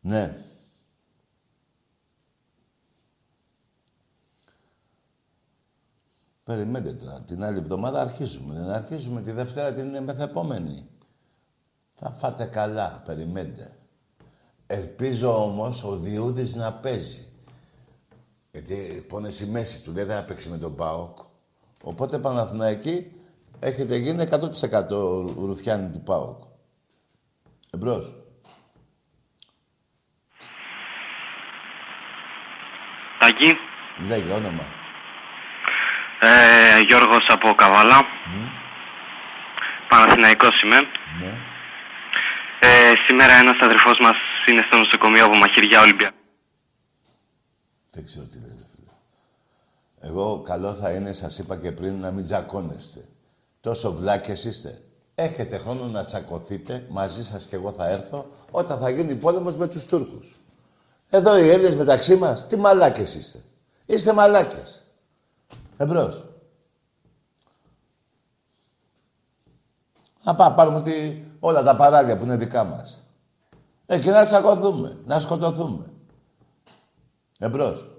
[0.00, 0.36] Ναι.
[6.44, 7.20] Περιμένετε τώρα.
[7.20, 8.54] Την άλλη εβδομάδα αρχίζουμε.
[8.54, 10.88] Δεν αρχίζουμε τη Δευτέρα την μεθεπόμενη.
[11.98, 13.02] Θα φάτε καλά.
[13.06, 13.76] Περιμένετε.
[14.66, 17.24] Ελπίζω όμως ο Διούδης να παίζει.
[18.50, 19.92] Γιατί πόνε στη μέση του.
[19.92, 21.18] Δεν θα παίξει με τον ΠΑΟΚ.
[21.82, 23.12] Οπότε Παναθηναϊκή
[23.60, 24.88] έχετε γίνει 100%
[25.36, 26.42] ρουφιάνι του ΠΑΟΚ.
[27.70, 28.14] Εμπρός.
[33.18, 33.56] Τάκη,
[34.06, 34.66] Λέγε όνομα.
[36.20, 38.04] Ε, Γιώργος από Καβάλα.
[39.88, 40.76] Παναθηναϊκός είμαι.
[41.20, 41.55] Ναι.
[42.60, 44.16] Ε, σήμερα ένας αδερφός μας
[44.48, 46.16] είναι στο νοσοκομείο από μαχαιριά Ολυμπιακά.
[47.90, 48.92] Δεν ξέρω τι λέει, ρε φίλε.
[50.00, 53.04] Εγώ καλό θα είναι, σας είπα και πριν, να μην τζακώνεστε.
[53.60, 54.80] Τόσο βλάκες είστε.
[55.14, 59.68] Έχετε χρόνο να τσακωθείτε, μαζί σας και εγώ θα έρθω, όταν θα γίνει πόλεμος με
[59.68, 60.36] τους Τούρκους.
[61.10, 63.38] Εδώ οι Έλληνες μεταξύ μας, τι μαλάκες είστε.
[63.86, 64.84] Είστε μαλάκες.
[65.76, 66.24] Εμπρός.
[70.22, 73.02] Να πάμε, πάρουμε τη, όλα τα παράλια που είναι δικά μας.
[73.86, 75.84] Ε, και να τσακωθούμε, να σκοτωθούμε.
[77.38, 77.90] Εμπρός.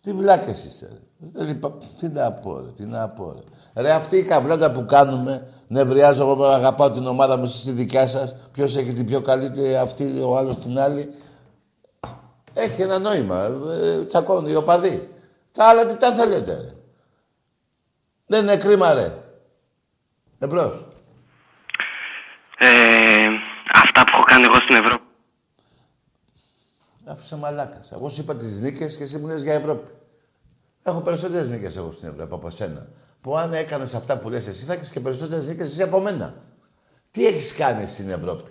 [0.00, 0.98] Τι βλάκες είστε, ρε.
[1.32, 3.82] Δεν είπα, τι να πω, ρε, τι να πω, ρε.
[3.82, 7.70] Ρε, αυτή η καβλάτα που κάνουμε, νευριάζω εγώ που αγαπάω την ομάδα μου, εσείς τη
[7.70, 11.14] δικιά σας, ποιος έχει την πιο καλύτερη, αυτή, ο άλλος την άλλη.
[12.52, 15.08] Έχει ένα νόημα, ε, τσακώνει οι οπαδοί.
[15.52, 16.74] Τα άλλα τι τα θέλετε, ρε.
[18.26, 19.23] Δεν είναι κρίμα, ρε.
[20.38, 20.86] Εμπρός.
[22.58, 23.26] Ε,
[23.74, 25.04] αυτά που έχω κάνει εγώ στην Ευρώπη.
[27.06, 27.92] Άφησε μαλάκας.
[27.92, 29.90] Εγώ σου είπα τις νίκες και εσύ μου λες για Ευρώπη.
[30.82, 32.86] Έχω περισσότερες νίκες εγώ στην Ευρώπη από σένα.
[33.20, 36.34] Που αν έκανες αυτά που λες εσύ, θα έχεις και περισσότερες νίκες εσύ από μένα.
[37.10, 38.50] Τι έχεις κάνει στην Ευρώπη;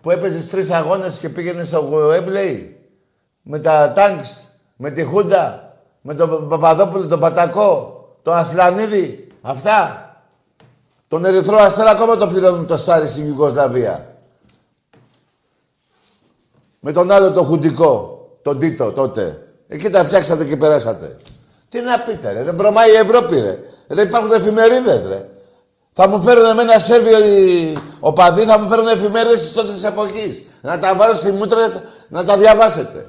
[0.00, 2.88] Που έπαιζες τρεις αγώνες και πήγαινες στο Γουέμπλεϊ
[3.42, 4.20] με τα τάγκ,
[4.76, 9.26] με τη Χούντα, με τον Παπαδόπουλο, τον Πατακό, τον Ασλανίδη.
[9.40, 10.08] Αυτά.
[11.14, 14.16] Τον Ερυθρό Αστέρα ακόμα το πληρώνουν το Στάρι στην Ιουγκοσλαβία.
[16.80, 19.42] Με τον άλλο το χουντικό, τον Τίτο τότε.
[19.68, 21.16] Εκεί τα φτιάξατε και περάσατε.
[21.68, 23.58] Τι να πείτε ρε, δεν βρωμάει η Ευρώπη ρε.
[23.88, 25.28] Ρε υπάρχουν εφημερίδες ρε.
[25.92, 30.42] Θα μου φέρουν εμένα Σέρβιο οι οπαδοί, θα μου φέρουν εφημερίδες της τότε της εποχής.
[30.60, 33.06] Να τα βάλω στη μούτρα να τα διαβάσετε.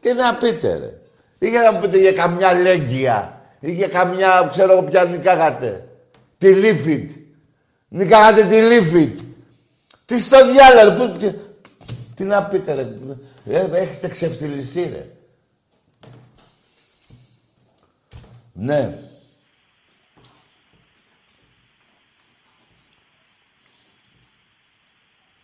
[0.00, 0.98] Τι να πείτε ρε.
[1.38, 3.40] Ή για να μου πείτε για καμιά λέγκια.
[3.60, 5.86] Ή για καμιά, ξέρω εγώ ποια νικάγατε.
[6.42, 7.10] Τη Λίφιτ.
[7.88, 9.18] Νικάγατε τη Λίφιτ.
[10.04, 10.96] Τι στο διάλογο.
[10.96, 11.34] Πού, τι,
[12.14, 12.98] τι να πείτε ρε.
[13.44, 15.16] Ε, έχετε ξεφτυλιστεί ρε.
[18.52, 18.98] Ναι.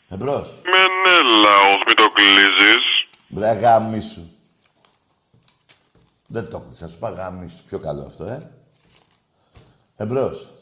[0.09, 0.63] Εμπρός.
[0.65, 3.05] Μενέλαος, μην το κλείζεις.
[3.29, 4.29] Μπρε γάμισου.
[6.27, 7.65] Δεν το κλείσα, σου είπα γάμισου.
[7.65, 8.51] Πιο καλό αυτό, ε.
[9.97, 10.53] Εμπρός.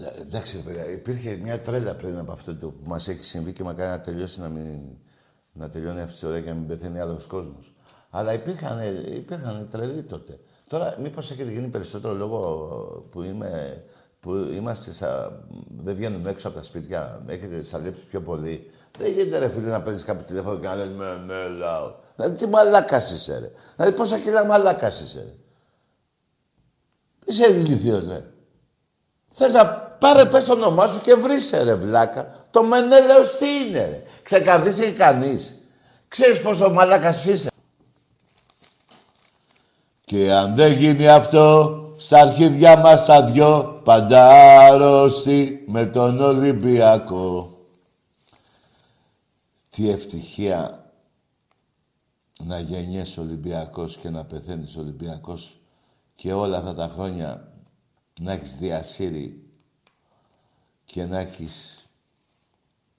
[0.00, 3.90] Εντάξει, παιδιά, υπήρχε μια τρέλα πριν από αυτό το που μας έχει συμβεί και μακάρι
[3.90, 4.80] να τελειώσει να μην...
[5.52, 7.74] να τελειώνει αυτή η ιστορία και να μην πεθαίνει άλλος κόσμος.
[8.10, 8.80] Αλλά υπήρχαν,
[9.14, 10.38] υπήρχαν τρελοί τότε.
[10.68, 12.38] Τώρα, μήπως έχετε γίνει περισσότερο λόγο
[13.10, 13.84] που, είμαι,
[14.20, 15.28] που είμαστε σα...
[15.82, 18.70] δεν βγαίνουμε έξω από τα σπίτια, έχετε σαλέψει πιο πολύ.
[18.98, 21.94] Δεν γίνεται ρε φίλε να παίρνεις κάποιο τηλέφωνο και να λες με, με, λαό.
[22.16, 23.50] Δηλαδή τι μαλάκας είσαι ρε.
[23.76, 25.34] Δηλαδή πόσα κιλά μαλάκας είσαι ρε.
[27.24, 28.24] Είσαι ηλικιός ρε.
[29.36, 32.46] Θες να πάρε πες το όνομά σου και βρήσε ρε βλάκα.
[32.50, 35.56] Το Μενέλαος τι είναι ρε; Ξεκαρδίσει κανείς.
[36.08, 37.48] Ξέρεις πόσο μαλάκας είσαι.
[40.04, 44.28] Και αν δεν γίνει αυτό, στα αρχίδια μας τα δυο, πάντα
[44.58, 47.58] άρρωστοι με τον Ολυμπιακό.
[49.70, 50.84] Τι ευτυχία
[52.44, 55.60] να γεννιέσαι Ολυμπιακός και να πεθαίνεις Ολυμπιακός
[56.14, 57.48] και όλα αυτά τα χρόνια
[58.20, 59.43] να έχεις διασύρει
[60.94, 61.84] και να έχεις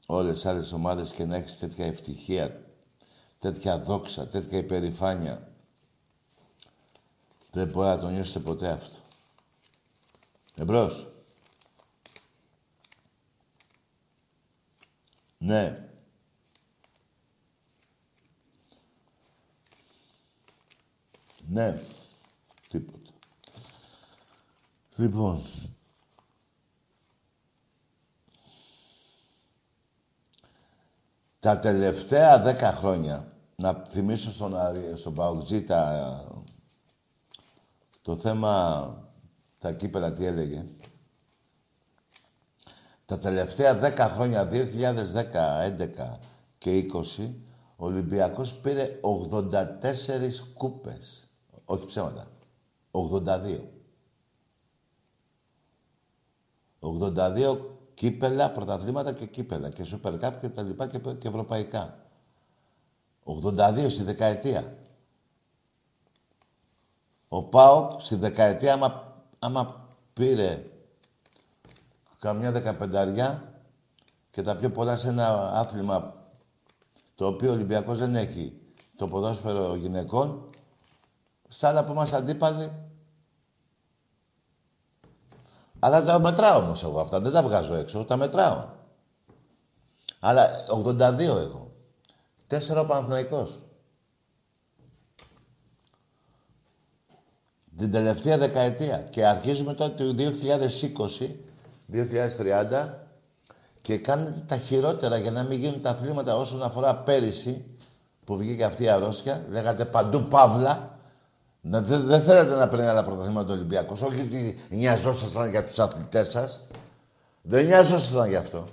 [0.05, 2.65] όλες τις άλλες ομάδες και να έχεις τέτοια ευτυχία,
[3.39, 5.51] τέτοια δόξα, τέτοια υπερηφάνεια.
[7.51, 8.97] Δεν μπορεί να το νιώσετε ποτέ αυτό.
[10.55, 11.07] Εμπρός.
[15.37, 15.89] Ναι.
[21.47, 21.81] Ναι.
[22.69, 22.99] Τίποτα.
[24.95, 25.43] Λοιπόν.
[31.45, 36.23] Τα τελευταία δέκα χρόνια, να θυμίσω στον, Αρι- στον Παουτζή τα,
[38.01, 38.95] το θέμα,
[39.57, 40.65] τα κύπελα τι έλεγε.
[43.05, 46.19] Τα τελευταία 10 χρόνια, 2010, 11
[46.57, 46.85] και
[47.17, 47.33] 20,
[47.75, 51.27] ο Ολυμπιακός πήρε 84 κούπες.
[51.65, 52.27] Όχι ψέματα.
[52.91, 53.59] 82.
[56.79, 61.97] 82 κύπελα, πρωταθλήματα και κύπελα και Super Cup και τα λοιπά και, και ευρωπαϊκά.
[63.25, 64.77] 82 στη δεκαετία.
[67.27, 70.63] Ο ΠΑΟΚ στη δεκαετία, άμα, άμα πήρε
[72.19, 73.53] καμιά δεκαπενταριά
[74.31, 76.13] και τα πιο πολλά σε ένα άθλημα
[77.15, 78.53] το οποίο ο Ολυμπιακός δεν έχει
[78.95, 80.49] το ποδόσφαιρο γυναικών,
[81.47, 82.71] στα άλλα που είμαστε αντίπαλοι.
[85.79, 88.65] Αλλά τα μετράω όμως εγώ αυτά, δεν τα βγάζω έξω, τα μετράω.
[90.19, 91.71] Αλλά 82 εγώ.
[92.47, 93.51] Τέσσερα ο Παναθηναϊκός.
[97.77, 98.97] Την τελευταία δεκαετία.
[98.97, 101.35] Και αρχίζουμε τώρα το 2020,
[101.87, 102.89] 2030
[103.81, 107.65] και κάνετε τα χειρότερα για να μην γίνουν τα αθλήματα όσον αφορά πέρυσι
[108.23, 109.45] που βγήκε αυτή η αρρώστια.
[109.49, 110.94] Λέγατε παντού παύλα.
[111.67, 114.01] Να, δεν, δεν θέλετε να παίρνει άλλα πρωταθλήματα ο Ολυμπιακός.
[114.01, 116.63] Όχι ότι νοιαζόσασταν για τους αθλητές σας.
[117.41, 118.67] Δεν νοιαζόσασταν γι' αυτό.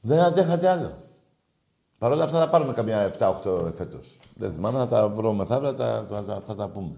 [0.00, 0.96] Δεν αντέχατε άλλο.
[1.98, 4.18] Παρ' όλα αυτά θα πάρουμε καμιά 7-8 φέτος.
[4.34, 6.96] Δεν θυμάμαι, θα τα βρω μεθαύριο, θα, θα, θα, θα τα πούμε.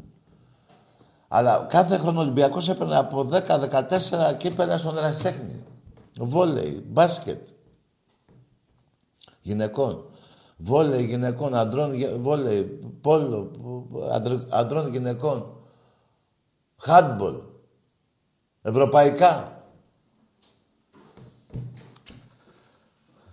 [1.28, 5.64] Αλλά κάθε χρόνο ο Ολυμπιακός έπαιρνε από 10-14 κύπελα στον ερασιτέχνη.
[6.20, 7.48] Βόλεϊ, μπάσκετ.
[9.40, 10.06] Γυναικών.
[10.64, 12.62] Βόλεϊ γυναικών, αντρών, γε- βόλεϊ,
[13.00, 13.50] πόλο,
[14.12, 15.56] αντρ- αντρών γυναικών.
[16.76, 17.34] Χάντμπολ.
[18.62, 19.64] Ευρωπαϊκά.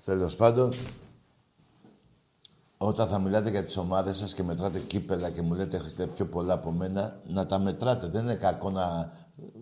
[0.06, 0.74] Τέλος πάντων,
[2.78, 6.26] όταν θα μιλάτε για τις ομάδες σας και μετράτε κύπελα και μου λέτε έχετε πιο
[6.26, 8.08] πολλά από μένα, να τα μετράτε.
[8.08, 9.14] Δεν είναι κακό να...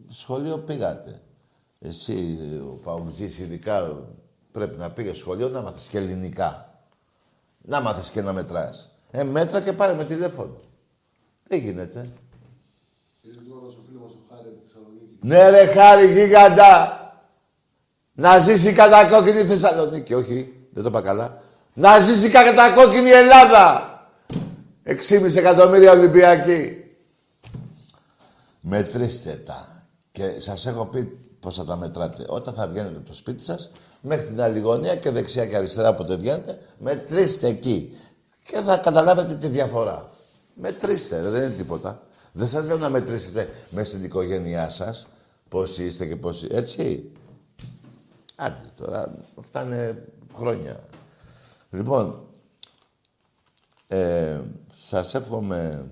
[0.07, 1.21] Σχολείο πήγατε.
[1.79, 4.03] Εσύ, ο Παουτζής, ειδικά
[4.51, 6.66] πρέπει να πήγες σχολείο να μάθεις και ελληνικά.
[7.69, 8.89] Να μάθεις και να μετράς.
[9.11, 10.55] Ε, μέτρα και πάρε με τηλέφωνο.
[11.47, 12.09] Δεν γίνεται;
[15.19, 17.01] Ναι ρε χάρη γίγαντα.
[18.13, 20.13] Να ζήσει η κατακόκκινη Θεσσαλονίκη.
[20.13, 21.41] Όχι, δεν το είπα καλά.
[21.73, 23.91] Να ζήσει η κατακόκκινη Ελλάδα.
[24.83, 26.91] 6,5 εκατομμύρια Ολυμπιακοί.
[28.61, 29.85] Μετρήστε τα.
[30.11, 31.03] Και σας έχω πει
[31.39, 32.25] πώς θα τα μετράτε.
[32.27, 33.71] Όταν θα βγαίνετε από το σπίτι σας,
[34.07, 37.97] μέχρι την άλλη γωνία και δεξιά και αριστερά όποτε βγαίνετε, μετρήστε εκεί.
[38.43, 40.11] Και θα καταλάβετε τη διαφορά.
[40.53, 42.01] Μετρήστε, ρε, δεν είναι τίποτα.
[42.31, 45.07] Δεν σας λέω να μετρήσετε μέσα στην οικογένειά σας
[45.49, 46.43] πώς είστε και πώς...
[46.43, 47.11] Έτσι.
[48.35, 50.79] Άντε τώρα, αυτά είναι χρόνια.
[51.69, 52.19] Λοιπόν,
[53.87, 54.41] ε,
[54.87, 55.89] σας εύχομαι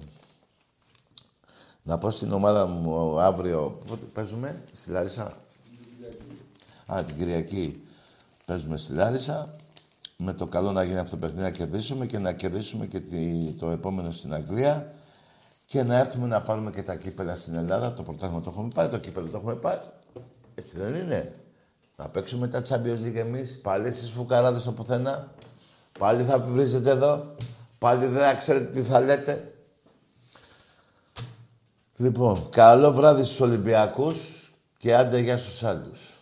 [1.84, 3.80] να πω στην ομάδα μου αύριο...
[3.88, 5.38] Πότε παίζουμε, στη Λάρισα.
[6.94, 7.85] Α, την Κυριακή
[8.46, 9.56] παίζουμε στη Λάρισα.
[10.18, 13.52] Με το καλό να γίνει αυτό το παιχνίδι να κερδίσουμε και να κερδίσουμε και τη-
[13.52, 14.92] το επόμενο στην Αγγλία
[15.66, 17.94] και να έρθουμε να πάρουμε και τα κύπελα στην Ελλάδα.
[17.94, 19.82] Το πρωτάθλημα το έχουμε πάρει, το κύπελο το έχουμε πάρει.
[20.56, 21.34] Έτσι δεν είναι.
[21.98, 25.32] Να παίξουμε τα Champions League εμείς, πάλι εσείς φουκαράδες στο πουθενά.
[26.00, 27.36] Πάλι θα βρίζετε εδώ.
[27.78, 29.54] Πάλι δεν θα ξέρετε τι θα λέτε.
[31.96, 34.18] Λοιπόν, καλό βράδυ στους Ολυμπιακούς
[34.78, 36.15] και άντε για στους άλλους.